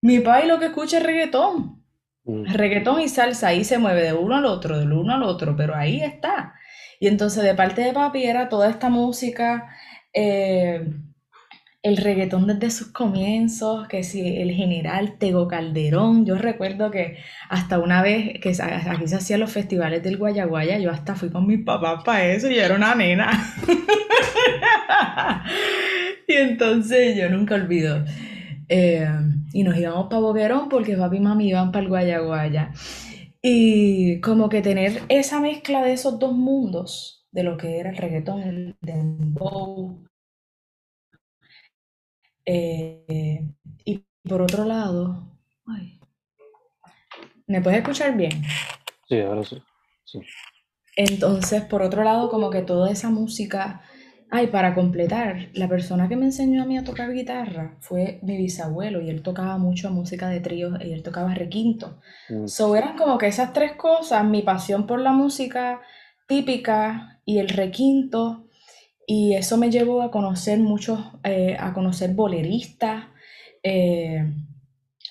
mi 0.01 0.21
pai 0.21 0.47
lo 0.47 0.57
que 0.59 0.67
escucha 0.67 0.99
es 0.99 1.03
reggaetón. 1.03 1.83
Mm. 2.23 2.45
Reggaetón 2.53 3.01
y 3.01 3.09
salsa, 3.09 3.49
ahí 3.49 3.65
se 3.65 3.79
mueve 3.79 4.01
de 4.01 4.13
uno 4.13 4.37
al 4.37 4.45
otro, 4.45 4.79
del 4.79 4.93
uno 4.93 5.13
al 5.13 5.23
otro, 5.23 5.57
pero 5.57 5.75
ahí 5.75 6.01
está. 6.01 6.53
Y 6.99 7.07
entonces 7.07 7.43
de 7.43 7.55
parte 7.55 7.81
de 7.81 7.93
papi 7.93 8.23
era 8.23 8.49
toda 8.49 8.69
esta 8.69 8.89
música, 8.89 9.69
eh, 10.13 10.85
el 11.81 11.95
reggaetón 11.95 12.45
desde 12.45 12.71
sus 12.71 12.91
comienzos, 12.91 13.87
que 13.87 14.03
si 14.03 14.37
el 14.37 14.51
general 14.51 15.17
Tego 15.17 15.47
Calderón, 15.47 16.25
yo 16.25 16.35
recuerdo 16.37 16.91
que 16.91 17.17
hasta 17.49 17.79
una 17.79 18.01
vez 18.01 18.39
que 18.41 18.49
aquí 18.61 19.07
se 19.07 19.15
hacían 19.15 19.39
los 19.39 19.51
festivales 19.51 20.03
del 20.03 20.17
Guayaguaya, 20.17 20.77
yo 20.77 20.91
hasta 20.91 21.15
fui 21.15 21.29
con 21.29 21.47
mis 21.47 21.63
papás 21.63 22.03
para 22.03 22.25
eso 22.25 22.51
y 22.51 22.59
era 22.59 22.75
una 22.75 22.95
nena. 22.95 23.31
y 26.27 26.33
entonces 26.33 27.15
yo 27.15 27.29
nunca 27.29 27.55
olvido. 27.55 28.03
Eh, 28.67 29.07
y 29.53 29.63
nos 29.63 29.77
íbamos 29.77 30.07
para 30.09 30.21
Boquerón 30.21 30.67
porque 30.67 30.97
papi 30.97 31.17
y 31.17 31.21
mami 31.21 31.47
iban 31.47 31.71
para 31.71 31.83
el 31.83 31.89
Guayaguaya. 31.89 32.71
Y 33.41 34.21
como 34.21 34.47
que 34.47 34.61
tener 34.61 35.03
esa 35.09 35.41
mezcla 35.41 35.83
de 35.83 35.91
esos 35.93 36.19
dos 36.19 36.33
mundos, 36.33 37.27
de 37.31 37.43
lo 37.43 37.57
que 37.57 37.79
era 37.79 37.89
el 37.89 37.97
reggaetón, 37.97 38.41
el 38.43 38.77
dembow, 38.81 40.05
eh, 42.45 43.45
y 43.85 44.03
por 44.27 44.41
otro 44.41 44.65
lado, 44.65 45.37
ay, 45.65 45.99
¿me 47.47 47.61
puedes 47.61 47.79
escuchar 47.79 48.15
bien? 48.15 48.43
Sí, 49.07 49.19
ahora 49.19 49.43
sí. 49.43 49.61
sí. 50.05 50.19
Entonces, 50.95 51.63
por 51.63 51.81
otro 51.81 52.03
lado, 52.03 52.29
como 52.29 52.49
que 52.51 52.61
toda 52.61 52.91
esa 52.91 53.09
música, 53.09 53.81
ay, 54.31 54.47
para 54.47 54.75
completar, 54.75 55.49
la 55.53 55.67
persona 55.67 56.07
que 56.07 56.15
me 56.15 56.25
enseñó 56.25 56.61
a 56.61 56.65
mí 56.65 56.77
a 56.77 56.83
tocar 56.83 57.11
guitarra 57.11 57.75
fue 57.79 58.19
mi 58.21 58.37
bisabuelo 58.37 59.01
y 59.01 59.09
él 59.09 59.23
tocaba 59.23 59.57
mucho 59.57 59.89
música 59.91 60.29
de 60.29 60.39
tríos 60.39 60.79
y 60.81 60.91
él 60.91 61.01
tocaba 61.01 61.33
requinto. 61.33 61.99
Mm. 62.29 62.47
So 62.47 62.75
eran 62.75 62.95
como 62.95 63.17
que 63.17 63.27
esas 63.27 63.53
tres 63.53 63.73
cosas, 63.73 64.23
mi 64.23 64.41
pasión 64.43 64.85
por 64.85 64.99
la 64.99 65.11
música 65.11 65.81
típica 66.27 67.19
y 67.25 67.39
el 67.39 67.49
requinto 67.49 68.45
y 69.07 69.33
eso 69.33 69.57
me 69.57 69.71
llevó 69.71 70.03
a 70.03 70.11
conocer 70.11 70.59
muchos, 70.59 70.99
eh, 71.23 71.57
a 71.59 71.73
conocer 71.73 72.13
boleristas, 72.13 73.05
eh, 73.63 74.31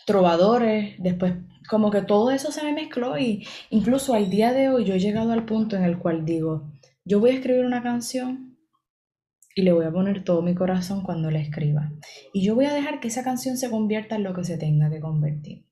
trovadores, 0.07 0.95
después 0.99 1.35
como 1.69 1.91
que 1.91 2.03
todo 2.03 2.31
eso 2.31 2.53
se 2.53 2.63
me 2.63 2.73
mezcló 2.73 3.19
y 3.19 3.47
incluso 3.71 4.15
al 4.15 4.31
día 4.31 4.53
de 4.53 4.71
hoy 4.71 4.85
yo 4.85 4.95
he 4.95 5.01
llegado 5.01 5.33
al 5.33 5.45
punto 5.45 5.77
en 5.77 5.83
el 5.83 5.99
cual 5.99 6.25
digo, 6.25 6.63
yo 7.05 7.19
voy 7.19 7.31
a 7.31 7.35
escribir 7.35 7.65
una 7.65 7.83
canción 7.83 8.48
y 9.59 9.63
le 9.63 9.73
voy 9.73 9.85
a 9.85 9.91
poner 9.91 10.23
todo 10.23 10.43
mi 10.43 10.55
corazón 10.55 11.03
cuando 11.03 11.31
la 11.31 11.41
escriba. 11.41 11.91
Y 12.33 12.45
yo 12.45 12.55
voy 12.55 12.67
a 12.67 12.75
dejar 12.75 13.01
que 13.01 13.09
esa 13.09 13.25
canción 13.25 13.57
se 13.57 13.71
convierta 13.71 14.17
en 14.17 14.23
lo 14.23 14.35
que 14.35 14.45
se 14.45 14.59
tenga 14.59 14.91
que 14.91 15.01
convertir. 15.01 15.67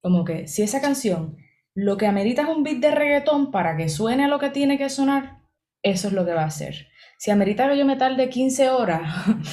Como 0.00 0.24
que 0.24 0.48
si 0.48 0.62
esa 0.62 0.80
canción 0.80 1.36
lo 1.74 1.96
que 1.96 2.06
amerita 2.06 2.42
es 2.42 2.48
un 2.48 2.62
beat 2.62 2.78
de 2.78 2.92
reggaetón 2.92 3.50
para 3.50 3.76
que 3.76 3.88
suene 3.88 4.28
lo 4.28 4.38
que 4.38 4.50
tiene 4.50 4.78
que 4.78 4.88
sonar, 4.88 5.42
eso 5.82 6.08
es 6.08 6.14
lo 6.14 6.24
que 6.24 6.32
va 6.32 6.42
a 6.42 6.46
hacer 6.46 6.88
si 7.16 7.30
amerita 7.30 7.70
que 7.70 7.78
yo 7.78 7.86
me 7.86 7.96
tarde 7.96 8.28
15 8.28 8.68
horas 8.68 9.00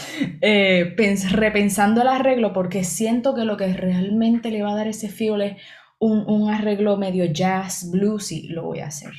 eh, 0.41 0.93
repensando 1.31 2.01
el 2.01 2.09
arreglo, 2.09 2.51
porque 2.51 2.83
siento 2.83 3.33
que 3.33 3.45
lo 3.45 3.55
que 3.55 3.71
realmente 3.73 4.51
le 4.51 4.61
va 4.61 4.73
a 4.73 4.75
dar 4.75 4.87
ese 4.87 5.07
feel 5.07 5.41
es 5.41 5.55
un, 5.97 6.49
arreglo 6.49 6.97
medio 6.97 7.25
jazz, 7.25 7.89
bluesy, 7.89 8.49
lo 8.49 8.63
voy 8.63 8.79
a 8.79 8.87
hacer. 8.87 9.13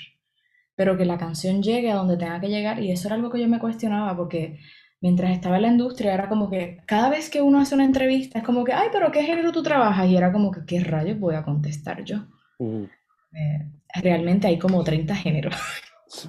Pero 0.74 0.96
que 0.96 1.04
la 1.04 1.18
canción 1.18 1.62
llegue 1.62 1.90
a 1.90 1.96
donde 1.96 2.16
tenga 2.16 2.40
que 2.40 2.48
llegar, 2.48 2.82
y 2.82 2.90
eso 2.90 3.08
era 3.08 3.16
algo 3.16 3.30
que 3.30 3.40
yo 3.40 3.48
me 3.48 3.58
cuestionaba, 3.58 4.16
porque 4.16 4.58
mientras 5.00 5.32
estaba 5.32 5.56
en 5.56 5.62
la 5.62 5.68
industria 5.68 6.14
era 6.14 6.28
como 6.28 6.48
que 6.48 6.78
cada 6.86 7.10
vez 7.10 7.28
que 7.28 7.42
uno 7.42 7.60
hace 7.60 7.74
una 7.74 7.84
entrevista 7.84 8.38
es 8.38 8.44
como 8.44 8.64
que, 8.64 8.72
ay, 8.72 8.88
pero 8.92 9.10
¿qué 9.12 9.22
género 9.22 9.52
tú 9.52 9.62
trabajas? 9.62 10.08
Y 10.08 10.16
era 10.16 10.32
como 10.32 10.50
que, 10.50 10.60
¿qué 10.66 10.80
rayos 10.84 11.18
voy 11.18 11.34
a 11.34 11.44
contestar 11.44 12.04
yo? 12.04 12.18
Eh, 12.60 14.00
realmente 14.00 14.46
hay 14.46 14.58
como 14.58 14.84
30 14.84 15.14
géneros 15.16 15.56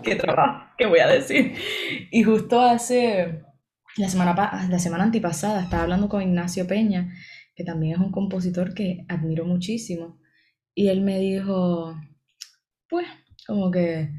qué 0.02 0.16
trabajo, 0.16 0.66
qué 0.78 0.86
voy 0.86 1.00
a 1.00 1.08
decir. 1.08 1.56
Y 2.12 2.24
justo 2.24 2.62
hace, 2.62 3.44
la 3.98 4.10
semana, 4.10 4.68
la 4.70 4.80
semana 4.80 5.04
antipasada, 5.04 5.62
estaba 5.62 5.84
hablando 5.84 6.10
con 6.10 6.22
Ignacio 6.22 6.68
Peña, 6.68 7.14
que 7.56 7.64
también 7.64 7.94
es 7.94 8.00
un 8.00 8.12
compositor 8.12 8.74
que 8.74 9.06
admiro 9.08 9.46
muchísimo. 9.46 10.20
Y 10.74 10.88
él 10.88 11.02
me 11.02 11.20
dijo, 11.20 11.96
pues, 12.90 13.08
como 13.46 13.70
que 13.72 14.10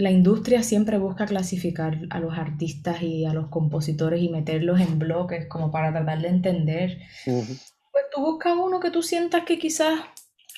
la 0.00 0.10
industria 0.10 0.62
siempre 0.62 0.96
busca 0.98 1.26
clasificar 1.26 1.98
a 2.08 2.20
los 2.20 2.36
artistas 2.38 3.02
y 3.02 3.26
a 3.26 3.34
los 3.34 3.48
compositores 3.48 4.22
y 4.22 4.30
meterlos 4.30 4.80
en 4.80 4.98
bloques 4.98 5.46
como 5.46 5.70
para 5.70 5.92
tratar 5.92 6.22
de 6.22 6.28
entender. 6.28 6.98
Pues 7.24 8.04
tú 8.14 8.22
buscas 8.22 8.56
uno 8.56 8.80
que 8.80 8.90
tú 8.90 9.02
sientas 9.02 9.44
que 9.44 9.58
quizás 9.58 10.00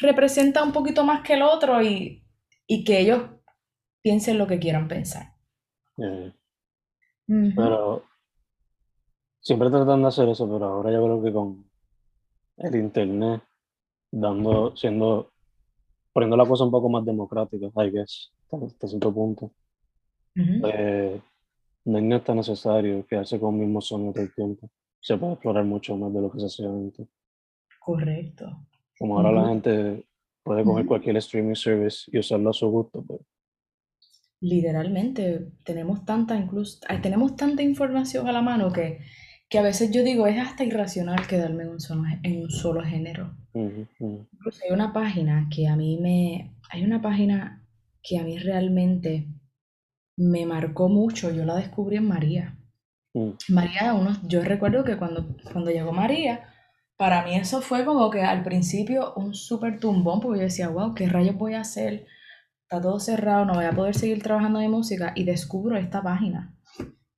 representa 0.00 0.62
un 0.62 0.72
poquito 0.72 1.04
más 1.04 1.22
que 1.22 1.34
el 1.34 1.42
otro 1.42 1.82
y, 1.82 2.24
y 2.68 2.84
que 2.84 3.00
ellos 3.00 3.22
piensen 4.00 4.38
lo 4.38 4.46
que 4.46 4.60
quieran 4.60 4.86
pensar. 4.86 5.34
Pero 7.56 8.04
siempre 9.40 9.70
tratan 9.70 10.02
de 10.02 10.08
hacer 10.08 10.28
eso, 10.28 10.48
pero 10.48 10.66
ahora 10.66 10.92
yo 10.92 11.02
creo 11.02 11.22
que 11.22 11.32
con 11.32 11.64
el 12.58 12.76
internet, 12.76 13.42
dando, 14.12 14.76
siendo, 14.76 15.32
poniendo 16.12 16.36
la 16.36 16.46
cosa 16.46 16.62
un 16.62 16.70
poco 16.70 16.88
más 16.88 17.04
democrática, 17.04 17.66
I 17.74 17.90
guess, 17.90 18.30
hasta, 18.52 18.88
cierto 18.88 19.12
punto. 19.12 19.50
Eh, 20.34 21.20
no 21.84 22.16
es 22.16 22.24
tan 22.24 22.36
necesario 22.36 23.06
quedarse 23.06 23.38
con 23.38 23.54
el 23.54 23.60
mismo 23.62 23.80
sonido 23.80 24.12
todo 24.12 24.24
el 24.24 24.34
tiempo. 24.34 24.70
Se 25.00 25.16
puede 25.16 25.34
explorar 25.34 25.64
mucho 25.64 25.96
más 25.96 26.12
de 26.12 26.20
lo 26.20 26.30
que 26.30 26.40
se 26.40 26.46
hacía 26.46 26.68
antes. 26.68 27.06
Correcto. 27.80 28.66
Como 28.98 29.16
ahora 29.16 29.32
la 29.32 29.48
gente 29.48 30.06
puede 30.42 30.64
coger 30.64 30.86
cualquier 30.86 31.16
streaming 31.16 31.54
service 31.54 32.08
y 32.12 32.18
usarlo 32.18 32.50
a 32.50 32.52
su 32.52 32.68
gusto, 32.68 33.02
pues 33.02 33.20
Literalmente, 34.42 35.52
tenemos 35.64 36.04
tanta, 36.04 36.36
incluso, 36.36 36.80
tenemos 37.00 37.36
tanta 37.36 37.62
información 37.62 38.26
a 38.26 38.32
la 38.32 38.42
mano 38.42 38.72
que, 38.72 38.98
que 39.48 39.58
a 39.58 39.62
veces 39.62 39.92
yo 39.92 40.02
digo, 40.02 40.26
es 40.26 40.36
hasta 40.36 40.64
irracional 40.64 41.28
quedarme 41.28 41.62
en 41.62 41.68
un 41.68 41.80
solo, 41.80 42.02
en 42.24 42.42
un 42.42 42.50
solo 42.50 42.82
género. 42.82 43.36
Incluso 43.54 44.64
hay 44.64 44.72
una 44.72 44.92
página 44.92 45.48
que 45.48 45.68
a 45.68 45.76
mí 45.76 45.96
me, 46.00 46.56
hay 46.70 46.84
una 46.84 47.00
página 47.00 47.61
que 48.02 48.18
a 48.18 48.24
mí 48.24 48.38
realmente 48.38 49.28
me 50.16 50.44
marcó 50.46 50.88
mucho, 50.88 51.30
yo 51.30 51.44
la 51.44 51.56
descubrí 51.56 51.96
en 51.96 52.08
María. 52.08 52.58
Mm. 53.14 53.30
María, 53.48 53.94
uno, 53.94 54.18
yo 54.26 54.42
recuerdo 54.42 54.84
que 54.84 54.96
cuando, 54.96 55.36
cuando 55.52 55.70
llegó 55.70 55.92
María, 55.92 56.48
para 56.96 57.24
mí 57.24 57.36
eso 57.36 57.62
fue 57.62 57.84
como 57.84 58.10
que 58.10 58.22
al 58.22 58.42
principio 58.42 59.14
un 59.14 59.34
súper 59.34 59.80
tumbón, 59.80 60.20
porque 60.20 60.40
yo 60.40 60.44
decía, 60.44 60.68
wow, 60.68 60.94
¿qué 60.94 61.08
rayos 61.08 61.36
voy 61.36 61.54
a 61.54 61.60
hacer? 61.60 62.06
está 62.62 62.80
todo 62.80 63.00
cerrado, 63.00 63.44
no 63.44 63.54
voy 63.54 63.66
a 63.66 63.72
poder 63.72 63.94
seguir 63.94 64.22
trabajando 64.22 64.58
de 64.58 64.68
música 64.68 65.12
y 65.14 65.24
descubro 65.24 65.76
esta 65.76 66.02
página 66.02 66.56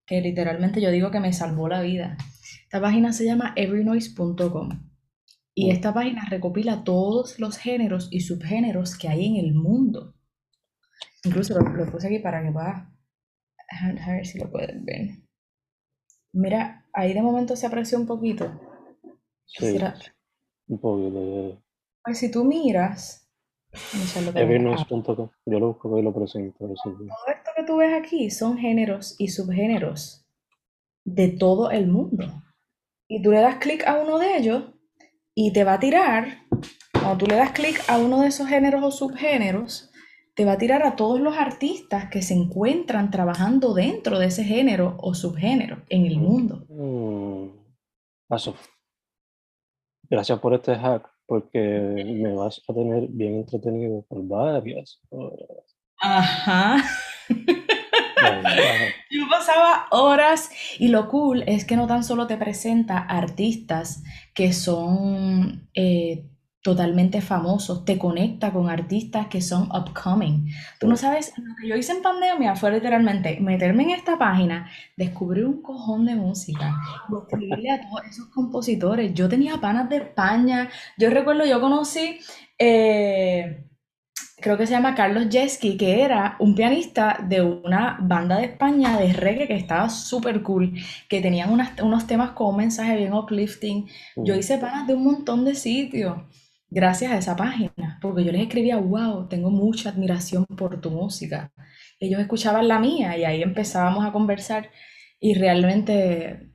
que 0.07 0.21
literalmente 0.21 0.81
yo 0.81 0.91
digo 0.91 1.11
que 1.11 1.21
me 1.21 1.33
salvó 1.33 1.69
la 1.69 1.83
vida. 1.83 2.17
Esta 2.65 2.81
página 2.81 3.13
se 3.13 3.25
llama 3.25 3.53
everynoise.com 3.57 4.69
Y 5.55 5.71
esta 5.71 5.95
página 5.95 6.27
recopila 6.29 6.85
todos 6.85 7.39
los 7.39 7.57
géneros 7.57 8.09
y 8.11 8.21
subgéneros 8.21 8.97
que 8.97 9.09
hay 9.09 9.27
en 9.27 9.37
el 9.37 9.55
mundo. 9.55 10.14
Incluso 11.25 11.59
lo, 11.59 11.69
lo 11.71 11.91
puse 11.91 12.07
aquí 12.09 12.19
para 12.19 12.43
que 12.43 12.53
puedas, 12.53 12.87
a 13.71 14.13
ver 14.13 14.27
si 14.27 14.39
lo 14.39 14.51
puedes 14.51 14.85
ver. 14.85 15.09
Mira, 16.33 16.87
ahí 16.93 17.15
de 17.15 17.23
momento 17.23 17.57
se 17.57 17.67
aprecia 17.67 17.99
un 17.99 18.07
poquito. 18.07 18.51
Sí, 19.47 19.67
Quisiera, 19.67 19.95
un 20.69 20.81
poquito 20.81 21.65
pues 22.05 22.19
si 22.19 22.31
tú 22.31 22.45
miras, 22.45 23.31
no 23.73 24.01
sé 24.05 24.21
lo 24.21 24.33
que 24.33 24.41
ves. 24.41 24.51
Evernoise.com. 24.51 25.31
Yo 25.47 25.59
lo 25.59 25.69
busco 25.69 25.99
y 25.99 26.03
lo 26.03 26.13
presento. 26.13 26.59
todo 26.59 26.75
esto 26.75 27.51
que 27.57 27.63
tú 27.65 27.79
ves 27.79 27.95
aquí 27.95 28.31
son 28.31 28.59
géneros 28.59 29.17
y 29.19 29.29
subgéneros 29.29 30.27
de 31.07 31.29
todo 31.29 31.71
el 31.71 31.87
mundo. 31.87 32.43
Y 33.09 33.23
tú 33.23 33.31
le 33.31 33.41
das 33.41 33.57
clic 33.57 33.87
a 33.87 33.99
uno 34.03 34.19
de 34.19 34.37
ellos 34.37 34.65
y 35.35 35.53
te 35.53 35.65
va 35.65 35.75
a 35.75 35.81
tirar, 35.81 36.47
cuando 36.93 37.19
tú 37.19 37.27
le 37.27 37.37
das 37.37 37.53
clic 37.53 37.81
a 37.89 37.99
uno 37.99 38.21
de 38.21 38.29
esos 38.29 38.49
géneros 38.49 38.85
o 38.85 38.91
subgéneros, 38.91 39.91
te 40.35 40.45
va 40.45 40.53
a 40.53 40.59
tirar 40.59 40.83
a 40.83 40.97
todos 40.97 41.21
los 41.21 41.37
artistas 41.37 42.11
que 42.11 42.23
se 42.23 42.35
encuentran 42.35 43.11
trabajando 43.11 43.73
dentro 43.73 44.19
de 44.19 44.27
ese 44.27 44.45
género 44.45 44.97
o 44.99 45.15
subgénero 45.15 45.83
en 45.89 46.07
el 46.07 46.19
mundo. 46.19 46.65
Mm, 46.69 48.35
Eso. 48.35 48.57
Gracias 50.11 50.39
por 50.41 50.55
este 50.55 50.75
hack, 50.77 51.09
porque 51.27 51.59
me 51.61 52.35
vas 52.35 52.61
a 52.69 52.75
tener 52.75 53.07
bien 53.09 53.37
entretenido 53.37 54.03
por 54.09 54.27
varias 54.27 55.01
horas. 55.09 55.77
Ajá. 55.99 56.83
Yo 59.11 59.29
pasaba 59.31 59.87
horas 59.91 60.51
y 60.79 60.89
lo 60.89 61.09
cool 61.09 61.45
es 61.47 61.65
que 61.65 61.77
no 61.77 61.87
tan 61.87 62.05
solo 62.05 62.27
te 62.27 62.37
presenta 62.37 62.99
artistas 62.99 64.03
que 64.35 64.53
son 64.53 65.69
eh, 65.75 66.27
totalmente 66.65 67.21
famosos, 67.23 67.85
te 67.85 67.99
conecta 67.99 68.53
con 68.53 68.71
artistas 68.71 69.29
que 69.29 69.43
son 69.43 69.65
upcoming. 69.73 70.49
Tú 70.81 70.89
no 70.89 70.97
sabes, 70.97 71.35
lo 71.39 71.55
que 71.61 71.69
yo 71.69 71.77
hice 71.77 71.93
en 71.93 72.03
pandemia 72.03 72.57
fue 72.57 72.73
literalmente 72.73 73.39
meterme 73.41 73.85
en 73.85 73.91
esta 73.91 74.19
página, 74.19 74.71
descubrir 74.97 75.47
un 75.47 75.63
cojón 75.63 76.07
de 76.07 76.17
música 76.17 76.81
y 77.09 77.17
escribirle 77.17 77.71
a 77.73 77.81
todos 77.83 78.03
esos 78.11 78.27
compositores. 78.31 79.15
Yo 79.15 79.29
tenía 79.29 79.61
panas 79.61 79.89
de 79.91 79.99
España, 79.99 80.71
yo 80.99 81.11
recuerdo, 81.11 81.47
yo 81.47 81.61
conocí... 81.61 82.19
eh, 82.59 83.67
creo 84.41 84.59
que 84.59 84.67
se 84.67 84.73
llama 84.75 84.95
Carlos 84.95 85.27
Jeski, 85.31 85.77
que 85.77 86.03
era 86.03 86.37
un 86.39 86.55
pianista 86.55 87.19
de 87.29 87.43
una 87.43 87.99
banda 88.01 88.37
de 88.39 88.47
España 88.47 88.99
de 88.99 89.13
reggae 89.13 89.47
que 89.49 89.55
estaba 89.57 89.89
súper 89.89 90.43
cool, 90.43 90.73
que 91.09 91.21
tenían 91.21 91.51
unas- 91.53 91.81
unos 91.83 92.07
temas 92.07 92.31
con 92.33 92.49
un 92.49 92.57
mensaje 92.59 92.97
bien 92.97 93.15
uplifting. 93.15 93.89
Yo 94.23 94.35
Mm, 94.35 94.39
hice 94.39 94.59
panas 94.59 94.87
de 94.87 94.95
un 94.95 95.05
montón 95.05 95.45
de 95.45 95.55
sitios 95.55 96.19
gracias 96.71 97.13
a 97.13 97.19
esa 97.19 97.37
página, 97.37 97.99
porque 98.03 98.25
yo 98.25 98.33
les 98.33 98.43
escribía, 98.43 98.77
wow, 98.79 99.29
tengo 99.29 99.51
mucha 99.51 99.91
admiración 99.91 100.47
por 100.47 100.81
tu 100.81 100.91
música. 100.91 101.53
Ellos 102.01 102.21
escuchaban 102.21 102.69
la 102.69 102.79
mía 102.79 103.17
y 103.19 103.25
ahí 103.25 103.43
empezábamos 103.43 104.05
a 104.05 104.13
conversar 104.13 104.71
y 105.21 105.35
realmente, 105.35 106.51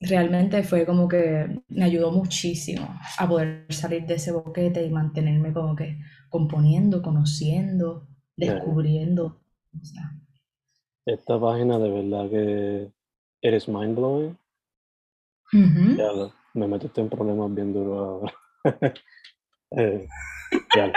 realmente 0.00 0.62
fue 0.64 0.86
como 0.86 1.08
que 1.08 1.62
me 1.68 1.84
ayudó 1.84 2.12
muchísimo 2.12 2.88
a 3.18 3.28
poder 3.28 3.66
salir 3.72 4.06
de 4.06 4.14
ese 4.14 4.32
boquete 4.32 4.84
y 4.84 4.90
mantenerme 4.90 5.52
como 5.52 5.76
que 5.76 5.98
componiendo, 6.30 7.02
conociendo, 7.02 8.08
descubriendo. 8.36 9.42
o 9.80 9.84
sea, 9.84 10.12
Esta 11.06 11.40
página 11.40 11.78
de 11.78 11.90
verdad 11.90 12.28
que 12.30 12.92
eres 13.40 13.66
mind 13.66 13.96
blowing. 13.96 14.38
Ya 15.96 16.04
me 16.54 16.68
metiste 16.68 17.00
en 17.00 17.08
problemas 17.10 17.52
bien 17.54 17.72
duros 17.72 17.98
ahora. 17.98 18.34
Eh, 19.72 20.06
ya, 20.76 20.92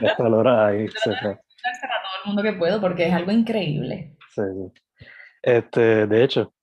la 0.00 0.36
hora 0.36 0.66
ahí. 0.68 0.86
Dársela 1.04 1.94
a 1.94 2.02
todo 2.02 2.14
el 2.22 2.26
mundo 2.26 2.42
que 2.42 2.54
puedo 2.54 2.80
porque 2.80 3.06
es 3.06 3.12
algo 3.12 3.30
increíble. 3.30 4.16
Sí, 4.34 4.40
sí. 4.42 5.06
Este, 5.42 6.06
de 6.06 6.24
hecho, 6.24 6.54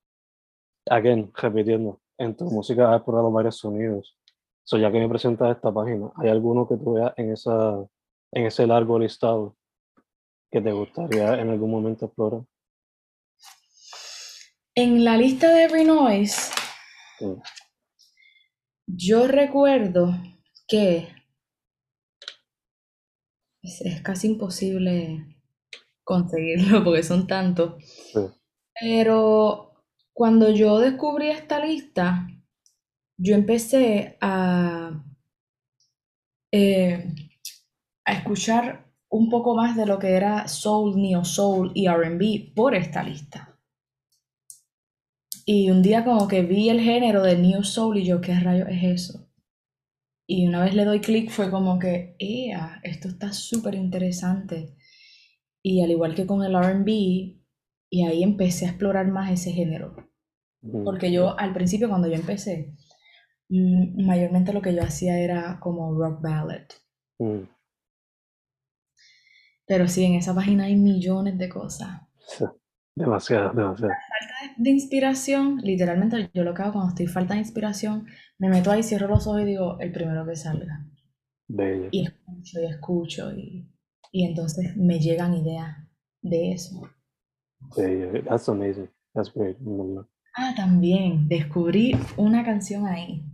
again, 0.89 1.31
repitiendo, 1.35 2.01
en 2.17 2.35
tu 2.35 2.45
música 2.45 2.89
has 2.89 2.97
explorado 2.97 3.31
varios 3.31 3.57
sonidos. 3.57 4.17
So, 4.63 4.77
ya 4.77 4.91
que 4.91 4.99
me 4.99 5.07
presentas 5.07 5.55
esta 5.55 5.71
página, 5.71 6.11
¿hay 6.17 6.29
alguno 6.29 6.67
que 6.67 6.77
tú 6.77 6.93
veas 6.93 7.13
en 7.17 7.31
esa, 7.31 7.85
en 8.31 8.45
ese 8.45 8.65
largo 8.65 8.97
listado 8.97 9.55
que 10.51 10.61
te 10.61 10.71
gustaría 10.71 11.39
en 11.39 11.49
algún 11.49 11.71
momento 11.71 12.05
explorar? 12.05 12.41
En 14.73 15.03
la 15.03 15.17
lista 15.17 15.49
de 15.53 15.65
Every 15.65 15.83
Noise, 15.83 16.53
yo 18.87 19.27
recuerdo 19.27 20.13
que 20.71 21.09
es, 23.61 23.81
es 23.81 24.01
casi 24.01 24.27
imposible 24.27 25.37
conseguirlo 26.05 26.81
porque 26.85 27.03
son 27.03 27.27
tantos. 27.27 27.83
sí. 28.13 28.19
Pero 28.79 29.73
cuando 30.13 30.49
yo 30.49 30.79
descubrí 30.79 31.27
esta 31.29 31.63
lista, 31.63 32.25
yo 33.17 33.35
empecé 33.35 34.17
a, 34.21 35.03
eh, 36.53 37.13
a 38.05 38.13
escuchar 38.13 38.89
un 39.09 39.29
poco 39.29 39.55
más 39.55 39.75
de 39.75 39.85
lo 39.85 39.99
que 39.99 40.11
era 40.11 40.47
soul, 40.47 40.95
neo 41.01 41.25
soul 41.25 41.73
y 41.75 41.87
R&B 41.87 42.53
por 42.55 42.75
esta 42.75 43.03
lista. 43.03 43.59
Y 45.45 45.69
un 45.69 45.81
día 45.81 46.05
como 46.05 46.29
que 46.29 46.43
vi 46.43 46.69
el 46.69 46.79
género 46.79 47.23
del 47.23 47.41
neo 47.41 47.61
soul 47.61 47.97
y 47.97 48.05
yo, 48.05 48.21
¿qué 48.21 48.39
rayos 48.39 48.69
es 48.69 48.83
eso? 48.83 49.30
Y 50.33 50.47
una 50.47 50.63
vez 50.63 50.73
le 50.73 50.85
doy 50.85 51.01
clic 51.01 51.29
fue 51.29 51.51
como 51.51 51.77
que, 51.77 52.15
¡ea! 52.17 52.79
Esto 52.83 53.09
está 53.09 53.33
súper 53.33 53.75
interesante. 53.75 54.77
Y 55.61 55.83
al 55.83 55.91
igual 55.91 56.15
que 56.15 56.25
con 56.25 56.41
el 56.41 56.55
R&B, 56.55 57.37
y 57.89 58.05
ahí 58.05 58.23
empecé 58.23 58.65
a 58.65 58.69
explorar 58.69 59.09
más 59.09 59.29
ese 59.29 59.51
género. 59.51 59.93
Porque 60.85 61.11
yo 61.11 61.37
al 61.37 61.51
principio 61.53 61.89
cuando 61.89 62.07
yo 62.07 62.13
empecé, 62.13 62.73
mm, 63.49 64.05
mayormente 64.05 64.53
lo 64.53 64.61
que 64.61 64.73
yo 64.73 64.81
hacía 64.83 65.19
era 65.19 65.59
como 65.59 65.93
rock 65.93 66.21
ballad. 66.21 66.65
mm, 67.19 67.43
Pero 69.65 69.89
sí, 69.89 70.05
en 70.05 70.13
esa 70.15 70.33
página 70.33 70.63
hay 70.63 70.77
millones 70.77 71.37
de 71.37 71.49
cosas. 71.49 72.03
sí. 72.25 72.45
Demasiado, 72.95 73.53
demasiado. 73.53 73.93
Falta 73.93 74.53
de 74.57 74.69
inspiración, 74.69 75.57
literalmente 75.63 76.29
yo 76.33 76.43
lo 76.43 76.53
que 76.53 76.61
hago 76.61 76.73
cuando 76.73 76.89
estoy 76.89 77.07
falta 77.07 77.33
de 77.33 77.39
inspiración, 77.39 78.05
me 78.37 78.49
meto 78.49 78.71
ahí, 78.71 78.83
cierro 78.83 79.07
los 79.07 79.27
ojos 79.27 79.41
y 79.41 79.45
digo 79.45 79.79
el 79.79 79.91
primero 79.91 80.25
que 80.25 80.35
salga. 80.35 80.85
Bello. 81.47 81.89
Y 81.91 82.05
escucho 82.05 82.61
y 82.61 82.65
escucho 82.65 83.31
y, 83.33 83.69
y 84.11 84.25
entonces 84.25 84.75
me 84.75 84.99
llegan 84.99 85.33
ideas 85.33 85.77
de 86.21 86.51
eso. 86.53 86.81
bello. 87.77 88.23
That's 88.23 88.47
amazing. 88.49 88.89
That's 89.13 89.31
great. 89.33 89.57
Ah, 90.35 90.53
también 90.55 91.27
descubrí 91.27 91.93
una 92.17 92.43
canción 92.45 92.87
ahí 92.87 93.25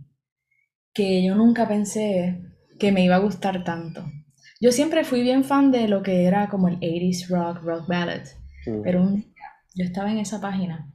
que 0.92 1.24
yo 1.24 1.36
nunca 1.36 1.68
pensé 1.68 2.42
que 2.78 2.90
me 2.90 3.04
iba 3.04 3.16
a 3.16 3.20
gustar 3.20 3.62
tanto. 3.62 4.04
Yo 4.60 4.72
siempre 4.72 5.04
fui 5.04 5.22
bien 5.22 5.44
fan 5.44 5.70
de 5.70 5.86
lo 5.86 6.02
que 6.02 6.24
era 6.24 6.48
como 6.48 6.66
el 6.68 6.80
80s 6.80 7.28
rock, 7.28 7.62
rock 7.62 7.86
ballad, 7.86 8.22
pero 8.82 9.02
un 9.02 9.32
yo 9.74 9.84
estaba 9.84 10.10
en 10.10 10.18
esa 10.18 10.40
página 10.40 10.92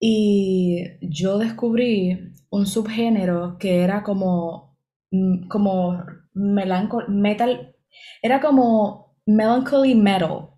y 0.00 0.98
yo 1.00 1.38
descubrí 1.38 2.32
un 2.50 2.66
subgénero 2.66 3.56
que 3.58 3.82
era 3.82 4.02
como, 4.02 4.76
mm, 5.10 5.48
como 5.48 6.04
melanco- 6.34 7.04
metal, 7.08 7.76
era 8.22 8.40
como 8.40 9.16
melancholy 9.26 9.94
metal. 9.94 10.50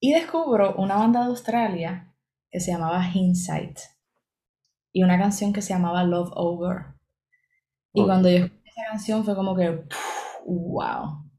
Y 0.00 0.12
descubro 0.12 0.74
una 0.76 0.96
banda 0.96 1.20
de 1.20 1.26
Australia 1.26 2.12
que 2.50 2.60
se 2.60 2.72
llamaba 2.72 3.08
Hindsight 3.12 3.78
y 4.92 5.02
una 5.02 5.18
canción 5.18 5.52
que 5.52 5.62
se 5.62 5.72
llamaba 5.72 6.04
Love 6.04 6.32
Over. 6.34 6.86
Y 7.94 8.02
cuando 8.04 8.28
yo 8.28 8.36
escuché 8.44 8.62
esa 8.70 8.82
canción 8.90 9.24
fue 9.24 9.34
como 9.34 9.54
que, 9.56 9.84
wow. 10.46 11.30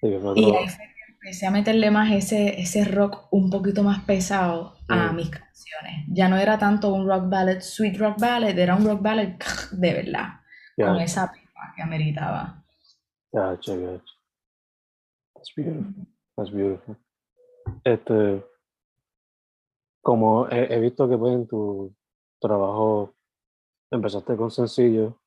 Sí, 0.00 0.08
Y 0.36 0.44
ahí 0.56 0.68
fue 0.68 0.84
empecé 1.20 1.46
a 1.46 1.50
meterle 1.50 1.90
más 1.90 2.10
ese, 2.12 2.60
ese 2.60 2.84
rock 2.84 3.26
un 3.32 3.50
poquito 3.50 3.82
más 3.82 4.02
pesado 4.04 4.74
a 4.88 5.12
Mm. 5.12 5.16
mis 5.16 5.30
canciones. 5.30 6.06
Ya 6.08 6.28
no 6.28 6.36
era 6.36 6.58
tanto 6.58 6.92
un 6.94 7.06
rock 7.08 7.28
ballad, 7.28 7.60
sweet 7.60 7.98
rock 7.98 8.18
ballad, 8.20 8.58
era 8.58 8.74
un 8.76 8.84
rock 8.86 9.02
ballad 9.02 9.34
de 9.72 9.92
verdad, 9.94 10.28
con 10.76 10.96
esa 11.00 11.30
pipa 11.32 11.72
que 11.76 11.82
ameritaba. 11.82 12.64
Gotcha, 13.32 13.74
gotcha. 13.76 14.12
That's 15.34 15.52
beautiful. 15.54 16.06
That's 16.36 16.50
beautiful. 16.50 16.96
Este, 17.84 18.44
como 20.02 20.48
he, 20.48 20.74
he 20.74 20.80
visto 20.80 21.08
que 21.08 21.18
pues 21.18 21.34
en 21.34 21.46
tu 21.46 21.94
trabajo 22.40 23.14
empezaste 23.90 24.36
con 24.36 24.50
sencillo, 24.50 25.20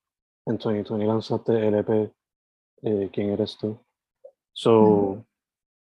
en 0.47 0.58
2020 0.58 1.06
lanzaste 1.06 1.67
el 1.67 1.75
EP, 1.75 2.12
eh, 2.84 3.10
¿Quién 3.13 3.30
eres 3.30 3.58
tú? 3.60 3.80
So, 4.54 5.23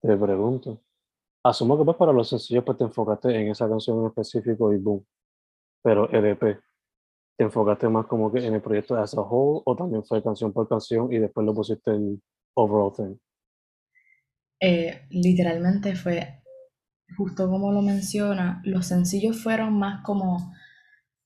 te 0.01 0.17
pregunto, 0.17 0.81
asumo 1.45 1.79
que 1.79 1.85
pues 1.85 1.97
para 1.97 2.13
los 2.13 2.29
sencillos 2.29 2.65
pues 2.65 2.79
te 2.79 2.85
enfocaste 2.85 3.35
en 3.35 3.49
esa 3.49 3.69
canción 3.69 4.01
en 4.01 4.07
específico 4.07 4.73
y 4.73 4.79
boom, 4.79 5.05
pero 5.83 6.09
el 6.11 6.25
EP, 6.27 6.61
te 7.37 7.45
enfocaste 7.45 7.89
más 7.89 8.07
como 8.07 8.33
que 8.33 8.45
en 8.45 8.55
el 8.55 8.63
proyecto 8.63 8.97
as 8.97 9.15
a 9.15 9.21
whole 9.21 9.63
o 9.65 9.77
también 9.77 10.05
fue 10.05 10.23
canción 10.23 10.53
por 10.53 10.69
canción 10.69 11.13
y 11.13 11.19
después 11.19 11.47
lo 11.47 11.55
pusiste 11.55 11.91
en 11.91 12.23
overall 12.55 12.93
thing? 12.95 13.17
Eh, 14.61 15.03
literalmente 15.11 15.95
fue 15.95 16.43
justo 17.17 17.49
como 17.49 17.73
lo 17.73 17.83
menciona, 17.83 18.63
los 18.65 18.87
sencillos 18.87 19.43
fueron 19.43 19.79
más 19.79 20.03
como 20.03 20.53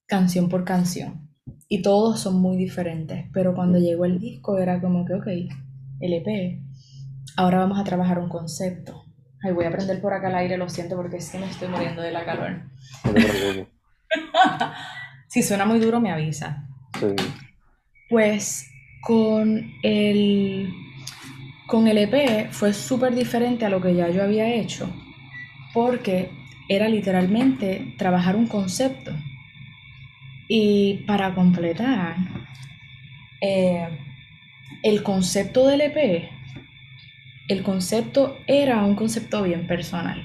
canción 0.05 0.49
por 0.49 0.65
canción 0.65 1.29
y 1.67 1.81
todos 1.81 2.19
son 2.19 2.41
muy 2.41 2.57
diferentes, 2.57 3.25
pero 3.33 3.55
cuando 3.55 3.79
llegó 3.79 4.05
el 4.05 4.19
disco 4.19 4.59
era 4.59 4.81
como 4.81 5.05
que, 5.05 5.13
ok, 5.13 5.27
LP, 6.01 6.61
ahora 7.37 7.59
vamos 7.59 7.79
a 7.79 7.83
trabajar 7.83 8.19
un 8.19 8.29
concepto. 8.29 9.05
Ay, 9.43 9.53
voy 9.53 9.65
a 9.65 9.71
prender 9.71 10.01
por 10.01 10.13
acá 10.13 10.29
el 10.29 10.35
aire, 10.35 10.57
lo 10.57 10.69
siento 10.69 10.95
porque 10.95 11.17
es 11.17 11.29
que 11.29 11.39
me 11.39 11.49
estoy 11.49 11.67
muriendo 11.67 12.01
de 12.01 12.11
la 12.11 12.25
calor. 12.25 12.61
si 15.27 15.41
suena 15.41 15.65
muy 15.65 15.79
duro, 15.79 15.99
me 15.99 16.11
avisa. 16.11 16.67
Pues 18.09 18.69
con 19.01 19.71
el, 19.81 20.71
con 21.67 21.87
el 21.87 21.97
EP 21.97 22.51
fue 22.51 22.73
súper 22.73 23.15
diferente 23.15 23.65
a 23.65 23.69
lo 23.69 23.81
que 23.81 23.95
ya 23.95 24.09
yo 24.09 24.23
había 24.23 24.53
hecho, 24.53 24.93
porque 25.73 26.29
era 26.69 26.87
literalmente 26.87 27.95
trabajar 27.97 28.35
un 28.35 28.47
concepto. 28.47 29.11
Y 30.47 31.05
para 31.07 31.33
completar, 31.33 32.17
eh, 33.41 33.87
el 34.83 35.03
concepto 35.03 35.65
del 35.67 35.81
EP, 35.81 36.29
el 37.51 37.63
concepto 37.63 38.39
era 38.47 38.83
un 38.83 38.95
concepto 38.95 39.43
bien 39.43 39.67
personal. 39.67 40.23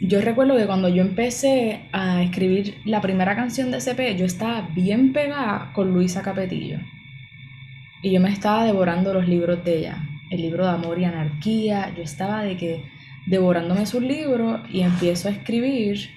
yo 0.00 0.20
recuerdo 0.20 0.56
que 0.56 0.66
cuando 0.66 0.88
yo 0.88 1.02
empecé 1.02 1.80
a 1.92 2.22
escribir 2.22 2.78
la 2.84 3.00
primera 3.00 3.34
canción 3.34 3.70
de 3.70 3.78
EP, 3.78 4.16
yo 4.16 4.26
estaba 4.26 4.68
bien 4.74 5.12
pegada 5.12 5.72
con 5.72 5.92
Luisa 5.92 6.22
Capetillo. 6.22 6.78
Y 8.02 8.12
yo 8.12 8.20
me 8.20 8.30
estaba 8.30 8.64
devorando 8.64 9.14
los 9.14 9.26
libros 9.26 9.64
de 9.64 9.78
ella, 9.78 10.06
el 10.30 10.42
libro 10.42 10.66
de 10.66 10.72
Amor 10.72 10.98
y 10.98 11.04
Anarquía. 11.04 11.92
Yo 11.96 12.02
estaba 12.02 12.42
de 12.42 12.56
que 12.56 12.84
devorándome 13.26 13.86
sus 13.86 14.02
libros 14.02 14.60
y 14.70 14.82
empiezo 14.82 15.28
a 15.28 15.32
escribir 15.32 16.10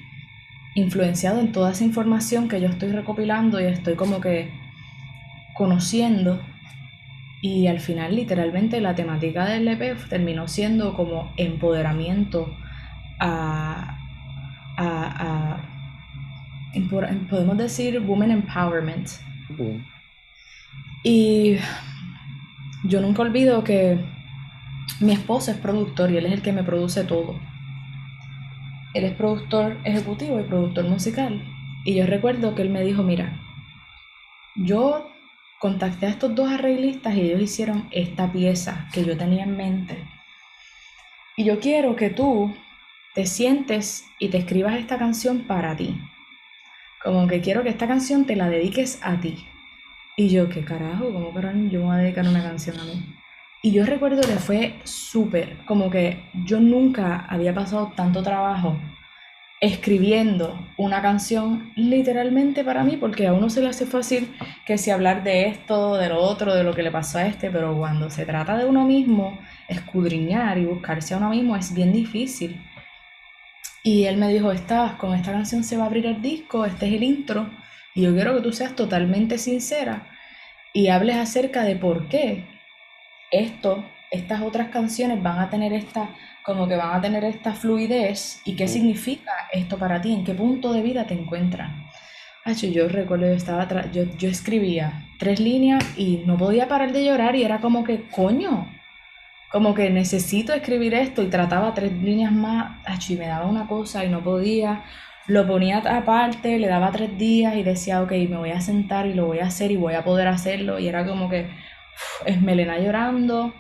influenciado 0.75 1.39
en 1.39 1.51
toda 1.51 1.71
esa 1.71 1.83
información 1.83 2.47
que 2.47 2.61
yo 2.61 2.67
estoy 2.67 2.91
recopilando 2.91 3.59
y 3.59 3.65
estoy 3.65 3.95
como 3.95 4.21
que 4.21 4.51
conociendo. 5.55 6.41
Y 7.41 7.67
al 7.67 7.79
final, 7.79 8.15
literalmente, 8.15 8.81
la 8.81 8.95
temática 8.95 9.45
del 9.45 9.67
EP 9.67 9.97
terminó 10.09 10.47
siendo 10.47 10.93
como 10.93 11.31
empoderamiento 11.37 12.53
a, 13.19 13.97
a, 14.77 15.61
podemos 17.29 17.57
decir, 17.57 17.99
women 18.01 18.31
empowerment. 18.31 19.07
Y 21.03 21.55
yo 22.83 23.01
nunca 23.01 23.21
olvido 23.21 23.63
que 23.63 23.97
mi 24.99 25.13
esposo 25.13 25.51
es 25.51 25.57
productor 25.57 26.11
y 26.11 26.17
él 26.17 26.25
es 26.25 26.33
el 26.33 26.41
que 26.41 26.51
me 26.51 26.63
produce 26.63 27.03
todo. 27.05 27.39
Él 28.93 29.05
es 29.05 29.13
productor 29.13 29.77
ejecutivo 29.85 30.39
y 30.39 30.43
productor 30.43 30.85
musical. 30.85 31.41
Y 31.85 31.95
yo 31.95 32.05
recuerdo 32.05 32.55
que 32.55 32.63
él 32.63 32.69
me 32.69 32.83
dijo, 32.83 33.03
mira, 33.03 33.39
yo 34.55 35.09
contacté 35.59 36.05
a 36.05 36.09
estos 36.09 36.33
dos 36.33 36.49
arreglistas 36.49 37.15
y 37.15 37.21
ellos 37.21 37.41
hicieron 37.41 37.87
esta 37.91 38.31
pieza 38.31 38.87
que 38.93 39.03
yo 39.03 39.17
tenía 39.17 39.43
en 39.43 39.55
mente. 39.55 40.07
Y 41.35 41.43
yo 41.43 41.59
quiero 41.59 41.95
que 41.95 42.09
tú 42.09 42.55
te 43.13 43.25
sientes 43.25 44.05
y 44.19 44.29
te 44.29 44.37
escribas 44.37 44.75
esta 44.75 44.97
canción 44.97 45.41
para 45.41 45.75
ti. 45.75 45.99
Como 47.03 47.27
que 47.27 47.41
quiero 47.41 47.63
que 47.63 47.69
esta 47.69 47.87
canción 47.87 48.25
te 48.25 48.35
la 48.35 48.49
dediques 48.49 48.99
a 49.03 49.19
ti. 49.19 49.45
Y 50.17 50.29
yo, 50.29 50.49
¿qué 50.49 50.63
carajo? 50.63 51.13
¿Cómo 51.13 51.33
carajo 51.33 51.69
yo 51.69 51.79
me 51.79 51.85
voy 51.85 51.95
a 51.95 51.99
dedicar 51.99 52.27
una 52.27 52.43
canción 52.43 52.79
a 52.79 52.83
mí? 52.83 53.15
Y 53.61 53.71
yo 53.71 53.85
recuerdo 53.85 54.21
que 54.21 54.37
fue 54.37 54.79
súper, 54.85 55.57
como 55.65 55.89
que 55.89 56.23
yo 56.45 56.59
nunca 56.59 57.25
había 57.29 57.53
pasado 57.53 57.91
tanto 57.95 58.23
trabajo 58.23 58.77
escribiendo 59.61 60.57
una 60.77 61.01
canción 61.01 61.73
literalmente 61.75 62.63
para 62.63 62.83
mí, 62.83 62.95
porque 62.95 63.27
a 63.27 63.33
uno 63.33 63.49
se 63.49 63.61
le 63.61 63.67
hace 63.67 63.85
fácil 63.85 64.33
que 64.65 64.77
si 64.77 64.89
hablar 64.89 65.23
de 65.23 65.47
esto, 65.47 65.97
de 65.97 66.09
lo 66.09 66.21
otro, 66.21 66.55
de 66.55 66.63
lo 66.63 66.73
que 66.73 66.83
le 66.83 66.91
pasó 66.91 67.17
a 67.17 67.25
este, 67.25 67.49
pero 67.51 67.77
cuando 67.77 68.09
se 68.09 68.25
trata 68.25 68.57
de 68.57 68.65
uno 68.65 68.85
mismo, 68.85 69.37
escudriñar 69.67 70.57
y 70.57 70.65
buscarse 70.65 71.13
a 71.13 71.17
uno 71.17 71.29
mismo 71.29 71.55
es 71.55 71.73
bien 71.73 71.91
difícil. 71.91 72.61
Y 73.83 74.05
él 74.05 74.17
me 74.17 74.29
dijo, 74.29 74.51
estás, 74.51 74.93
con 74.93 75.13
esta 75.13 75.31
canción 75.31 75.63
se 75.63 75.77
va 75.77 75.83
a 75.83 75.87
abrir 75.87 76.05
el 76.05 76.21
disco, 76.21 76.65
este 76.65 76.87
es 76.87 76.93
el 76.93 77.03
intro, 77.03 77.49
y 77.95 78.03
yo 78.03 78.13
quiero 78.13 78.35
que 78.35 78.41
tú 78.41 78.53
seas 78.53 78.75
totalmente 78.75 79.37
sincera 79.37 80.07
y 80.73 80.89
hables 80.89 81.17
acerca 81.17 81.63
de 81.63 81.75
por 81.75 82.07
qué 82.07 82.47
esto, 83.31 83.83
estas 84.11 84.41
otras 84.41 84.69
canciones 84.69 85.21
van 85.21 85.39
a 85.39 85.49
tener 85.49 85.73
esta, 85.73 86.09
como 86.49 86.67
que 86.67 86.75
van 86.75 86.95
a 86.95 86.99
tener 86.99 87.23
esta 87.25 87.53
fluidez 87.53 88.41
y 88.43 88.55
qué 88.55 88.67
significa 88.67 89.31
esto 89.51 89.77
para 89.77 90.01
ti, 90.01 90.11
en 90.11 90.23
qué 90.23 90.33
punto 90.33 90.73
de 90.73 90.81
vida 90.81 91.05
te 91.05 91.13
encuentras. 91.13 91.69
yo 92.73 92.87
recuerdo, 92.87 93.27
yo, 93.27 93.33
estaba 93.33 93.67
yo, 93.91 94.05
yo 94.17 94.29
escribía 94.29 95.07
tres 95.19 95.39
líneas 95.39 95.83
y 95.95 96.23
no 96.25 96.37
podía 96.37 96.67
parar 96.67 96.91
de 96.91 97.05
llorar 97.05 97.35
y 97.35 97.43
era 97.43 97.61
como 97.61 97.83
que, 97.83 98.07
coño, 98.09 98.67
como 99.51 99.75
que 99.75 99.91
necesito 99.91 100.51
escribir 100.51 100.95
esto 100.95 101.21
y 101.21 101.27
trataba 101.27 101.75
tres 101.75 101.91
líneas 101.93 102.31
más, 102.31 102.81
y 103.07 103.15
me 103.15 103.27
daba 103.27 103.45
una 103.45 103.67
cosa 103.67 104.03
y 104.03 104.09
no 104.09 104.23
podía, 104.23 104.85
lo 105.27 105.45
ponía 105.45 105.77
aparte, 105.77 106.57
le 106.57 106.67
daba 106.67 106.91
tres 106.91 107.15
días 107.15 107.55
y 107.57 107.61
decía, 107.61 108.01
ok, 108.01 108.11
me 108.27 108.37
voy 108.37 108.49
a 108.49 108.61
sentar 108.61 109.05
y 109.05 109.13
lo 109.13 109.27
voy 109.27 109.37
a 109.37 109.45
hacer 109.45 109.71
y 109.71 109.75
voy 109.75 109.93
a 109.93 110.03
poder 110.03 110.27
hacerlo 110.27 110.79
y 110.79 110.87
era 110.87 111.05
como 111.05 111.29
que 111.29 111.47
es 112.25 112.41
Melena 112.41 112.79
llorando 112.79 113.53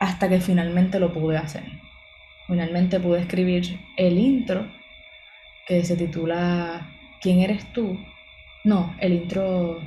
hasta 0.00 0.28
que 0.28 0.38
finalmente 0.40 1.00
lo 1.00 1.14
pude 1.14 1.38
hacer. 1.38 1.83
Finalmente 2.46 3.00
pude 3.00 3.20
escribir 3.20 3.78
el 3.96 4.18
intro 4.18 4.70
que 5.66 5.84
se 5.84 5.96
titula 5.96 6.90
¿Quién 7.20 7.40
eres 7.40 7.72
tú? 7.72 7.98
No, 8.64 8.94
el 9.00 9.14
intro 9.14 9.80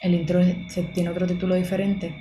el 0.00 0.14
intro 0.14 0.40
tiene 0.92 1.10
otro 1.10 1.26
título 1.26 1.54
diferente. 1.54 2.14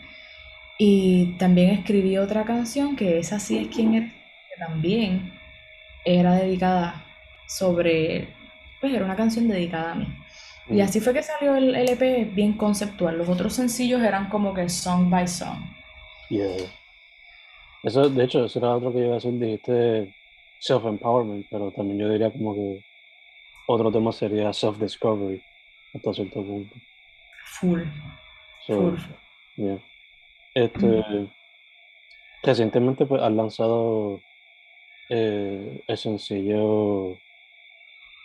Y 0.78 1.34
también 1.38 1.72
escribí 1.72 2.18
otra 2.18 2.44
canción 2.44 2.96
que 2.96 3.18
es 3.20 3.34
así 3.34 3.58
es 3.58 3.68
quién 3.68 3.94
eres, 3.96 4.14
que 4.14 4.60
también 4.60 5.34
era 6.06 6.36
dedicada 6.36 7.06
sobre 7.48 8.30
pues 8.80 8.94
era 8.94 9.06
una 9.06 9.16
canción 9.16 9.48
dedicada 9.48 9.92
a 9.92 9.96
mí. 9.96 10.08
Y 10.70 10.76
mm. 10.76 10.82
así 10.82 11.00
fue 11.00 11.14
que 11.14 11.24
salió 11.24 11.56
el 11.56 11.76
LP 11.76 12.26
bien 12.34 12.54
conceptual. 12.54 13.18
Los 13.18 13.30
otros 13.30 13.54
sencillos 13.54 14.02
eran 14.02 14.30
como 14.30 14.54
que 14.54 14.70
song 14.70 15.10
by 15.10 15.28
song. 15.28 15.60
Yeah. 16.30 16.81
Eso, 17.84 18.10
de 18.10 18.24
hecho, 18.24 18.46
eso 18.46 18.60
era 18.60 18.76
otro 18.76 18.92
que 18.92 19.00
yo 19.00 19.06
iba 19.06 19.14
a 19.14 19.16
decir, 19.16 19.34
dijiste 19.34 20.14
self-empowerment, 20.60 21.48
pero 21.50 21.72
también 21.72 22.00
yo 22.00 22.10
diría 22.10 22.32
como 22.32 22.54
que 22.54 22.84
otro 23.68 23.92
tema 23.92 24.12
sería 24.12 24.54
self-discovery 24.54 25.42
hasta 25.96 26.14
cierto 26.14 26.44
punto. 26.44 26.76
Full. 27.46 27.82
Full. 28.68 28.96
Yeah. 29.58 29.80
Este, 30.54 31.28
Recientemente 32.44 33.06
pues, 33.06 33.22
has 33.22 33.32
lanzado 33.32 34.20
eh, 35.10 35.84
el 35.86 35.98
sencillo 35.98 37.18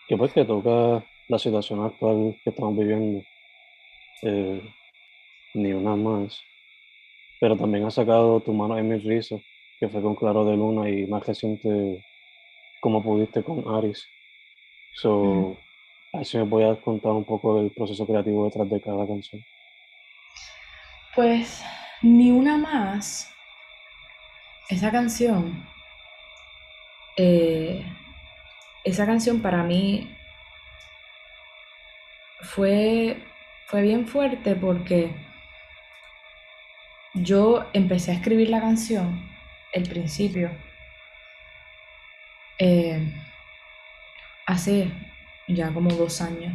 que 0.09 0.17
pues 0.17 0.33
que 0.33 0.45
toca 0.45 1.05
la 1.29 1.39
situación 1.39 1.85
actual 1.85 2.37
que 2.43 2.51
estamos 2.51 2.79
viviendo, 2.79 3.23
eh, 4.23 4.63
ni 5.55 5.73
una 5.73 5.97
más. 5.97 6.41
Pero 7.41 7.57
también 7.57 7.85
ha 7.85 7.91
sacado 7.91 8.41
Tu 8.41 8.53
mano 8.53 8.79
en 8.79 8.89
mi 8.89 8.99
risa, 8.99 9.37
que 9.79 9.89
fue 9.89 10.01
con 10.01 10.15
Claro 10.15 10.45
de 10.45 10.57
Luna 10.57 10.89
y 10.89 11.07
más 11.07 11.27
reciente, 11.27 12.05
como 12.81 13.03
pudiste 13.03 13.43
con 13.43 13.65
Aris. 13.75 14.07
So, 14.95 15.59
mm. 16.13 16.19
así 16.19 16.39
me 16.39 16.45
voy 16.45 16.65
a 16.65 16.77
contar 16.77 17.13
un 17.13 17.25
poco 17.25 17.61
del 17.61 17.71
proceso 17.71 18.07
creativo 18.07 18.47
detrás 18.47 18.69
de 18.71 18.81
cada 18.81 19.07
canción. 19.07 19.43
Pues, 21.15 21.63
ni 22.03 22.31
una 22.31 22.57
más. 22.57 23.33
Esa 24.69 24.91
canción, 24.91 25.65
eh, 27.17 27.85
esa 28.85 29.07
canción 29.07 29.41
para 29.41 29.63
mí 29.63 30.11
fue, 32.41 33.17
fue 33.67 33.83
bien 33.83 34.07
fuerte 34.07 34.57
porque 34.57 35.26
yo 37.23 37.67
empecé 37.73 38.11
a 38.11 38.15
escribir 38.15 38.51
la 38.51 38.61
canción, 38.61 39.23
el 39.73 39.89
principio, 39.89 40.51
eh, 42.59 43.13
hace 44.47 44.91
ya 45.49 45.73
como 45.73 45.91
dos 45.91 46.21
años. 46.21 46.55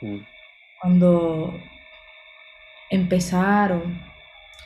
Mm. 0.00 0.18
Cuando 0.80 1.60
empezaron 2.90 4.02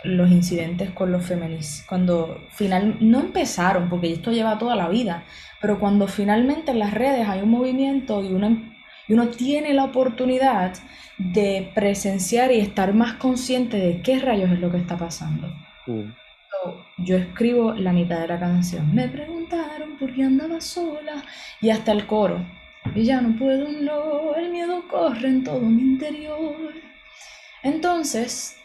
los 0.05 0.31
incidentes 0.31 0.91
con 0.91 1.11
los 1.11 1.25
feministas, 1.25 1.87
cuando 1.87 2.47
final, 2.51 2.99
no 3.01 3.21
empezaron, 3.21 3.89
porque 3.89 4.13
esto 4.13 4.33
lleva 4.33 4.59
toda 4.59 4.77
la 4.77 4.89
vida, 4.89 5.25
pero 5.61 5.79
cuando 5.79 6.07
finalmente 6.07 6.73
en 6.73 6.79
las 6.79 6.95
redes 6.95 7.29
hay 7.29 7.41
un 7.41 7.51
movimiento 7.51 8.23
y 8.23 8.33
una 8.33 8.74
Y 9.09 9.13
uno 9.13 9.29
tiene 9.29 9.75
la 9.75 9.85
oportunidad 9.85 10.75
de 11.19 11.71
presenciar 11.75 12.51
y 12.53 12.61
estar 12.61 12.95
más 12.95 13.15
consciente 13.15 13.77
de 13.77 14.03
qué 14.03 14.19
rayos 14.19 14.51
es 14.51 14.61
lo 14.61 14.71
que 14.71 14.79
está 14.79 14.97
pasando. 14.97 15.49
Mm. 15.87 16.13
Yo 16.99 17.17
escribo 17.17 17.75
la 17.75 17.93
mitad 17.93 18.21
de 18.21 18.29
la 18.29 18.39
canción. 18.39 18.95
Me 18.95 19.09
preguntaron 19.09 19.99
por 19.99 20.15
qué 20.15 20.23
andaba 20.23 20.61
sola 20.61 21.23
y 21.61 21.71
hasta 21.71 21.93
el 21.93 22.07
coro. 22.07 22.45
Y 22.95 23.05
ya 23.05 23.21
no 23.21 23.37
puedo, 23.37 23.69
no, 23.71 24.35
el 24.35 24.51
miedo 24.51 24.83
corre 24.89 25.29
en 25.29 25.45
todo 25.45 25.61
mi 25.61 25.83
interior. 25.83 26.73
Entonces, 27.63 28.57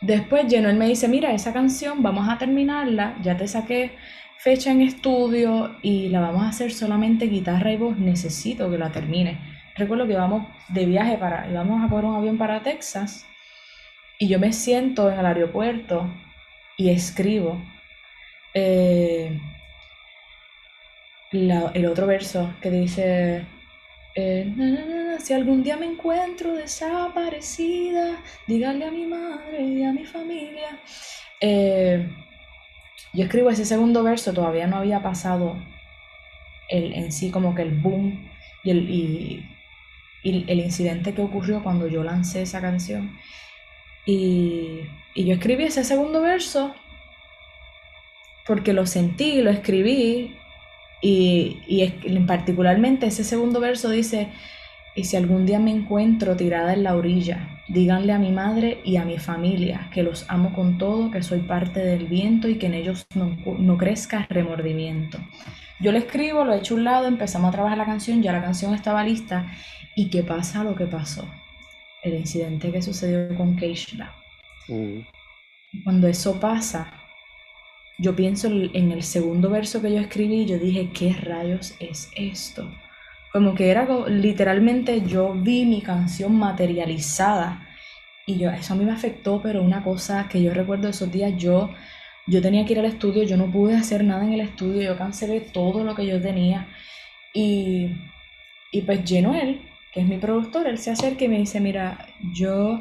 después 0.00 0.52
Él 0.52 0.76
me 0.76 0.88
dice, 0.88 1.08
mira, 1.08 1.32
esa 1.32 1.52
canción 1.52 2.02
vamos 2.02 2.28
a 2.28 2.38
terminarla, 2.38 3.16
ya 3.22 3.36
te 3.36 3.46
saqué 3.46 3.92
fecha 4.38 4.72
en 4.72 4.82
estudio 4.82 5.76
y 5.82 6.08
la 6.08 6.20
vamos 6.20 6.42
a 6.42 6.48
hacer 6.48 6.72
solamente 6.72 7.26
guitarra 7.26 7.72
y 7.72 7.76
voz, 7.76 7.96
necesito 7.96 8.68
que 8.70 8.78
la 8.78 8.90
termine. 8.90 9.38
Recuerdo 9.76 10.06
que 10.06 10.12
íbamos 10.12 10.46
de 10.68 10.86
viaje 10.86 11.16
para, 11.16 11.48
íbamos 11.50 11.84
a 11.84 11.88
coger 11.88 12.04
un 12.04 12.16
avión 12.16 12.38
para 12.38 12.62
Texas 12.62 13.26
y 14.18 14.28
yo 14.28 14.38
me 14.38 14.52
siento 14.52 15.10
en 15.10 15.18
el 15.18 15.26
aeropuerto 15.26 16.08
y 16.76 16.90
escribo 16.90 17.62
eh, 18.54 19.38
el 21.32 21.86
otro 21.86 22.06
verso 22.06 22.54
que 22.60 22.70
dice, 22.70 23.46
eh, 24.14 25.16
si 25.18 25.32
algún 25.32 25.62
día 25.62 25.76
me 25.76 25.86
encuentro 25.86 26.54
desaparecida, 26.54 28.18
dígale 28.46 28.84
a 28.84 28.90
mi 28.90 29.06
madre 29.06 29.62
y 29.62 29.82
a 29.82 29.92
mi 29.92 30.04
familia. 30.04 30.78
Eh, 31.40 32.06
yo 33.14 33.24
escribo 33.24 33.50
ese 33.50 33.64
segundo 33.64 34.02
verso, 34.02 34.32
todavía 34.32 34.66
no 34.66 34.76
había 34.76 35.02
pasado 35.02 35.56
el, 36.68 36.92
en 36.92 37.12
sí 37.12 37.30
como 37.30 37.54
que 37.54 37.62
el 37.62 37.70
boom 37.80 38.28
y 38.64 38.70
el, 38.70 38.90
y, 38.90 39.51
el 40.24 40.60
incidente 40.60 41.14
que 41.14 41.22
ocurrió 41.22 41.62
cuando 41.62 41.88
yo 41.88 42.04
lancé 42.04 42.42
esa 42.42 42.60
canción. 42.60 43.16
Y, 44.06 44.80
y 45.14 45.24
yo 45.24 45.34
escribí 45.34 45.64
ese 45.64 45.84
segundo 45.84 46.20
verso 46.20 46.74
porque 48.46 48.72
lo 48.72 48.86
sentí, 48.86 49.40
lo 49.40 49.50
escribí 49.50 50.36
y, 51.00 51.60
y 51.66 52.18
particularmente 52.26 53.06
ese 53.06 53.24
segundo 53.24 53.60
verso 53.60 53.90
dice, 53.90 54.28
y 54.94 55.04
si 55.04 55.16
algún 55.16 55.46
día 55.46 55.58
me 55.58 55.70
encuentro 55.70 56.36
tirada 56.36 56.74
en 56.74 56.82
la 56.82 56.96
orilla, 56.96 57.60
díganle 57.68 58.12
a 58.12 58.18
mi 58.18 58.30
madre 58.30 58.80
y 58.84 58.96
a 58.96 59.04
mi 59.04 59.18
familia 59.18 59.88
que 59.92 60.02
los 60.02 60.28
amo 60.28 60.52
con 60.52 60.78
todo, 60.78 61.10
que 61.10 61.22
soy 61.22 61.40
parte 61.40 61.80
del 61.80 62.06
viento 62.06 62.48
y 62.48 62.56
que 62.56 62.66
en 62.66 62.74
ellos 62.74 63.06
no, 63.14 63.36
no 63.58 63.78
crezca 63.78 64.26
remordimiento. 64.28 65.18
Yo 65.80 65.90
le 65.90 65.98
escribo, 65.98 66.44
lo 66.44 66.52
he 66.52 66.58
hecho 66.58 66.74
a 66.74 66.76
un 66.76 66.84
lado, 66.84 67.08
empezamos 67.08 67.48
a 67.48 67.52
trabajar 67.52 67.78
la 67.78 67.86
canción, 67.86 68.22
ya 68.22 68.32
la 68.32 68.42
canción 68.42 68.74
estaba 68.74 69.02
lista. 69.02 69.46
¿Y 69.94 70.08
qué 70.08 70.22
pasa 70.22 70.64
lo 70.64 70.74
que 70.74 70.86
pasó? 70.86 71.28
El 72.02 72.14
incidente 72.14 72.72
que 72.72 72.82
sucedió 72.82 73.36
con 73.36 73.56
Keishla. 73.56 74.14
Mm. 74.68 75.00
Cuando 75.84 76.08
eso 76.08 76.40
pasa, 76.40 76.92
yo 77.98 78.14
pienso 78.16 78.48
en 78.48 78.92
el 78.92 79.02
segundo 79.02 79.50
verso 79.50 79.80
que 79.80 79.92
yo 79.92 80.00
escribí, 80.00 80.46
yo 80.46 80.58
dije, 80.58 80.90
¿qué 80.92 81.12
rayos 81.12 81.74
es 81.78 82.10
esto? 82.16 82.70
Como 83.32 83.54
que 83.54 83.70
era 83.70 83.88
literalmente 84.08 85.02
yo 85.02 85.32
vi 85.34 85.64
mi 85.64 85.80
canción 85.80 86.36
materializada 86.36 87.66
y 88.26 88.38
yo 88.38 88.50
eso 88.50 88.74
a 88.74 88.76
mí 88.76 88.84
me 88.84 88.92
afectó, 88.92 89.40
pero 89.42 89.62
una 89.62 89.82
cosa 89.82 90.28
que 90.28 90.42
yo 90.42 90.52
recuerdo 90.52 90.88
esos 90.88 91.10
días, 91.10 91.32
yo 91.36 91.70
yo 92.26 92.40
tenía 92.40 92.64
que 92.64 92.74
ir 92.74 92.78
al 92.78 92.84
estudio, 92.84 93.24
yo 93.24 93.36
no 93.36 93.50
pude 93.50 93.74
hacer 93.74 94.04
nada 94.04 94.24
en 94.24 94.32
el 94.32 94.40
estudio, 94.42 94.82
yo 94.82 94.96
cancelé 94.96 95.40
todo 95.40 95.82
lo 95.82 95.94
que 95.94 96.06
yo 96.06 96.20
tenía 96.20 96.68
y 97.32 97.88
y 98.72 98.82
pues 98.82 99.10
él, 99.10 99.60
que 99.92 100.00
es 100.00 100.06
mi 100.06 100.18
productor, 100.18 100.66
él 100.66 100.78
se 100.78 100.90
acerca 100.90 101.24
y 101.24 101.28
me 101.28 101.38
dice, 101.38 101.60
"Mira, 101.60 102.06
yo 102.32 102.80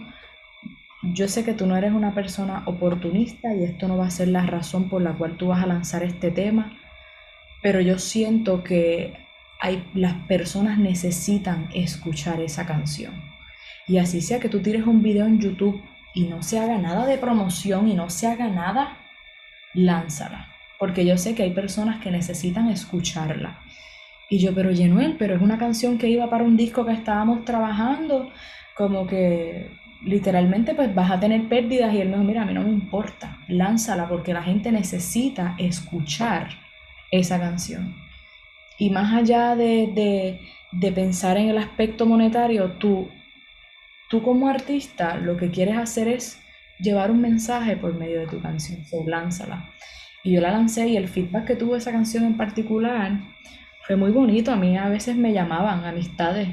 yo 1.04 1.28
sé 1.28 1.44
que 1.44 1.54
tú 1.54 1.66
no 1.66 1.76
eres 1.76 1.94
una 1.94 2.14
persona 2.14 2.62
oportunista 2.68 3.54
y 3.56 3.64
esto 3.64 3.88
no 3.88 3.98
va 3.98 4.06
a 4.06 4.12
ser 4.12 4.28
la 4.28 4.46
razón 4.46 4.88
por 4.88 5.02
la 5.02 5.14
cual 5.14 5.36
tú 5.36 5.48
vas 5.48 5.64
a 5.64 5.68
lanzar 5.68 6.04
este 6.04 6.30
tema, 6.30 6.78
pero 7.64 7.82
yo 7.82 7.98
siento 7.98 8.64
que 8.64 9.18
hay, 9.60 9.84
las 9.96 10.14
personas 10.26 10.78
necesitan 10.78 11.70
escuchar 11.74 12.40
esa 12.40 12.68
canción. 12.68 13.14
Y 13.88 13.98
así 13.98 14.22
sea 14.22 14.40
que 14.40 14.50
tú 14.50 14.62
tires 14.62 14.86
un 14.86 15.02
video 15.02 15.26
en 15.26 15.40
YouTube 15.40 15.82
y 16.14 16.26
no 16.26 16.44
se 16.44 16.60
haga 16.60 16.78
nada 16.78 17.08
de 17.08 17.18
promoción 17.18 17.88
y 17.88 17.96
no 17.96 18.12
se 18.12 18.28
haga 18.28 18.48
nada, 18.48 18.98
lánzala. 19.74 20.50
Porque 20.78 21.06
yo 21.06 21.18
sé 21.18 21.34
que 21.34 21.44
hay 21.44 21.52
personas 21.52 22.00
que 22.00 22.12
necesitan 22.12 22.70
escucharla. 22.70 23.60
Y 24.32 24.38
yo, 24.38 24.56
pero 24.56 24.72
Yenuel, 24.72 25.18
pero 25.20 25.36
es 25.36 25.42
una 25.42 25.58
canción 25.58 25.98
que 25.98 26.08
iba 26.08 26.30
para 26.30 26.46
un 26.46 26.56
disco 26.56 26.86
que 26.86 26.94
estábamos 26.94 27.44
trabajando, 27.44 28.32
como 28.78 29.06
que 29.06 29.72
literalmente 30.06 30.74
pues 30.74 30.96
vas 30.96 31.12
a 31.12 31.20
tener 31.20 31.50
pérdidas 31.50 31.94
y 31.94 32.00
él 32.00 32.08
me 32.08 32.14
dijo, 32.14 32.24
mira, 32.24 32.44
a 32.44 32.46
mí 32.46 32.54
no 32.54 32.64
me 32.64 32.70
importa, 32.70 33.40
lánzala 33.50 34.08
porque 34.08 34.34
la 34.34 34.42
gente 34.42 34.72
necesita 34.72 35.56
escuchar 35.58 36.48
esa 37.12 37.42
canción. 37.42 37.94
Y 38.80 38.90
más 38.90 39.14
allá 39.14 39.58
de, 39.58 40.40
pensar 40.96 41.36
en 41.36 41.50
el 41.50 41.58
aspecto 41.58 42.06
monetario, 42.06 42.72
tú, 42.80 43.10
tú 44.10 44.24
como 44.24 44.48
artista 44.48 45.18
lo 45.18 45.36
que 45.36 45.52
quieres 45.52 45.78
hacer 45.78 46.08
es 46.08 46.40
llevar 46.80 47.12
un 47.12 47.20
mensaje 47.20 47.76
por 47.76 47.96
medio 47.96 48.22
de 48.22 48.28
tu 48.28 48.42
canción, 48.42 48.80
lánzala. 49.06 49.70
Y 50.24 50.32
yo 50.32 50.40
la 50.40 50.52
lancé 50.52 50.88
y 50.88 50.96
el 50.96 51.10
feedback 51.10 51.48
que 51.48 51.56
tuvo 51.58 51.76
esa 51.76 51.92
canción 51.92 52.24
en 52.24 52.38
particular 52.38 53.20
muy 53.98 54.12
bonito. 54.12 54.52
A 54.52 54.56
mí 54.56 54.78
a 54.78 54.90
veces 54.90 55.16
me 55.16 55.34
llamaban 55.34 55.86
amistades 55.86 56.50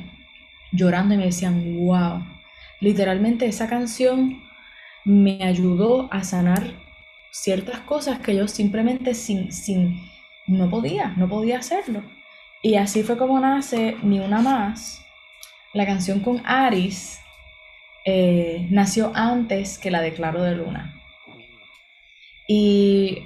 llorando 0.73 1.15
y 1.15 1.19
me 1.19 1.27
decían, 1.27 1.77
wow, 1.79 2.23
Literalmente 2.81 3.47
esa 3.47 3.69
canción 3.69 4.43
me 5.05 5.43
ayudó 5.43 6.09
a 6.13 6.23
sanar 6.23 6.75
ciertas 7.31 7.81
cosas 7.81 8.21
que 8.21 8.37
yo 8.37 8.47
simplemente 8.47 9.15
sin, 9.15 9.53
sin, 9.53 10.09
no 10.47 10.71
podía, 10.71 11.09
no 11.17 11.29
podía 11.29 11.59
hacerlo. 11.59 12.03
Y 12.63 12.77
así 12.77 13.03
fue 13.03 13.19
como 13.19 13.41
nace 13.41 13.97
Ni 14.03 14.21
Una 14.21 14.41
Más. 14.41 15.05
La 15.75 15.87
canción 15.87 16.21
con 16.21 16.41
Aris 16.45 17.21
eh, 18.05 18.67
nació 18.71 19.13
antes 19.15 19.79
que 19.79 19.91
la 19.91 20.01
de 20.01 20.13
Claro 20.13 20.43
de 20.43 20.55
Luna. 20.55 20.95
Y 22.47 23.25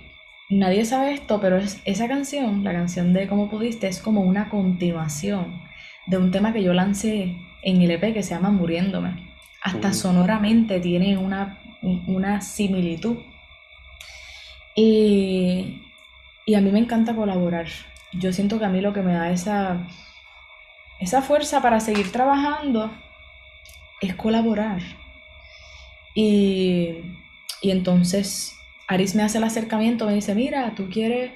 nadie 0.53 0.85
sabe 0.85 1.13
esto, 1.13 1.41
pero 1.41 1.59
es, 1.59 1.81
esa 1.85 2.09
canción, 2.09 2.65
la 2.65 2.73
canción 2.73 3.13
de 3.13 3.29
Cómo 3.29 3.51
Pudiste, 3.51 3.89
es 3.89 4.01
como 4.01 4.23
una 4.23 4.49
continuación 4.49 5.63
de 6.07 6.19
un 6.19 6.31
tema 6.31 6.53
que 6.53 6.63
yo 6.63 6.73
lancé 6.73 7.37
en 7.63 7.83
el 7.83 7.91
EP 7.91 8.13
que 8.13 8.23
se 8.23 8.35
llama 8.35 8.51
Muriéndome 8.51 9.33
hasta 9.63 9.93
sonoramente 9.93 10.81
tiene 10.81 11.17
una, 11.17 11.59
una 11.83 12.41
similitud. 12.41 13.19
Y, 14.75 15.83
y, 16.47 16.55
a 16.55 16.61
mí 16.61 16.71
me 16.73 16.81
encanta 16.81 17.15
colaborar. 17.15 17.69
Yo 18.13 18.33
siento 18.33 18.59
que 18.59 18.65
a 18.65 18.71
mí 18.71 18.81
lo 18.81 18.93
que 18.93 19.03
me 19.03 19.13
da 19.13 19.31
esa, 19.31 19.87
esa 20.99 21.23
fuerza 21.23 21.63
para 21.63 21.79
seguir 21.79 22.11
trabajando 22.11 22.91
es 24.01 24.15
colaborar. 24.17 24.81
Y, 26.15 26.97
y 27.61 27.71
entonces 27.71 28.57
Aris 28.89 29.15
me 29.15 29.23
hace 29.23 29.39
el 29.39 29.45
acercamiento, 29.45 30.07
me 30.07 30.15
dice, 30.15 30.35
mira, 30.35 30.73
tú 30.75 30.89
quieres, 30.91 31.31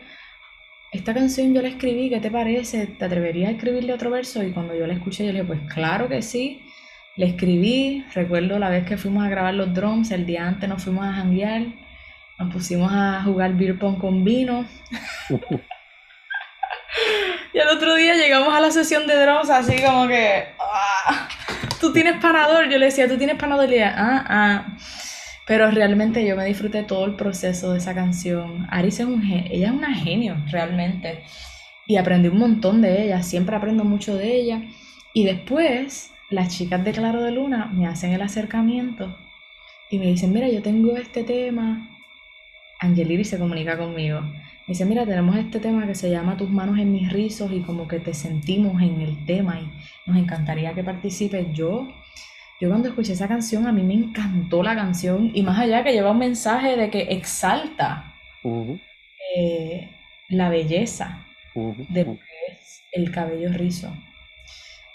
esta 0.92 1.14
canción 1.14 1.55
yo 1.55 1.62
la 1.62 1.68
escribí, 1.68 2.11
¿qué 2.11 2.20
te 2.20 2.30
parece? 2.30 2.86
¿Te 2.86 3.05
atreverías 3.05 3.49
a 3.49 3.53
escribirle 3.53 3.92
otro 3.92 4.11
verso? 4.11 4.42
Y 4.42 4.53
cuando 4.53 4.74
yo 4.74 4.86
la 4.86 4.94
escuché, 4.94 5.26
yo 5.26 5.32
le 5.32 5.42
dije, 5.42 5.55
pues 5.55 5.61
claro 5.72 6.09
que 6.09 6.22
sí. 6.22 6.62
Le 7.16 7.26
escribí, 7.26 8.05
recuerdo 8.14 8.59
la 8.59 8.68
vez 8.68 8.86
que 8.86 8.99
fuimos 8.99 9.24
a 9.24 9.28
grabar 9.28 9.55
los 9.55 9.72
drums, 9.72 10.11
el 10.11 10.26
día 10.26 10.47
antes 10.47 10.68
nos 10.68 10.84
fuimos 10.84 11.07
a 11.07 11.12
janguear, 11.12 11.62
nos 12.38 12.53
pusimos 12.53 12.92
a 12.92 13.22
jugar 13.24 13.55
beer 13.55 13.78
pong 13.78 13.99
con 13.99 14.22
vino. 14.22 14.66
y 17.55 17.59
el 17.59 17.68
otro 17.68 17.94
día 17.94 18.14
llegamos 18.14 18.55
a 18.55 18.61
la 18.61 18.70
sesión 18.70 19.07
de 19.07 19.16
drums 19.16 19.49
así 19.49 19.80
como 19.82 20.07
que, 20.09 20.44
ah, 20.61 21.28
tú 21.80 21.92
tienes 21.92 22.20
panador, 22.20 22.68
yo 22.68 22.76
le 22.78 22.86
decía, 22.86 23.09
tú 23.09 23.16
tienes 23.16 23.36
panador, 23.36 23.64
y 23.66 23.68
le 23.68 23.76
decía, 23.76 23.94
ah, 23.97 24.24
ah. 24.28 24.76
Pero 25.47 25.70
realmente 25.70 26.26
yo 26.26 26.36
me 26.36 26.44
disfruté 26.44 26.82
todo 26.82 27.05
el 27.05 27.14
proceso 27.14 27.72
de 27.72 27.78
esa 27.78 27.94
canción. 27.94 28.66
Aris 28.70 29.01
es 29.01 29.07
un 29.07 29.22
ella 29.24 29.68
es 29.68 29.72
una 29.72 29.94
genio, 29.94 30.36
realmente. 30.51 31.22
Y 31.86 31.97
aprendí 31.97 32.28
un 32.28 32.38
montón 32.38 32.82
de 32.82 33.05
ella, 33.05 33.22
siempre 33.22 33.55
aprendo 33.57 33.84
mucho 33.84 34.16
de 34.16 34.34
ella. 34.34 34.62
Y 35.14 35.24
después 35.24 36.12
las 36.30 36.57
chicas 36.57 36.84
de 36.84 36.92
Claro 36.92 37.22
de 37.22 37.30
Luna 37.30 37.70
me 37.72 37.86
hacen 37.86 38.12
el 38.12 38.22
acercamiento 38.22 39.16
y 39.90 39.99
me 39.99 40.07
dicen, 40.07 40.32
mira, 40.32 40.49
yo 40.49 40.62
tengo 40.62 40.97
este 40.97 41.22
tema. 41.22 41.88
Angeliri 42.80 43.24
se 43.24 43.38
comunica 43.38 43.78
conmigo. 43.78 44.20
Me 44.20 44.72
dice, 44.72 44.84
mira, 44.84 45.07
tenemos 45.07 45.36
este 45.36 45.61
tema 45.61 45.86
que 45.86 45.94
se 45.94 46.11
llama 46.11 46.36
Tus 46.36 46.51
manos 46.51 46.78
en 46.78 46.92
mis 46.92 47.12
rizos 47.12 47.53
y 47.53 47.61
como 47.61 47.86
que 47.86 48.01
te 48.01 48.14
sentimos 48.14 48.82
en 48.82 49.01
el 49.01 49.24
tema 49.24 49.61
y 49.61 49.70
nos 50.07 50.18
encantaría 50.18 50.74
que 50.74 50.82
participes. 50.82 51.47
Yo, 51.53 51.86
yo 52.61 52.68
cuando 52.68 52.88
escuché 52.88 53.12
esa 53.12 53.28
canción, 53.28 53.66
a 53.66 53.72
mí 53.72 53.82
me 53.82 53.94
encantó 53.94 54.62
la 54.62 54.74
canción 54.74 55.30
y 55.34 55.42
más 55.42 55.59
allá 55.59 55.84
que 55.84 55.92
lleva 55.92 56.12
un 56.12 56.18
mensaje 56.18 56.76
de 56.76 56.90
que 56.90 57.02
exalta 57.02 58.14
eh, 59.34 59.90
la 60.28 60.48
belleza 60.48 61.26
de 61.54 62.04
lo 62.04 62.14
que 62.14 62.52
es 62.52 62.82
el 62.92 63.11
cabello 63.11 63.52
rizo. 63.52 63.92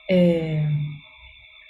Eh, 0.08 0.68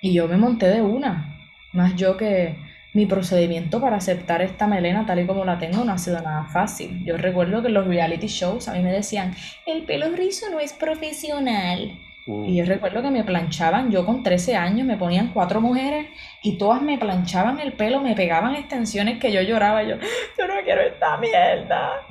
y 0.02 0.14
yo 0.14 0.28
me 0.28 0.38
monté 0.38 0.68
de 0.68 0.82
una. 0.82 1.38
Más 1.74 1.96
yo 1.96 2.18
que 2.18 2.56
mi 2.94 3.06
procedimiento 3.06 3.80
para 3.80 3.98
aceptar 3.98 4.42
esta 4.42 4.68
melena 4.68 5.06
tal 5.06 5.20
y 5.20 5.26
como 5.26 5.46
la 5.46 5.60
tengo 5.60 5.84
no 5.86 5.94
ha 5.94 5.98
sido 5.98 6.22
nada 6.22 6.46
fácil. 6.46 7.04
Yo 7.06 7.18
recuerdo 7.18 7.62
que 7.62 7.68
en 7.68 7.74
los 7.74 7.88
reality 7.88 8.28
shows 8.28 8.68
a 8.68 8.74
mí 8.74 8.82
me 8.82 8.92
decían, 8.92 9.34
el 9.66 9.84
pelo 9.84 10.10
rizo 10.16 10.50
no 10.52 10.60
es 10.60 10.74
profesional. 10.74 11.98
Mm. 12.32 12.46
Y 12.50 12.56
yo 12.56 12.66
recuerdo 12.66 13.02
que 13.02 13.12
me 13.12 13.24
planchaban, 13.24 13.92
yo 13.92 14.06
con 14.06 14.24
13 14.24 14.56
años 14.56 14.88
me 14.88 14.98
ponían 14.98 15.30
cuatro 15.34 15.62
mujeres 15.62 16.08
y 16.42 16.58
todas 16.58 16.82
me 16.82 16.98
planchaban 16.98 17.60
el 17.60 17.74
pelo, 17.74 18.00
me 18.02 18.16
pegaban 18.16 18.56
extensiones 18.56 19.20
que 19.20 19.32
yo 19.32 19.42
lloraba, 19.42 19.84
yo, 19.84 19.96
yo 20.38 20.48
no 20.48 20.54
quiero 20.64 20.82
esta 20.82 21.18
mierda. 21.18 22.02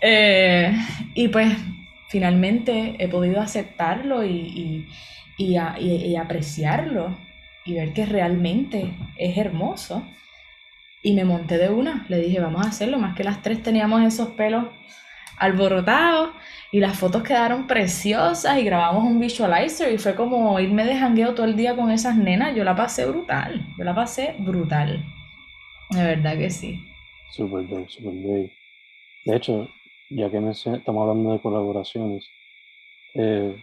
Eh, 0.00 0.72
y 1.14 1.28
pues 1.28 1.56
finalmente 2.08 2.96
he 2.98 3.08
podido 3.08 3.40
aceptarlo 3.40 4.24
y, 4.24 4.28
y, 4.30 4.88
y, 5.36 5.56
a- 5.56 5.76
y- 5.78 6.04
y 6.06 6.16
apreciarlo 6.16 7.16
y 7.64 7.74
ver 7.74 7.92
que 7.92 8.06
realmente 8.06 8.92
es 9.16 9.36
hermoso. 9.38 10.06
Y 11.02 11.12
me 11.14 11.24
monté 11.24 11.58
de 11.58 11.68
una, 11.68 12.06
le 12.08 12.18
dije, 12.18 12.40
vamos 12.40 12.64
a 12.64 12.68
hacerlo, 12.70 12.98
más 12.98 13.14
que 13.14 13.24
las 13.24 13.42
tres 13.42 13.62
teníamos 13.62 14.02
esos 14.02 14.28
pelos 14.30 14.64
alborotados 15.36 16.30
y 16.72 16.80
las 16.80 16.98
fotos 16.98 17.22
quedaron 17.22 17.66
preciosas 17.66 18.58
y 18.58 18.64
grabamos 18.64 19.04
un 19.04 19.20
visualizer 19.20 19.92
y 19.92 19.98
fue 19.98 20.14
como 20.14 20.58
irme 20.58 20.84
de 20.84 20.96
jangueo 20.96 21.34
todo 21.34 21.46
el 21.46 21.56
día 21.56 21.76
con 21.76 21.90
esas 21.90 22.16
nenas, 22.16 22.54
yo 22.54 22.64
la 22.64 22.74
pasé 22.74 23.06
brutal, 23.06 23.66
yo 23.78 23.84
la 23.84 23.94
pasé 23.94 24.34
brutal, 24.38 25.04
de 25.90 26.02
verdad 26.02 26.36
que 26.36 26.50
sí. 26.50 26.80
Super 27.30 27.66
dope, 27.66 27.88
super 27.88 28.12
dope. 28.12 28.52
De 29.24 29.36
hecho, 29.36 29.68
ya 30.10 30.30
que 30.30 30.36
estamos 30.36 31.08
hablando 31.08 31.32
de 31.32 31.40
colaboraciones, 31.40 32.28
eh, 33.14 33.56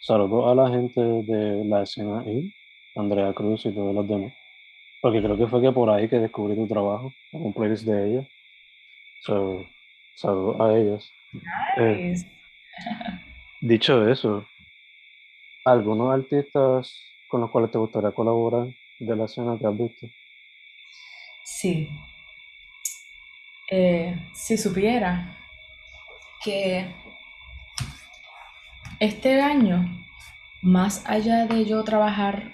saludo 0.00 0.50
a 0.50 0.54
la 0.54 0.70
gente 0.70 1.00
de 1.00 1.64
la 1.64 1.82
escena 1.82 2.24
I, 2.26 2.52
Andrea 2.96 3.32
Cruz 3.32 3.66
y 3.66 3.72
todos 3.72 3.94
los 3.94 4.08
demás, 4.08 4.32
porque 5.00 5.20
creo 5.20 5.36
que 5.36 5.46
fue 5.46 5.60
que 5.60 5.72
por 5.72 5.90
ahí 5.90 6.08
que 6.08 6.18
descubrí 6.18 6.54
tu 6.54 6.66
trabajo, 6.66 7.12
un 7.32 7.52
playlist 7.52 7.84
de 7.84 8.10
ella. 8.10 8.28
So, 9.22 9.66
saludo 10.16 10.62
a 10.62 10.78
ellas. 10.78 11.10
Eh, 11.76 12.14
dicho 13.60 14.08
eso, 14.08 14.46
¿algunos 15.64 16.12
artistas 16.12 16.92
con 17.28 17.40
los 17.40 17.50
cuales 17.50 17.70
te 17.70 17.78
gustaría 17.78 18.10
colaborar 18.10 18.66
de 18.98 19.16
la 19.16 19.24
escena 19.24 19.56
que 19.58 19.66
has 19.66 19.78
visto? 19.78 20.06
Sí. 21.44 21.88
Eh, 23.70 24.16
si 24.34 24.56
supiera 24.56 25.36
que 26.42 26.92
este 28.98 29.40
año, 29.40 30.04
más 30.62 31.04
allá 31.06 31.46
de 31.46 31.64
yo 31.64 31.84
trabajar 31.84 32.52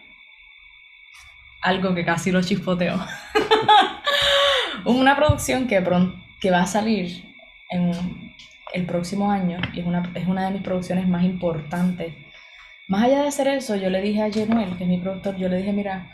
algo 1.62 1.95
que 1.95 2.05
casi 2.05 2.31
lo 2.31 2.43
chispoteo, 2.43 2.99
una 4.85 5.16
producción 5.16 5.66
que, 5.66 5.83
que 6.41 6.51
va 6.51 6.61
a 6.61 6.66
salir 6.66 7.24
en 7.70 8.26
el 8.77 8.87
próximo 8.87 9.31
año 9.31 9.59
y 9.72 9.81
es 9.81 9.87
una, 9.87 10.11
es 10.14 10.27
una 10.29 10.45
de 10.47 10.53
mis 10.53 10.62
producciones 10.62 11.09
más 11.09 11.24
importantes. 11.24 12.14
Más 12.89 13.05
allá 13.05 13.22
de 13.22 13.29
hacer 13.29 13.49
eso, 13.49 13.74
yo 13.74 13.91
le 13.91 14.01
dije 14.01 14.22
a 14.22 14.31
Jenuel, 14.31 14.77
que 14.77 14.85
es 14.85 14.91
mi 14.91 14.99
productor, 14.99 15.37
yo 15.37 15.49
le 15.49 15.57
dije, 15.57 15.72
mira, 15.72 16.11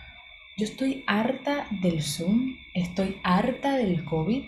yo 0.56 0.64
estoy 0.64 1.04
harta 1.06 1.66
del 1.70 2.02
Zoom, 2.02 2.56
estoy 2.74 3.18
harta 3.22 3.76
del 3.76 4.04
COVID, 4.04 4.44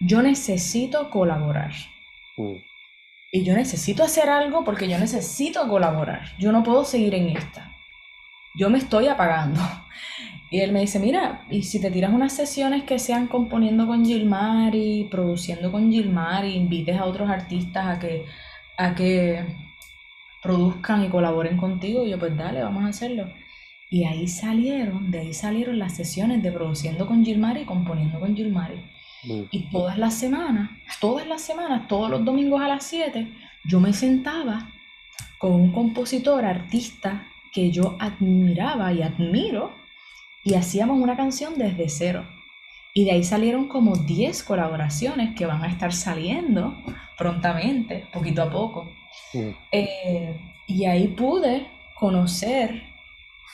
yo 0.00 0.22
necesito 0.22 1.10
colaborar. 1.10 1.72
Mm, 2.36 2.56
Y 3.32 3.44
yo 3.44 3.54
necesito 3.54 4.02
hacer 4.04 4.28
algo 4.28 4.64
porque 4.64 4.88
yo 4.88 4.98
necesito 4.98 5.68
colaborar. 5.68 6.36
Yo 6.38 6.52
no 6.52 6.62
puedo 6.62 6.84
seguir 6.84 7.14
en 7.14 7.36
esta. 7.36 7.72
Yo 8.58 8.68
me 8.70 8.78
estoy 8.78 9.06
apagando. 9.08 9.60
Y 10.50 10.60
él 10.60 10.72
me 10.72 10.80
dice, 10.80 10.98
mira, 10.98 11.46
y 11.48 11.62
si 11.62 11.80
te 11.80 11.90
tiras 11.90 12.12
unas 12.12 12.32
sesiones 12.32 12.82
que 12.82 12.98
sean 12.98 13.28
componiendo 13.28 13.86
con 13.86 14.04
Gilmari, 14.04 15.06
produciendo 15.08 15.70
con 15.70 15.92
Gilmari, 15.92 16.56
invites 16.56 16.98
a 16.98 17.04
otros 17.04 17.30
artistas 17.30 17.86
a 17.86 17.98
que, 18.00 18.24
a 18.76 18.94
que 18.96 19.44
produzcan 20.42 21.04
y 21.04 21.08
colaboren 21.08 21.56
contigo, 21.56 22.04
y 22.04 22.10
yo 22.10 22.18
pues 22.18 22.36
dale, 22.36 22.62
vamos 22.62 22.84
a 22.84 22.88
hacerlo. 22.88 23.32
Y 23.90 24.04
ahí 24.04 24.26
salieron, 24.26 25.10
de 25.10 25.20
ahí 25.20 25.34
salieron 25.34 25.78
las 25.78 25.94
sesiones 25.94 26.42
de 26.42 26.50
produciendo 26.50 27.06
con 27.06 27.24
Gilmari 27.24 27.60
y 27.62 27.64
componiendo 27.64 28.18
con 28.18 28.34
Gilmari. 28.34 28.80
Y 29.50 29.70
todas 29.70 29.98
las 29.98 30.14
semanas, 30.14 30.70
todas 31.00 31.26
las 31.26 31.42
semanas, 31.42 31.86
todos 31.88 32.10
los 32.10 32.24
domingos 32.24 32.62
a 32.62 32.68
las 32.68 32.84
7, 32.84 33.28
yo 33.64 33.78
me 33.78 33.92
sentaba 33.92 34.70
con 35.38 35.52
un 35.52 35.72
compositor, 35.72 36.44
artista 36.44 37.26
que 37.52 37.70
yo 37.70 37.96
admiraba 37.98 38.92
y 38.92 39.02
admiro, 39.02 39.79
y 40.44 40.54
hacíamos 40.54 40.98
una 41.00 41.16
canción 41.16 41.54
desde 41.56 41.88
cero. 41.88 42.26
Y 42.92 43.04
de 43.04 43.12
ahí 43.12 43.24
salieron 43.24 43.68
como 43.68 43.96
10 43.96 44.42
colaboraciones 44.42 45.34
que 45.36 45.46
van 45.46 45.62
a 45.62 45.68
estar 45.68 45.92
saliendo 45.92 46.76
prontamente, 47.16 48.06
poquito 48.12 48.42
a 48.42 48.50
poco. 48.50 48.90
mm, 49.34 49.50
Eh, 49.72 50.36
y 50.66 50.84
ahí 50.86 51.08
pude 51.08 51.66
conocer 51.94 52.82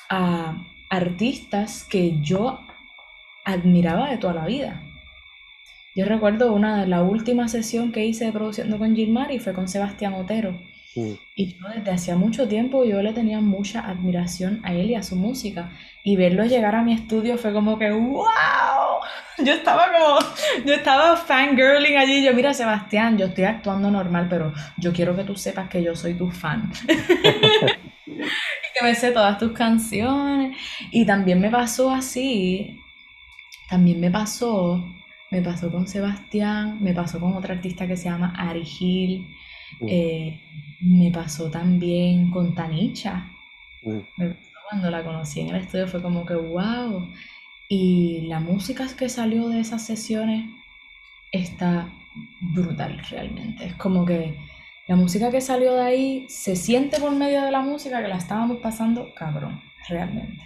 a 0.09 0.65
artistas 0.91 1.85
que 1.85 2.21
yo 2.21 2.61
admiraba 3.45 4.11
de 4.11 4.19
toda 4.19 4.35
la 4.35 4.47
vida. 4.47 4.83
Yo 5.97 6.05
recuerdo 6.05 6.53
una, 6.53 6.87
la 6.87 7.03
última 7.03 7.49
sesión 7.49 7.91
que 7.91 8.05
hice 8.05 8.27
de 8.27 8.33
produciendo 8.33 8.79
con 8.79 8.95
Gilmari 8.95 9.39
fue 9.39 9.55
con 9.55 9.67
Sebastián 9.69 10.15
Otero. 10.15 10.59
Mm. 10.97 11.13
Y 11.35 11.55
yo 11.55 11.69
desde 11.75 11.91
hacía 11.91 12.17
mucho 12.17 12.49
tiempo 12.49 12.85
yo 12.85 13.03
le 13.03 13.13
tenía 13.13 13.41
mucha 13.41 13.81
admiración 13.81 14.61
a 14.65 14.73
él 14.75 14.91
y 14.91 14.95
a 14.95 15.03
su 15.03 15.17
música. 15.17 15.71
Y 16.05 16.17
verlo 16.17 16.45
llegar 16.45 16.75
a 16.75 16.83
mi 16.83 16.93
estudio 16.93 17.39
fue 17.39 17.53
como 17.53 17.79
que 17.79 17.91
¡wow! 17.91 18.27
Yo 19.39 19.53
estaba 19.53 19.89
como, 19.93 20.19
yo 20.65 20.75
estaba 20.75 21.15
fangirling 21.17 21.99
allí. 21.99 22.25
Yo, 22.25 22.33
mira 22.33 22.55
Sebastián, 22.55 23.19
yo 23.19 23.27
estoy 23.27 23.45
actuando 23.45 23.91
normal, 23.91 24.29
pero 24.31 24.55
yo 24.79 24.95
quiero 24.95 25.15
que 25.15 25.25
tú 25.25 25.37
sepas 25.37 25.69
que 25.69 25.83
yo 25.83 25.95
soy 25.95 26.15
tu 26.15 26.31
fan. 26.31 26.73
y 28.07 28.13
que 28.79 28.83
me 28.83 28.95
sé 28.95 29.13
todas 29.13 29.39
tus 29.39 29.53
canciones. 29.53 30.57
Y 30.91 31.05
también 31.05 31.41
me 31.41 31.51
pasó 31.51 31.91
así, 31.91 32.81
también 33.69 34.01
me 34.01 34.11
pasó, 34.11 34.83
me 35.31 35.43
pasó 35.43 35.71
con 35.71 35.87
Sebastián, 35.87 36.79
me 36.83 36.95
pasó 36.95 37.21
con 37.21 37.35
otra 37.35 37.55
artista 37.55 37.87
que 37.87 37.97
se 37.97 38.09
llama 38.09 38.33
Ari 38.37 38.65
Gil. 38.65 39.27
Mm. 39.81 39.87
Eh, 39.89 40.41
me 40.81 41.11
pasó 41.11 41.51
también 41.51 42.31
con 42.31 42.55
Tanicha. 42.55 43.31
Mm, 43.83 44.01
Cuando 44.69 44.91
la 44.91 45.05
conocí 45.05 45.41
en 45.41 45.49
el 45.51 45.63
estudio 45.63 45.87
fue 45.89 46.03
como 46.03 46.27
que 46.27 46.35
wow. 46.35 47.09
Y 47.69 48.23
la 48.23 48.41
música 48.41 48.87
que 48.97 49.09
salió 49.09 49.49
de 49.49 49.61
esas 49.61 49.85
sesiones 49.85 50.49
está 51.33 51.89
brutal 52.41 53.01
realmente. 53.11 53.67
Es 53.67 53.75
como 53.75 54.05
que 54.05 54.35
la 54.87 54.97
música 54.97 55.31
que 55.31 55.41
salió 55.41 55.75
de 55.75 55.83
ahí 55.83 56.27
se 56.29 56.55
siente 56.55 57.01
por 57.01 57.15
medio 57.15 57.43
de 57.43 57.51
la 57.51 57.61
música 57.61 58.01
que 58.03 58.09
la 58.09 58.17
estábamos 58.17 58.59
pasando 58.59 59.13
cabrón, 59.15 59.61
realmente. 59.89 60.45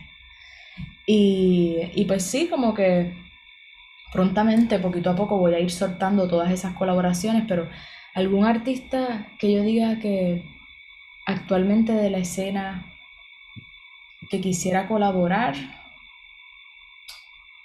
Y, 1.06 1.76
y 1.94 2.04
pues 2.06 2.24
sí, 2.24 2.48
como 2.48 2.72
que 2.72 3.14
prontamente, 4.12 4.78
poquito 4.78 5.10
a 5.10 5.16
poco, 5.16 5.38
voy 5.38 5.54
a 5.54 5.60
ir 5.60 5.70
soltando 5.70 6.28
todas 6.28 6.50
esas 6.50 6.74
colaboraciones, 6.74 7.44
pero 7.46 7.68
algún 8.14 8.44
artista 8.44 9.28
que 9.38 9.52
yo 9.52 9.62
diga 9.62 9.98
que 9.98 10.44
actualmente 11.26 11.92
de 11.92 12.10
la 12.10 12.18
escena 12.18 12.86
que 14.30 14.40
quisiera 14.40 14.86
colaborar, 14.86 15.54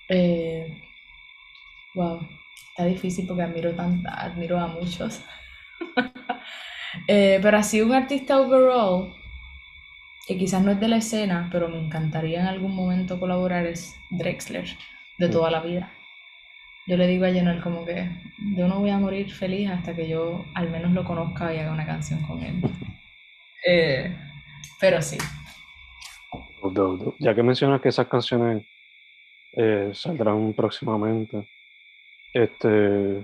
eh, 0.09 0.81
wow, 1.93 2.27
está 2.69 2.85
difícil 2.85 3.27
porque 3.27 3.43
admiro, 3.43 3.73
admiro 3.77 4.59
a 4.59 4.67
muchos. 4.67 5.23
Eh, 7.09 7.39
pero 7.41 7.57
así 7.57 7.81
un 7.81 7.93
artista 7.93 8.39
overall, 8.39 9.13
que 10.25 10.37
quizás 10.37 10.63
no 10.63 10.71
es 10.71 10.79
de 10.79 10.87
la 10.87 10.95
escena, 10.95 11.49
pero 11.51 11.67
me 11.67 11.77
encantaría 11.77 12.39
en 12.39 12.47
algún 12.47 12.73
momento 12.73 13.19
colaborar, 13.19 13.65
es 13.65 13.95
Drexler, 14.09 14.65
de 15.17 15.27
toda 15.27 15.51
la 15.51 15.59
vida. 15.59 15.91
Yo 16.87 16.97
le 16.97 17.07
digo 17.07 17.25
a 17.25 17.31
Jenel 17.31 17.61
como 17.61 17.83
que 17.83 18.07
yo 18.55 18.67
no 18.67 18.79
voy 18.79 18.91
a 18.91 18.99
morir 18.99 19.31
feliz 19.31 19.69
hasta 19.69 19.95
que 19.95 20.07
yo 20.07 20.45
al 20.53 20.69
menos 20.69 20.91
lo 20.91 21.03
conozca 21.03 21.53
y 21.53 21.57
haga 21.57 21.71
una 21.71 21.85
canción 21.85 22.21
con 22.21 22.43
él. 22.43 22.61
Eh, 23.65 24.15
pero 24.79 25.01
sí. 25.01 25.17
Ya 27.19 27.33
que 27.33 27.43
mencionas 27.43 27.81
que 27.81 27.89
esas 27.89 28.07
canciones 28.07 28.65
eh, 29.53 29.89
saldrán 29.93 30.53
próximamente, 30.53 31.47
este, 32.33 33.23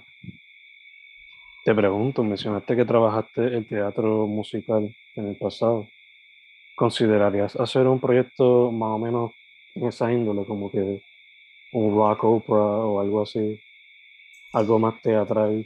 te 1.64 1.76
pregunto, 1.76 2.24
mencionaste 2.24 2.76
que 2.76 2.86
trabajaste 2.86 3.42
el 3.42 3.68
teatro 3.68 4.26
musical 4.26 4.96
en 5.16 5.28
el 5.28 5.36
pasado. 5.38 5.88
¿Considerarías 6.76 7.56
hacer 7.56 7.86
un 7.86 8.00
proyecto 8.00 8.72
más 8.72 8.90
o 8.90 8.98
menos 8.98 9.32
en 9.76 9.88
esa 9.88 10.12
índole, 10.12 10.46
como 10.46 10.72
que 10.72 11.02
un 11.74 11.96
rock 11.96 12.24
opera 12.24 12.62
o 12.62 13.00
algo 13.00 13.22
así? 13.22 13.60
Algo 14.54 14.80
más 14.80 15.02
teatral, 15.02 15.66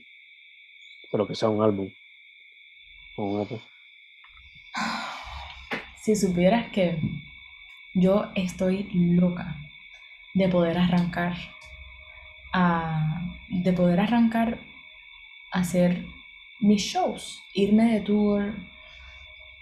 pero 1.11 1.27
que 1.27 1.35
sea 1.35 1.49
un 1.49 1.63
álbum 1.63 1.89
o 3.17 3.23
un 3.23 3.47
si 6.03 6.15
supieras 6.15 6.71
que 6.71 6.99
yo 7.93 8.31
estoy 8.35 8.89
loca 8.93 9.55
de 10.33 10.49
poder 10.49 10.77
arrancar 10.77 11.35
a, 12.53 13.21
de 13.49 13.73
poder 13.73 13.99
arrancar 13.99 14.59
a 15.51 15.59
hacer 15.59 16.05
mis 16.59 16.81
shows, 16.81 17.41
irme 17.53 17.93
de 17.93 18.01
tour, 18.01 18.55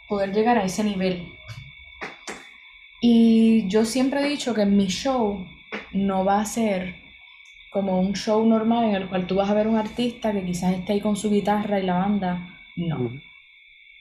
poder 0.08 0.34
llegar 0.34 0.58
a 0.58 0.64
ese 0.64 0.84
nivel. 0.84 1.32
Y 3.02 3.68
yo 3.68 3.86
siempre 3.86 4.22
he 4.22 4.30
dicho 4.30 4.54
que 4.54 4.66
mi 4.66 4.88
show 4.88 5.46
no 5.94 6.26
va 6.26 6.42
a 6.42 6.46
ser 6.46 6.96
como 7.70 8.00
un 8.00 8.14
show 8.14 8.46
normal 8.46 8.86
en 8.86 8.96
el 8.96 9.08
cual 9.08 9.26
tú 9.26 9.36
vas 9.36 9.50
a 9.50 9.54
ver 9.54 9.68
un 9.68 9.78
artista 9.78 10.32
que 10.32 10.46
quizás 10.46 10.74
esté 10.74 10.94
ahí 10.94 11.02
con 11.02 11.16
su 11.16 11.32
guitarra 11.32 11.80
y 11.80 11.84
la 11.84 11.96
banda. 11.96 12.60
No. 12.76 13.12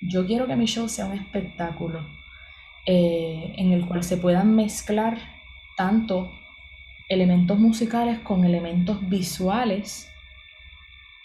Yo 0.00 0.26
quiero 0.26 0.46
que 0.46 0.56
mi 0.56 0.66
show 0.66 0.88
sea 0.88 1.06
un 1.06 1.14
espectáculo 1.14 2.06
eh, 2.84 3.54
en 3.56 3.72
el 3.72 3.86
cual 3.86 4.04
se 4.04 4.18
puedan 4.18 4.54
mezclar 4.54 5.18
tanto 5.76 6.30
elementos 7.08 7.58
musicales 7.58 8.18
con 8.20 8.44
elementos 8.44 9.08
visuales 9.08 10.10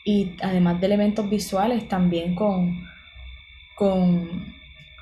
y 0.06 0.32
además 0.42 0.80
de 0.80 0.86
elementos 0.86 1.30
visuales 1.30 1.88
también 1.90 2.34
con, 2.34 2.88
con 3.76 4.56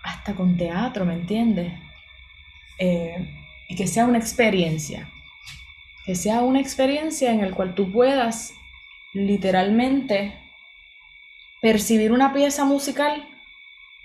hasta 0.04 0.34
con 0.34 0.58
teatro, 0.58 1.06
¿me 1.06 1.14
entiendes? 1.14 1.74
Eh, 2.80 3.30
y 3.68 3.76
que 3.76 3.86
sea 3.88 4.06
una 4.06 4.18
experiencia 4.18 5.10
que 6.06 6.16
sea 6.16 6.42
una 6.42 6.60
experiencia 6.60 7.32
en 7.32 7.42
la 7.42 7.52
cual 7.52 7.74
tú 7.74 7.92
puedas 7.92 8.54
literalmente 9.14 10.38
percibir 11.62 12.12
una 12.12 12.34
pieza 12.34 12.66
musical 12.66 13.28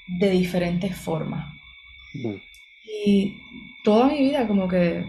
de 0.07 0.31
diferentes 0.31 0.97
formas. 0.97 1.53
Y 3.05 3.37
toda 3.85 4.09
mi 4.09 4.19
vida 4.19 4.47
como 4.47 4.67
que 4.67 5.05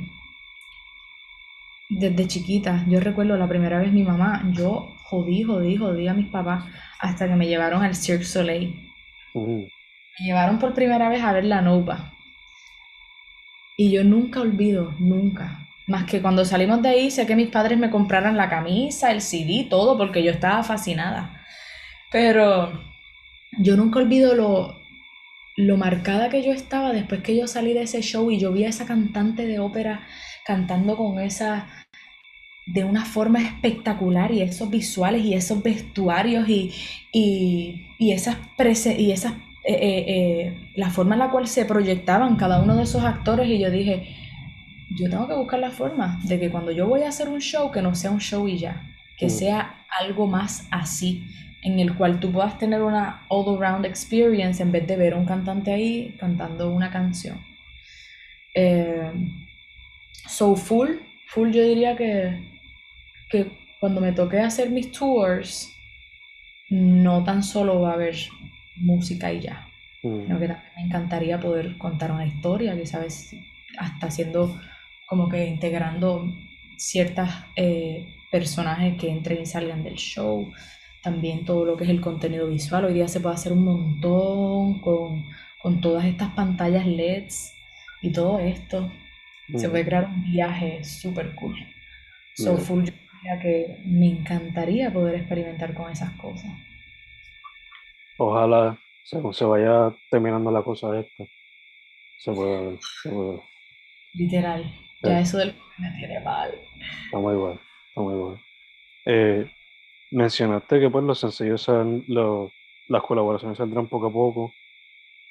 desde 1.89 2.27
chiquita, 2.27 2.85
yo 2.87 2.99
recuerdo 2.99 3.37
la 3.37 3.47
primera 3.47 3.79
vez 3.79 3.91
mi 3.91 4.03
mamá, 4.03 4.49
yo 4.53 4.95
jodí, 5.03 5.43
jodí, 5.43 5.77
jodí 5.77 6.07
a 6.07 6.13
mis 6.13 6.27
papás 6.27 6.65
hasta 6.99 7.27
que 7.27 7.35
me 7.35 7.47
llevaron 7.47 7.83
al 7.83 7.95
Cirque 7.95 8.23
Soleil. 8.23 8.89
Me 9.33 10.25
llevaron 10.25 10.59
por 10.59 10.73
primera 10.73 11.09
vez 11.09 11.21
a 11.21 11.33
ver 11.33 11.45
la 11.45 11.61
Nova. 11.61 12.13
Y 13.77 13.91
yo 13.91 14.03
nunca 14.03 14.41
olvido, 14.41 14.93
nunca, 14.99 15.60
más 15.87 16.05
que 16.05 16.21
cuando 16.21 16.45
salimos 16.45 16.81
de 16.81 16.89
ahí, 16.89 17.11
sé 17.11 17.25
que 17.25 17.35
mis 17.35 17.49
padres 17.49 17.77
me 17.77 17.89
compraran 17.89 18.37
la 18.37 18.49
camisa, 18.49 19.11
el 19.11 19.21
CD, 19.21 19.67
todo, 19.69 19.97
porque 19.97 20.23
yo 20.23 20.31
estaba 20.31 20.63
fascinada. 20.63 21.41
Pero 22.11 22.71
yo 23.59 23.75
nunca 23.75 23.99
olvido 23.99 24.35
lo, 24.35 24.81
lo 25.57 25.77
marcada 25.77 26.29
que 26.29 26.43
yo 26.43 26.51
estaba 26.51 26.93
después 26.93 27.21
que 27.21 27.37
yo 27.37 27.47
salí 27.47 27.73
de 27.73 27.83
ese 27.83 28.01
show 28.01 28.31
y 28.31 28.39
yo 28.39 28.51
vi 28.51 28.65
a 28.65 28.69
esa 28.69 28.85
cantante 28.85 29.45
de 29.45 29.59
ópera 29.59 30.07
cantando 30.45 30.97
con 30.97 31.19
esa 31.19 31.67
de 32.65 32.83
una 32.83 33.05
forma 33.05 33.41
espectacular 33.41 34.31
y 34.31 34.41
esos 34.41 34.69
visuales 34.69 35.23
y 35.23 35.33
esos 35.33 35.61
vestuarios 35.61 36.47
y, 36.47 36.71
y, 37.11 38.11
esas 38.11 38.37
y 38.97 39.11
esas 39.11 39.33
eh, 39.63 39.73
eh, 39.73 40.05
eh, 40.07 40.71
la 40.75 40.89
forma 40.89 41.15
en 41.15 41.19
la 41.19 41.31
cual 41.31 41.47
se 41.47 41.65
proyectaban 41.65 42.35
cada 42.35 42.61
uno 42.61 42.75
de 42.75 42.83
esos 42.83 43.03
actores 43.03 43.47
y 43.47 43.59
yo 43.59 43.69
dije 43.69 44.15
yo 44.95 45.09
tengo 45.09 45.27
que 45.27 45.35
buscar 45.35 45.59
la 45.59 45.71
forma 45.71 46.19
de 46.23 46.39
que 46.39 46.49
cuando 46.49 46.71
yo 46.71 46.87
voy 46.87 47.03
a 47.03 47.09
hacer 47.09 47.29
un 47.29 47.39
show, 47.39 47.71
que 47.71 47.81
no 47.81 47.95
sea 47.95 48.11
un 48.11 48.19
show 48.19 48.47
y 48.47 48.57
ya, 48.57 48.81
que 49.17 49.27
mm. 49.27 49.29
sea 49.29 49.85
algo 49.99 50.27
más 50.27 50.67
así, 50.71 51.23
en 51.63 51.79
el 51.79 51.95
cual 51.95 52.19
tú 52.19 52.31
puedas 52.31 52.57
tener 52.57 52.81
una 52.81 53.25
all-around 53.29 53.85
experience 53.85 54.61
en 54.61 54.71
vez 54.71 54.87
de 54.87 54.97
ver 54.97 55.13
a 55.13 55.17
un 55.17 55.25
cantante 55.25 55.71
ahí 55.71 56.15
cantando 56.19 56.71
una 56.71 56.91
canción. 56.91 57.39
Eh, 58.53 59.11
so 60.27 60.55
full, 60.55 60.89
full 61.27 61.51
yo 61.51 61.63
diría 61.63 61.95
que, 61.95 62.49
que 63.29 63.51
cuando 63.79 64.01
me 64.01 64.11
toque 64.11 64.39
hacer 64.39 64.69
mis 64.69 64.91
tours, 64.91 65.73
no 66.69 67.23
tan 67.23 67.43
solo 67.43 67.81
va 67.81 67.91
a 67.91 67.93
haber 67.93 68.15
música 68.75 69.31
y 69.31 69.41
ya, 69.41 69.67
mm. 70.03 70.23
sino 70.23 70.39
que 70.39 70.47
también 70.47 70.73
me 70.75 70.81
encantaría 70.83 71.39
poder 71.39 71.77
contar 71.77 72.11
una 72.11 72.25
historia, 72.25 72.75
que 72.75 72.85
sabes, 72.85 73.35
hasta 73.77 74.07
haciendo 74.07 74.59
como 75.11 75.27
que 75.27 75.45
integrando 75.45 76.33
ciertos 76.77 77.27
eh, 77.57 78.07
personajes 78.31 78.97
que 78.97 79.09
entren 79.09 79.41
y 79.41 79.45
salgan 79.45 79.83
del 79.83 79.95
show, 79.95 80.49
también 81.03 81.43
todo 81.43 81.65
lo 81.65 81.75
que 81.75 81.83
es 81.83 81.89
el 81.89 81.99
contenido 81.99 82.47
visual. 82.47 82.85
Hoy 82.85 82.93
día 82.93 83.09
se 83.09 83.19
puede 83.19 83.35
hacer 83.35 83.51
un 83.51 83.65
montón 83.65 84.79
con, 84.79 85.25
con 85.61 85.81
todas 85.81 86.05
estas 86.05 86.29
pantallas 86.29 86.87
LEDs 86.87 87.53
y 88.01 88.13
todo 88.13 88.39
esto. 88.39 88.89
Se 89.53 89.67
puede 89.67 89.83
crear 89.83 90.05
un 90.05 90.31
viaje 90.31 90.81
súper 90.85 91.35
cool. 91.35 91.57
So 92.35 92.57
full, 92.57 92.85
yo 92.85 92.93
diría 93.21 93.41
que 93.41 93.81
me 93.83 94.07
encantaría 94.07 94.93
poder 94.93 95.15
experimentar 95.15 95.73
con 95.73 95.91
esas 95.91 96.11
cosas. 96.11 96.53
Ojalá, 98.17 98.79
según 99.03 99.33
se 99.33 99.43
vaya 99.43 99.93
terminando 100.09 100.49
la 100.51 100.63
cosa 100.63 100.97
esta, 100.97 101.25
se 102.17 102.31
pueda, 102.31 102.77
se 103.03 103.09
pueda. 103.09 103.41
Literal. 104.13 104.73
Ya 105.03 105.19
eso 105.19 105.37
del 105.37 105.55
me 105.77 105.91
tiene 105.97 106.19
mal. 106.19 106.51
Está 107.05 107.17
muy 107.17 107.35
bueno, 107.35 107.59
está 107.87 108.01
muy 108.01 108.13
bueno. 108.13 108.39
Eh, 109.05 109.49
mencionaste 110.11 110.79
que 110.79 110.89
pues 110.89 111.03
los 111.03 111.19
sencillos 111.19 111.67
los, 112.07 112.51
las 112.87 113.03
colaboraciones 113.03 113.57
saldrán 113.57 113.87
poco 113.87 114.07
a 114.07 114.13
poco. 114.13 114.53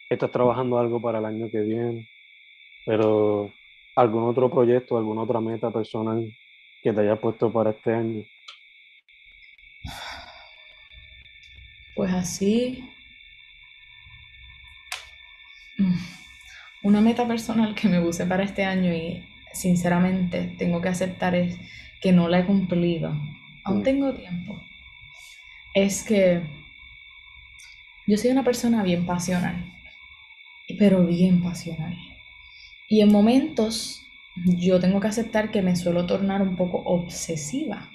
Estás 0.08 0.30
trabajando 0.32 0.78
algo 0.78 1.00
para 1.00 1.18
el 1.18 1.24
año 1.24 1.48
que 1.50 1.60
viene, 1.60 2.08
pero 2.84 3.52
algún 3.94 4.28
otro 4.28 4.50
proyecto, 4.50 4.98
alguna 4.98 5.22
otra 5.22 5.40
meta 5.40 5.70
personal 5.70 6.32
que 6.82 6.92
te 6.92 7.00
haya 7.00 7.16
puesto 7.16 7.52
para 7.52 7.70
este 7.70 7.92
año. 7.92 8.24
Pues 11.94 12.12
así. 12.12 12.84
Mm, 15.78 15.94
una 16.82 17.00
meta 17.00 17.26
personal 17.28 17.74
que 17.74 17.88
me 17.88 18.00
puse 18.00 18.26
para 18.26 18.42
este 18.42 18.64
año 18.64 18.92
y 18.92 19.24
sinceramente 19.52 20.54
tengo 20.58 20.80
que 20.80 20.88
aceptar 20.88 21.34
es 21.34 21.58
que 22.00 22.12
no 22.12 22.28
la 22.28 22.40
he 22.40 22.46
cumplido. 22.46 23.14
Aún 23.64 23.80
mm. 23.80 23.82
tengo 23.82 24.14
tiempo. 24.14 24.62
Es 25.74 26.02
que 26.02 26.42
yo 28.06 28.16
soy 28.16 28.30
una 28.30 28.44
persona 28.44 28.82
bien 28.82 29.06
pasional, 29.06 29.72
pero 30.78 31.06
bien 31.06 31.42
pasional. 31.42 31.96
Y 32.88 33.02
en 33.02 33.12
momentos 33.12 34.02
yo 34.34 34.80
tengo 34.80 35.00
que 35.00 35.08
aceptar 35.08 35.50
que 35.50 35.62
me 35.62 35.76
suelo 35.76 36.06
tornar 36.06 36.42
un 36.42 36.56
poco 36.56 36.78
obsesiva. 36.78 37.90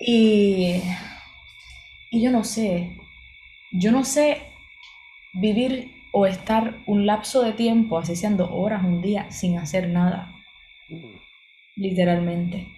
Y, 0.00 0.80
y 2.10 2.22
yo 2.22 2.30
no 2.30 2.44
sé, 2.44 2.96
yo 3.72 3.90
no 3.90 4.04
sé 4.04 4.42
vivir 5.34 5.97
o 6.12 6.26
estar 6.26 6.78
un 6.86 7.06
lapso 7.06 7.42
de 7.42 7.52
tiempo, 7.52 7.98
así 7.98 8.16
sean 8.16 8.36
dos 8.36 8.50
horas, 8.52 8.84
un 8.84 9.02
día, 9.02 9.30
sin 9.30 9.58
hacer 9.58 9.88
nada. 9.88 10.34
Literalmente. 11.76 12.68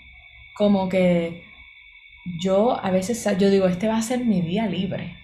Como 0.54 0.88
que 0.88 1.42
yo 2.38 2.84
a 2.84 2.90
veces, 2.90 3.26
yo 3.38 3.50
digo, 3.50 3.66
este 3.66 3.88
va 3.88 3.96
a 3.96 4.02
ser 4.02 4.24
mi 4.24 4.40
día 4.40 4.66
libre. 4.66 5.16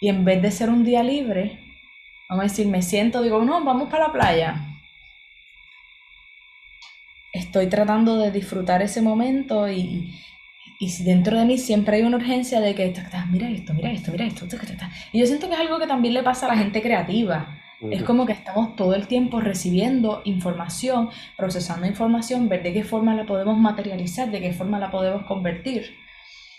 Y 0.00 0.08
en 0.08 0.24
vez 0.24 0.42
de 0.42 0.50
ser 0.50 0.70
un 0.70 0.84
día 0.84 1.02
libre, 1.02 1.58
vamos 2.28 2.44
a 2.44 2.48
decir, 2.48 2.66
me 2.66 2.82
siento, 2.82 3.22
digo, 3.22 3.42
no, 3.44 3.64
vamos 3.64 3.90
para 3.90 4.08
la 4.08 4.12
playa. 4.12 4.64
Estoy 7.32 7.68
tratando 7.68 8.16
de 8.18 8.30
disfrutar 8.30 8.82
ese 8.82 9.02
momento 9.02 9.68
y, 9.68 10.14
y 10.78 10.90
si 10.90 11.02
dentro 11.02 11.36
de 11.36 11.44
mí 11.44 11.58
siempre 11.58 11.96
hay 11.96 12.02
una 12.02 12.16
urgencia 12.16 12.60
de 12.60 12.74
que, 12.74 12.94
mira 13.30 13.50
esto, 13.50 13.74
mira 13.74 13.90
esto, 13.90 14.12
mira 14.12 14.24
esto, 14.24 14.46
y 15.12 15.18
yo 15.18 15.26
siento 15.26 15.48
que 15.48 15.54
es 15.54 15.60
algo 15.60 15.80
que 15.80 15.88
también 15.88 16.14
le 16.14 16.22
pasa 16.22 16.46
a 16.46 16.50
la 16.50 16.56
gente 16.56 16.80
creativa. 16.80 17.58
Es 17.80 18.02
como 18.02 18.26
que 18.26 18.32
estamos 18.32 18.74
todo 18.74 18.94
el 18.94 19.06
tiempo 19.06 19.40
recibiendo 19.40 20.22
información, 20.24 21.10
procesando 21.36 21.86
información, 21.86 22.48
ver 22.48 22.64
de 22.64 22.72
qué 22.72 22.82
forma 22.82 23.14
la 23.14 23.24
podemos 23.24 23.56
materializar, 23.56 24.30
de 24.30 24.40
qué 24.40 24.52
forma 24.52 24.80
la 24.80 24.90
podemos 24.90 25.24
convertir. 25.26 25.96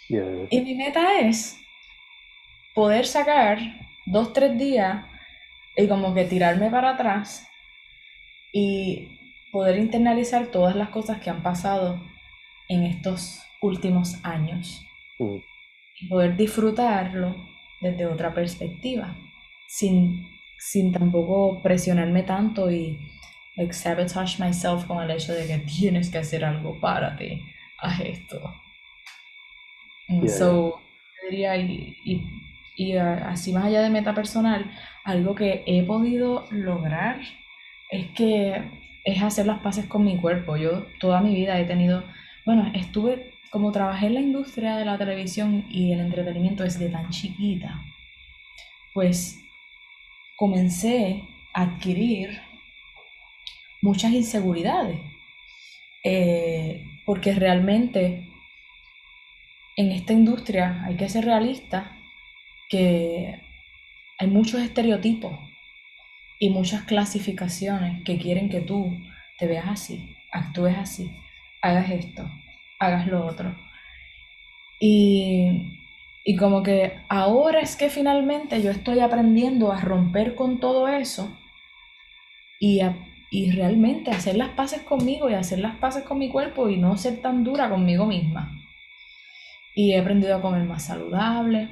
Y 0.07 0.61
mi 0.61 0.75
meta 0.75 1.19
es 1.19 1.57
poder 2.73 3.05
sacar 3.05 3.59
dos, 4.05 4.31
tres 4.31 4.57
días 4.57 5.05
y 5.75 5.87
como 5.87 6.13
que 6.13 6.23
tirarme 6.23 6.69
para 6.69 6.91
atrás 6.91 7.47
y 8.53 9.19
poder 9.51 9.77
internalizar 9.77 10.47
todas 10.47 10.75
las 10.75 10.89
cosas 10.89 11.19
que 11.19 11.29
han 11.29 11.43
pasado 11.43 12.01
en 12.69 12.83
estos 12.83 13.43
últimos 13.61 14.23
años 14.23 14.85
mm. 15.19 15.37
y 16.01 16.07
poder 16.07 16.35
disfrutarlo 16.35 17.35
desde 17.81 18.05
otra 18.05 18.33
perspectiva, 18.33 19.15
sin, 19.67 20.27
sin 20.57 20.91
tampoco 20.91 21.61
presionarme 21.61 22.23
tanto 22.23 22.71
y 22.71 22.97
like, 23.55 23.73
sabotage 23.73 24.39
myself 24.39 24.85
con 24.85 25.01
el 25.03 25.11
hecho 25.11 25.33
de 25.33 25.47
que 25.47 25.57
tienes 25.79 26.09
que 26.09 26.17
hacer 26.17 26.43
algo 26.43 26.79
para 26.79 27.15
ti, 27.15 27.41
haz 27.77 27.99
esto. 28.01 28.53
so, 30.27 30.79
diría, 31.29 31.57
y, 31.57 31.95
y, 32.03 32.23
y, 32.75 32.97
así 32.97 33.53
más 33.53 33.65
allá 33.65 33.81
de 33.81 33.89
meta 33.89 34.13
personal, 34.13 34.71
algo 35.03 35.35
que 35.35 35.63
he 35.65 35.83
podido 35.83 36.47
lograr 36.51 37.19
es 37.89 38.07
que 38.11 38.61
es 39.03 39.21
hacer 39.21 39.45
las 39.45 39.59
paces 39.59 39.85
con 39.85 40.03
mi 40.03 40.17
cuerpo. 40.17 40.57
Yo 40.57 40.85
toda 40.99 41.21
mi 41.21 41.35
vida 41.35 41.59
he 41.59 41.65
tenido, 41.65 42.03
bueno, 42.45 42.71
estuve, 42.73 43.31
como 43.51 43.71
trabajé 43.71 44.07
en 44.07 44.13
la 44.15 44.21
industria 44.21 44.77
de 44.77 44.85
la 44.85 44.97
televisión 44.97 45.65
y 45.69 45.91
el 45.91 45.99
entretenimiento 45.99 46.63
desde 46.63 46.89
tan 46.89 47.09
chiquita, 47.09 47.81
pues 48.93 49.39
comencé 50.37 51.23
a 51.53 51.63
adquirir 51.63 52.41
muchas 53.81 54.11
inseguridades. 54.11 54.99
Eh, 56.03 56.85
porque 57.05 57.33
realmente 57.33 58.29
en 59.75 59.91
esta 59.91 60.13
industria 60.13 60.83
hay 60.85 60.95
que 60.95 61.09
ser 61.09 61.25
realista 61.25 61.97
que 62.69 63.41
hay 64.19 64.27
muchos 64.27 64.61
estereotipos 64.61 65.31
y 66.37 66.51
muchas 66.51 66.83
clasificaciones 66.83 68.03
que 68.03 68.17
quieren 68.17 68.49
que 68.49 68.61
tú 68.61 68.95
te 69.39 69.47
veas 69.47 69.67
así, 69.67 70.15
actúes 70.31 70.77
así, 70.77 71.09
hagas 71.61 71.89
esto, 71.89 72.29
hagas 72.79 73.07
lo 73.07 73.25
otro. 73.25 73.55
Y, 74.79 75.73
y 76.23 76.35
como 76.35 76.63
que 76.63 76.93
ahora 77.09 77.59
es 77.59 77.75
que 77.75 77.89
finalmente 77.89 78.61
yo 78.61 78.71
estoy 78.71 78.99
aprendiendo 78.99 79.71
a 79.71 79.81
romper 79.81 80.35
con 80.35 80.59
todo 80.59 80.87
eso 80.87 81.37
y, 82.59 82.81
y 83.31 83.51
realmente 83.51 84.11
hacer 84.11 84.37
las 84.37 84.49
paces 84.49 84.81
conmigo 84.81 85.29
y 85.29 85.33
hacer 85.33 85.59
las 85.59 85.75
paces 85.77 86.03
con 86.03 86.17
mi 86.17 86.29
cuerpo 86.29 86.69
y 86.69 86.77
no 86.77 86.97
ser 86.97 87.21
tan 87.21 87.43
dura 87.43 87.69
conmigo 87.69 88.05
misma. 88.05 88.55
Y 89.75 89.93
he 89.93 89.99
aprendido 89.99 90.35
a 90.35 90.41
comer 90.41 90.63
más 90.63 90.85
saludable, 90.85 91.69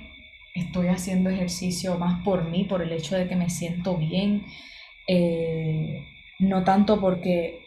estoy 0.53 0.87
haciendo 0.87 1.29
ejercicio 1.29 1.97
más 1.97 2.23
por 2.23 2.49
mí, 2.49 2.63
por 2.63 2.81
el 2.81 2.91
hecho 2.91 3.15
de 3.15 3.27
que 3.27 3.35
me 3.35 3.49
siento 3.49 3.97
bien, 3.97 4.45
eh, 5.07 6.05
no 6.39 6.63
tanto 6.63 6.99
porque, 6.99 7.59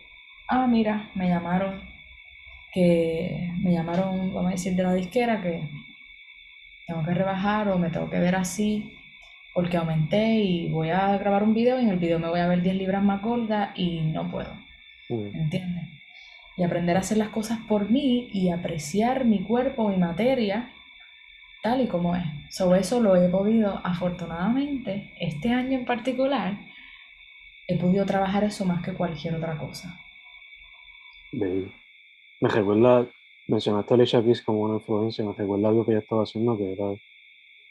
ah, 0.48 0.66
mira, 0.66 1.10
me 1.14 1.28
llamaron, 1.28 1.89
que 2.72 3.52
me 3.62 3.72
llamaron, 3.72 4.32
vamos 4.32 4.48
a 4.48 4.54
decir, 4.54 4.74
de 4.74 4.82
la 4.82 4.94
disquera, 4.94 5.42
que 5.42 5.68
tengo 6.86 7.04
que 7.04 7.14
rebajar 7.14 7.68
o 7.68 7.78
me 7.78 7.90
tengo 7.90 8.10
que 8.10 8.18
ver 8.18 8.34
así, 8.36 8.92
porque 9.54 9.76
aumenté 9.76 10.34
y 10.40 10.68
voy 10.68 10.90
a 10.90 11.16
grabar 11.18 11.42
un 11.42 11.54
video 11.54 11.78
y 11.78 11.84
en 11.84 11.90
el 11.90 11.98
video 11.98 12.18
me 12.18 12.28
voy 12.28 12.40
a 12.40 12.48
ver 12.48 12.62
10 12.62 12.76
libras 12.76 13.02
más 13.02 13.22
gorda 13.22 13.72
y 13.76 14.00
no 14.00 14.30
puedo. 14.30 14.54
Mm. 15.08 15.34
¿Entiendes? 15.34 15.84
Y 16.56 16.62
aprender 16.62 16.96
a 16.96 17.00
hacer 17.00 17.16
las 17.16 17.28
cosas 17.28 17.58
por 17.68 17.90
mí 17.90 18.28
y 18.32 18.50
apreciar 18.50 19.24
mi 19.24 19.40
cuerpo, 19.40 19.88
mi 19.88 19.96
materia, 19.96 20.70
tal 21.62 21.80
y 21.80 21.86
como 21.86 22.16
es. 22.16 22.24
Sobre 22.50 22.80
eso 22.80 23.00
lo 23.00 23.16
he 23.16 23.28
podido, 23.28 23.80
afortunadamente, 23.84 25.12
este 25.20 25.52
año 25.52 25.78
en 25.78 25.84
particular, 25.84 26.58
he 27.66 27.78
podido 27.78 28.04
trabajar 28.04 28.44
eso 28.44 28.64
más 28.64 28.82
que 28.82 28.92
cualquier 28.92 29.34
otra 29.36 29.56
cosa. 29.56 29.98
Me 32.40 32.48
recuerda, 32.48 33.06
mencionaste 33.48 33.92
a 33.92 33.96
Alicia 33.96 34.22
Keys 34.22 34.42
como 34.42 34.60
una 34.60 34.76
influencia, 34.76 35.24
me 35.24 35.34
recuerda 35.34 35.68
algo 35.68 35.84
que 35.84 35.92
ella 35.92 36.00
estaba 36.00 36.22
haciendo, 36.22 36.56
que 36.56 36.72
era 36.72 36.86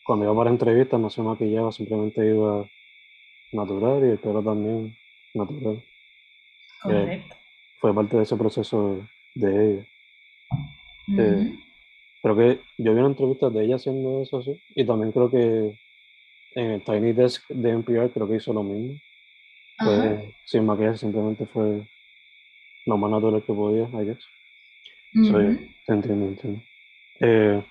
cuando 0.06 0.26
iba 0.26 0.36
para 0.36 0.50
entrevistas 0.50 1.00
no 1.00 1.10
se 1.10 1.22
maquillaba, 1.22 1.72
simplemente 1.72 2.26
iba 2.26 2.68
natural 3.52 4.06
y 4.06 4.12
el 4.12 4.20
pelo 4.20 4.44
también 4.44 4.96
natural. 5.34 5.84
Correcto. 6.82 7.36
fue 7.80 7.94
parte 7.94 8.18
de 8.18 8.24
ese 8.24 8.36
proceso 8.36 9.08
de 9.36 9.74
ella. 9.74 9.86
Eh, 11.18 11.54
creo 12.22 12.36
que 12.36 12.60
yo 12.78 12.94
vi 12.94 13.00
una 13.00 13.08
entrevista 13.08 13.50
de 13.50 13.66
ella 13.66 13.76
haciendo 13.76 14.22
eso 14.22 14.38
así, 14.38 14.60
y 14.76 14.86
también 14.86 15.12
creo 15.12 15.30
que 15.30 15.78
en 16.56 16.72
el 16.72 16.84
Tiny 16.84 17.14
Desk 17.14 17.48
de 17.50 17.72
NPR 17.72 18.12
creo 18.12 18.28
que 18.28 18.36
hizo 18.36 18.54
lo 18.54 18.64
mismo. 18.64 19.00
sin 20.46 20.66
maquillaje, 20.66 20.98
simplemente 20.98 21.46
fue 21.46 21.82
lo 22.86 22.98
más 22.98 23.12
natural 23.12 23.44
que 23.44 23.54
podía, 23.54 23.88
I 23.94 24.06
guess. 24.06 24.26
Te 25.12 25.94
entiendo, 25.94 26.26
entiendo. 26.28 26.62
Eh, 27.20 27.64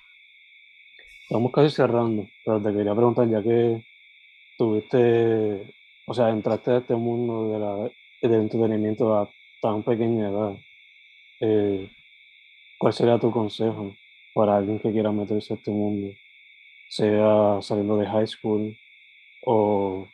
estamos 1.23 1.53
casi 1.53 1.71
cerrando, 1.75 2.29
pero 2.45 2.61
te 2.61 2.73
quería 2.73 2.95
preguntar, 2.95 3.29
ya 3.29 3.43
que 3.43 3.85
tuviste, 4.57 5.73
o 6.07 6.15
sea, 6.15 6.31
entraste 6.31 6.73
a 6.73 6.79
este 6.79 6.95
mundo 6.95 7.53
de 7.53 7.59
la, 7.59 7.91
del 8.23 8.43
entretenimiento 8.43 9.15
a 9.17 9.31
tan 9.61 9.83
pequeña 9.83 10.29
edad, 10.29 10.57
eh, 11.41 11.89
¿cuál 12.79 12.93
sería 12.93 13.19
tu 13.19 13.31
consejo 13.31 13.95
para 14.35 14.57
alguien 14.57 14.81
que 14.81 14.91
quiera 14.93 15.13
meterse 15.13 15.55
a 15.55 15.57
este 15.57 15.71
mundo? 15.71 16.15
Sea 16.89 17.59
saliendo 17.63 17.97
de 17.99 18.07
high 18.07 18.27
school 18.27 18.77
o 19.45 20.09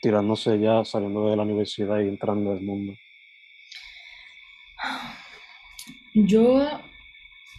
tirándose 0.00 0.58
ya, 0.58 0.84
saliendo 0.84 1.28
de 1.30 1.36
la 1.36 1.42
universidad 1.42 2.00
y 2.00 2.08
entrando 2.08 2.52
al 2.52 2.60
mundo. 2.60 2.94
Yo 6.14 6.82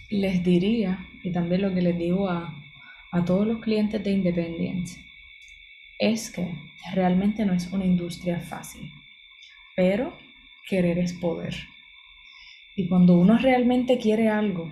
les 0.10 0.44
diría, 0.44 1.08
y 1.24 1.32
también 1.32 1.64
lo 1.64 1.74
que 1.74 1.82
les 1.82 1.98
digo 1.98 2.30
a, 2.30 2.54
a 3.12 3.26
todos 3.26 3.48
los 3.48 3.62
clientes 3.62 4.04
de 4.04 4.12
Independiente, 4.12 4.92
es 5.98 6.30
que 6.30 6.54
realmente 6.94 7.46
no 7.46 7.54
es 7.54 7.72
una 7.72 7.86
industria 7.86 8.40
fácil, 8.40 8.92
pero 9.76 10.16
querer 10.68 11.00
es 11.00 11.14
poder. 11.14 11.56
Y 12.76 12.88
cuando 12.88 13.18
uno 13.18 13.40
realmente 13.40 13.98
quiere 13.98 14.30
algo, 14.30 14.72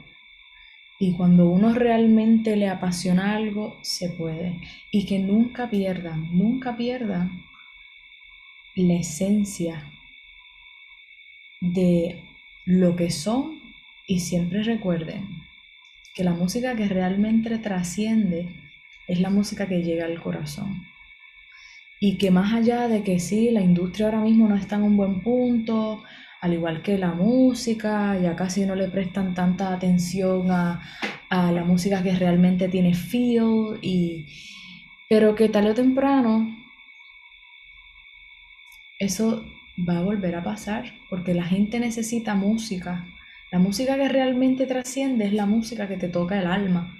y 1.00 1.14
cuando 1.14 1.50
uno 1.50 1.74
realmente 1.74 2.56
le 2.56 2.70
apasiona 2.70 3.36
algo, 3.36 3.80
se 3.82 4.10
puede. 4.10 4.60
Y 4.92 5.08
que 5.08 5.18
nunca 5.18 5.68
pierdan, 5.68 6.30
nunca 6.32 6.78
pierdan 6.78 7.44
la 8.76 8.94
esencia 8.94 9.92
de 11.60 12.24
lo 12.66 12.96
que 12.96 13.10
son 13.10 13.61
y 14.08 14.20
siempre 14.20 14.64
recuerden 14.64 15.28
que 16.14 16.24
la 16.24 16.34
música 16.34 16.76
que 16.76 16.88
realmente 16.88 17.58
trasciende 17.58 18.48
es 19.08 19.20
la 19.20 19.30
música 19.30 19.68
que 19.68 19.84
llega 19.84 20.06
al 20.06 20.22
corazón. 20.22 20.86
Y 22.00 22.18
que 22.18 22.32
más 22.32 22.54
allá 22.54 22.88
de 22.88 23.04
que 23.04 23.20
sí, 23.20 23.52
la 23.52 23.62
industria 23.62 24.08
ahora 24.08 24.22
mismo 24.22 24.48
no 24.48 24.56
está 24.56 24.76
en 24.76 24.84
un 24.84 24.98
buen 24.98 25.22
punto, 25.22 26.04
al 26.42 26.54
igual 26.54 26.82
que 26.82 26.98
la 26.98 27.14
música, 27.14 28.20
ya 28.20 28.36
casi 28.36 28.66
no 28.66 28.76
le 28.76 28.88
prestan 28.88 29.36
tanta 29.36 29.74
atención 29.74 30.50
a, 30.50 30.82
la 31.30 31.64
música 31.64 32.04
que 32.04 32.14
realmente 32.14 32.68
tiene 32.68 32.94
feel, 32.94 33.80
y, 33.82 34.26
pero 35.08 35.34
que 35.34 35.48
tarde 35.48 35.70
o 35.70 35.74
temprano 35.74 36.58
eso 39.00 39.46
va 39.88 40.00
a 40.00 40.04
volver 40.04 40.36
a 40.36 40.44
pasar, 40.44 40.94
porque 41.10 41.34
la 41.34 41.46
gente 41.46 41.80
necesita 41.80 42.36
música. 42.36 43.06
La 43.52 43.60
música 43.60 43.98
que 43.98 44.08
realmente 44.08 44.66
trasciende 44.66 45.26
es 45.26 45.34
la 45.34 45.46
música 45.46 45.90
que 45.90 45.98
te 45.98 46.08
toca 46.08 46.40
el 46.40 46.48
alma 46.48 46.98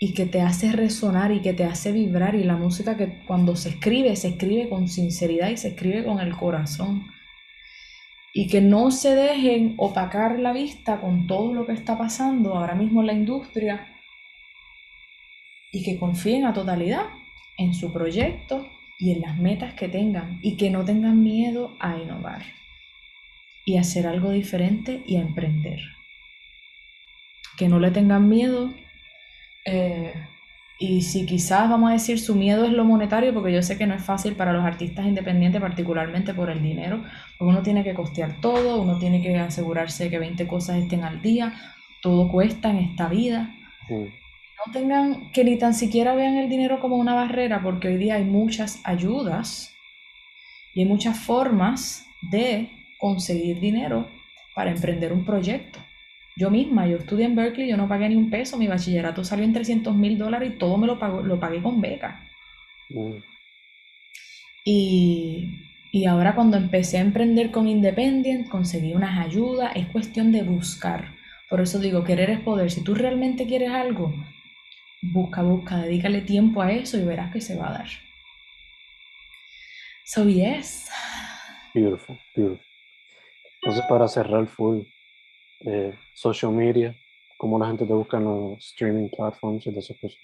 y 0.00 0.12
que 0.12 0.26
te 0.26 0.40
hace 0.40 0.72
resonar 0.72 1.30
y 1.30 1.40
que 1.40 1.52
te 1.52 1.62
hace 1.62 1.92
vibrar. 1.92 2.34
Y 2.34 2.42
la 2.42 2.56
música 2.56 2.96
que 2.96 3.20
cuando 3.28 3.54
se 3.54 3.68
escribe, 3.68 4.16
se 4.16 4.30
escribe 4.30 4.68
con 4.68 4.88
sinceridad 4.88 5.50
y 5.50 5.56
se 5.56 5.68
escribe 5.68 6.04
con 6.04 6.18
el 6.18 6.34
corazón. 6.34 7.06
Y 8.34 8.48
que 8.48 8.60
no 8.60 8.90
se 8.90 9.14
dejen 9.14 9.74
opacar 9.76 10.40
la 10.40 10.52
vista 10.52 11.00
con 11.00 11.28
todo 11.28 11.54
lo 11.54 11.64
que 11.64 11.74
está 11.74 11.96
pasando 11.96 12.56
ahora 12.56 12.74
mismo 12.74 13.00
en 13.02 13.06
la 13.06 13.12
industria 13.12 13.86
y 15.70 15.84
que 15.84 15.96
confíen 15.96 16.44
a 16.44 16.52
totalidad 16.52 17.06
en 17.56 17.72
su 17.72 17.92
proyecto 17.92 18.66
y 18.98 19.12
en 19.12 19.20
las 19.20 19.38
metas 19.38 19.74
que 19.74 19.88
tengan 19.88 20.40
y 20.42 20.56
que 20.56 20.70
no 20.70 20.84
tengan 20.84 21.22
miedo 21.22 21.76
a 21.78 21.96
innovar 21.96 22.58
y 23.68 23.76
hacer 23.76 24.06
algo 24.06 24.30
diferente 24.30 25.02
y 25.06 25.16
a 25.16 25.20
emprender. 25.20 25.78
Que 27.58 27.68
no 27.68 27.78
le 27.78 27.90
tengan 27.90 28.26
miedo 28.26 28.72
eh, 29.66 30.14
y 30.78 31.02
si 31.02 31.26
quizás 31.26 31.68
vamos 31.68 31.90
a 31.90 31.92
decir 31.92 32.18
su 32.18 32.34
miedo 32.34 32.64
es 32.64 32.72
lo 32.72 32.86
monetario, 32.86 33.34
porque 33.34 33.52
yo 33.52 33.62
sé 33.62 33.76
que 33.76 33.86
no 33.86 33.92
es 33.92 34.02
fácil 34.02 34.36
para 34.36 34.54
los 34.54 34.64
artistas 34.64 35.04
independientes, 35.04 35.60
particularmente 35.60 36.32
por 36.32 36.48
el 36.48 36.62
dinero, 36.62 37.02
porque 37.36 37.50
uno 37.50 37.62
tiene 37.62 37.84
que 37.84 37.92
costear 37.92 38.40
todo, 38.40 38.80
uno 38.80 38.98
tiene 38.98 39.20
que 39.20 39.36
asegurarse 39.36 40.08
que 40.08 40.18
20 40.18 40.46
cosas 40.46 40.78
estén 40.78 41.04
al 41.04 41.20
día, 41.20 41.52
todo 42.00 42.30
cuesta 42.30 42.70
en 42.70 42.78
esta 42.78 43.06
vida. 43.08 43.54
No 43.90 44.72
tengan, 44.72 45.30
que 45.32 45.44
ni 45.44 45.58
tan 45.58 45.74
siquiera 45.74 46.14
vean 46.14 46.38
el 46.38 46.48
dinero 46.48 46.80
como 46.80 46.96
una 46.96 47.14
barrera, 47.14 47.62
porque 47.62 47.88
hoy 47.88 47.98
día 47.98 48.14
hay 48.14 48.24
muchas 48.24 48.80
ayudas 48.84 49.74
y 50.74 50.80
hay 50.80 50.86
muchas 50.86 51.18
formas 51.18 52.06
de 52.30 52.77
conseguir 52.98 53.60
dinero 53.60 54.08
para 54.54 54.70
emprender 54.70 55.12
un 55.12 55.24
proyecto. 55.24 55.78
Yo 56.36 56.50
misma, 56.50 56.86
yo 56.86 56.98
estudié 56.98 57.24
en 57.24 57.34
Berkeley, 57.34 57.68
yo 57.68 57.76
no 57.76 57.88
pagué 57.88 58.08
ni 58.08 58.16
un 58.16 58.30
peso, 58.30 58.56
mi 58.56 58.68
bachillerato 58.68 59.24
salió 59.24 59.44
en 59.44 59.52
300 59.52 59.94
mil 59.96 60.18
dólares 60.18 60.52
y 60.54 60.58
todo 60.58 60.76
me 60.78 60.86
lo, 60.86 60.98
pago, 60.98 61.22
lo 61.22 61.40
pagué 61.40 61.60
con 61.62 61.80
beca. 61.80 62.24
Mm. 62.90 63.14
Y, 64.64 65.48
y 65.90 66.04
ahora 66.04 66.34
cuando 66.34 66.56
empecé 66.56 66.98
a 66.98 67.02
emprender 67.02 67.50
con 67.50 67.66
Independent, 67.66 68.48
conseguí 68.48 68.94
unas 68.94 69.18
ayudas, 69.18 69.72
es 69.74 69.86
cuestión 69.86 70.30
de 70.30 70.42
buscar. 70.42 71.14
Por 71.48 71.60
eso 71.60 71.78
digo, 71.78 72.04
querer 72.04 72.30
es 72.30 72.40
poder. 72.40 72.70
Si 72.70 72.84
tú 72.84 72.94
realmente 72.94 73.46
quieres 73.46 73.70
algo, 73.70 74.14
busca, 75.00 75.42
busca, 75.42 75.78
dedícale 75.78 76.20
tiempo 76.20 76.62
a 76.62 76.72
eso 76.72 76.98
y 76.98 77.04
verás 77.04 77.32
que 77.32 77.40
se 77.40 77.56
va 77.56 77.68
a 77.68 77.72
dar. 77.72 77.88
So, 80.04 80.28
yes. 80.28 80.88
Beautiful, 81.74 82.18
beautiful. 82.34 82.67
Entonces, 83.68 83.86
para 83.86 84.08
cerrar 84.08 84.46
full, 84.46 84.80
eh, 85.66 85.92
social 86.14 86.52
media, 86.52 86.96
cómo 87.36 87.58
la 87.58 87.66
gente 87.66 87.84
te 87.84 87.92
busca 87.92 88.16
en 88.16 88.24
los 88.24 88.64
streaming 88.64 89.10
platforms 89.10 89.66
y 89.66 89.70
de 89.70 89.78
esas 89.80 89.98
cosas. 89.98 90.18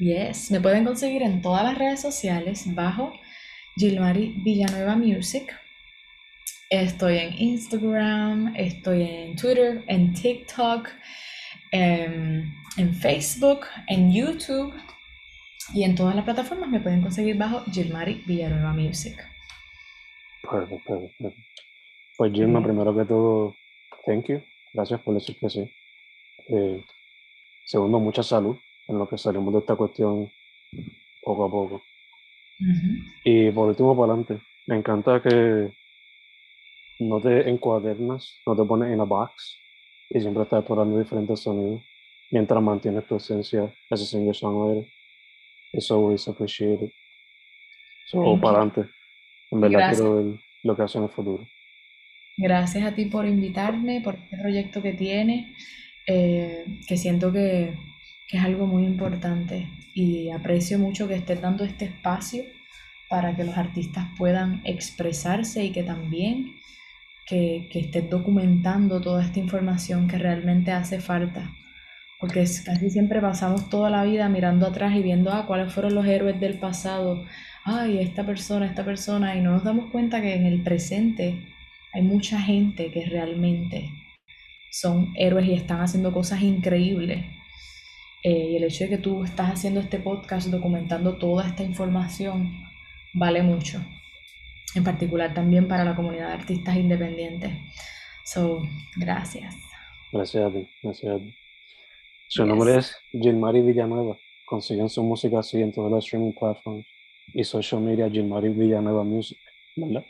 Yes, 0.00 0.50
me 0.50 0.60
pueden 0.60 0.84
conseguir 0.84 1.22
en 1.22 1.42
todas 1.42 1.62
las 1.62 1.78
redes 1.78 2.02
sociales 2.02 2.64
bajo 2.74 3.12
Gilmari 3.76 4.34
Villanueva 4.42 4.96
Music. 4.96 5.56
Estoy 6.70 7.18
en 7.18 7.34
Instagram, 7.38 8.52
estoy 8.56 9.02
en 9.02 9.36
Twitter, 9.36 9.84
en 9.86 10.12
TikTok, 10.12 10.88
en, 11.70 12.52
en 12.76 12.94
Facebook, 12.94 13.60
en 13.86 14.12
YouTube 14.12 14.74
y 15.72 15.84
en 15.84 15.94
todas 15.94 16.16
las 16.16 16.24
plataformas 16.24 16.68
me 16.68 16.80
pueden 16.80 17.00
conseguir 17.00 17.36
bajo 17.36 17.62
Gilmari 17.70 18.24
Villanueva 18.26 18.72
Music. 18.72 19.24
Perfecto, 20.42 20.82
perfecto. 21.16 21.50
Pues 22.20 22.34
Gilma, 22.34 22.62
primero 22.62 22.94
que 22.94 23.06
todo, 23.06 23.56
thank 24.04 24.26
you. 24.26 24.42
Gracias 24.74 25.00
por 25.00 25.14
decir 25.14 25.38
que 25.38 25.48
sí. 25.48 25.72
Eh, 26.50 26.84
segundo, 27.64 27.98
mucha 27.98 28.22
salud 28.22 28.58
en 28.88 28.98
lo 28.98 29.08
que 29.08 29.16
salimos 29.16 29.54
de 29.54 29.60
esta 29.60 29.74
cuestión 29.74 30.30
poco 31.22 31.44
a 31.46 31.50
poco. 31.50 31.82
Y 33.24 33.50
por 33.52 33.68
último, 33.70 33.96
para 33.96 34.12
adelante, 34.12 34.38
me 34.66 34.76
encanta 34.76 35.22
que 35.22 35.72
no 36.98 37.22
te 37.22 37.48
encuadernas, 37.48 38.36
no 38.44 38.54
te 38.54 38.64
pones 38.64 38.92
en 38.92 39.00
a 39.00 39.04
box 39.04 39.56
y 40.10 40.20
siempre 40.20 40.42
estás 40.42 40.58
explorando 40.58 40.98
diferentes 40.98 41.40
sonidos 41.40 41.80
mientras 42.30 42.62
mantienes 42.62 43.06
tu 43.06 43.16
esencia 43.16 43.74
as 43.90 44.02
a 44.02 44.04
singer 44.04 44.36
songwriter. 44.36 44.86
It's 45.72 45.90
always 45.90 46.28
appreciated. 46.28 46.90
So, 48.08 48.38
para 48.38 48.58
adelante. 48.58 48.90
En 49.50 49.60
verdad 49.62 49.78
Gracias. 49.78 50.00
quiero 50.02 50.16
ver 50.16 50.40
lo 50.64 50.76
que 50.76 50.82
hace 50.82 50.98
en 50.98 51.04
el 51.04 51.10
futuro. 51.10 51.46
Gracias 52.40 52.84
a 52.84 52.92
ti 52.92 53.04
por 53.04 53.26
invitarme, 53.26 54.00
por 54.00 54.14
este 54.14 54.38
proyecto 54.38 54.80
que 54.80 54.94
tienes, 54.94 55.46
eh, 56.06 56.64
que 56.88 56.96
siento 56.96 57.30
que, 57.30 57.74
que 58.26 58.38
es 58.38 58.42
algo 58.42 58.66
muy 58.66 58.84
importante 58.84 59.68
y 59.92 60.30
aprecio 60.30 60.78
mucho 60.78 61.06
que 61.06 61.16
estés 61.16 61.42
dando 61.42 61.64
este 61.64 61.84
espacio 61.84 62.44
para 63.10 63.36
que 63.36 63.44
los 63.44 63.58
artistas 63.58 64.06
puedan 64.16 64.62
expresarse 64.64 65.62
y 65.64 65.70
que 65.70 65.82
también 65.82 66.54
que, 67.26 67.68
que 67.70 67.80
estés 67.80 68.08
documentando 68.08 69.02
toda 69.02 69.22
esta 69.22 69.38
información 69.38 70.08
que 70.08 70.16
realmente 70.16 70.72
hace 70.72 70.98
falta. 70.98 71.50
Porque 72.18 72.46
casi 72.64 72.88
siempre 72.88 73.20
pasamos 73.20 73.68
toda 73.68 73.90
la 73.90 74.04
vida 74.04 74.30
mirando 74.30 74.66
atrás 74.66 74.94
y 74.96 75.02
viendo 75.02 75.30
ah, 75.30 75.44
cuáles 75.46 75.74
fueron 75.74 75.94
los 75.94 76.06
héroes 76.06 76.40
del 76.40 76.58
pasado. 76.58 77.22
Ay, 77.64 77.98
esta 77.98 78.24
persona, 78.24 78.64
esta 78.64 78.84
persona. 78.84 79.36
Y 79.36 79.42
no 79.42 79.52
nos 79.52 79.64
damos 79.64 79.90
cuenta 79.90 80.22
que 80.22 80.34
en 80.34 80.46
el 80.46 80.62
presente 80.62 81.49
hay 81.92 82.02
mucha 82.02 82.40
gente 82.40 82.90
que 82.90 83.04
realmente 83.06 83.90
son 84.70 85.12
héroes 85.16 85.46
y 85.48 85.54
están 85.54 85.80
haciendo 85.80 86.12
cosas 86.12 86.42
increíbles. 86.42 87.24
Eh, 88.22 88.50
y 88.52 88.56
el 88.56 88.64
hecho 88.64 88.84
de 88.84 88.90
que 88.90 88.98
tú 88.98 89.24
estás 89.24 89.50
haciendo 89.50 89.80
este 89.80 89.98
podcast 89.98 90.48
documentando 90.48 91.16
toda 91.16 91.46
esta 91.48 91.62
información 91.62 92.52
vale 93.14 93.42
mucho. 93.42 93.82
En 94.74 94.84
particular 94.84 95.34
también 95.34 95.66
para 95.66 95.84
la 95.84 95.96
comunidad 95.96 96.28
de 96.28 96.34
artistas 96.34 96.76
independientes. 96.76 97.50
So, 98.24 98.62
gracias. 98.96 99.56
Gracias 100.12 100.44
a 100.44 100.52
ti, 100.52 100.68
gracias 100.82 101.12
a 101.14 101.18
ti. 101.18 101.34
Su 102.28 102.42
Yes. 102.42 102.48
nombre 102.48 102.76
es 102.76 102.96
Gilmari 103.10 103.62
Villanueva. 103.62 104.16
Consiguen 104.46 104.88
su 104.88 105.02
música 105.02 105.40
así 105.40 105.60
en 105.60 105.72
todas 105.72 105.90
las 105.90 106.04
streaming 106.04 106.32
platforms 106.32 106.86
y 107.34 107.42
social 107.42 107.80
media 107.80 108.08
Gilmari 108.10 108.50
Villanueva 108.50 109.02
Music, 109.02 109.38
¿verdad? 109.76 110.04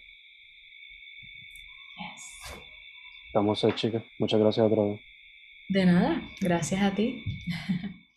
Estamos 3.27 3.65
ahí, 3.65 3.73
chicas. 3.75 4.03
Muchas 4.19 4.41
gracias 4.41 4.67
otra 4.67 4.83
vez. 4.83 5.01
De 5.69 5.87
nada, 5.87 6.21
gracias 6.41 6.83
a 6.83 6.95
ti. 6.95 7.23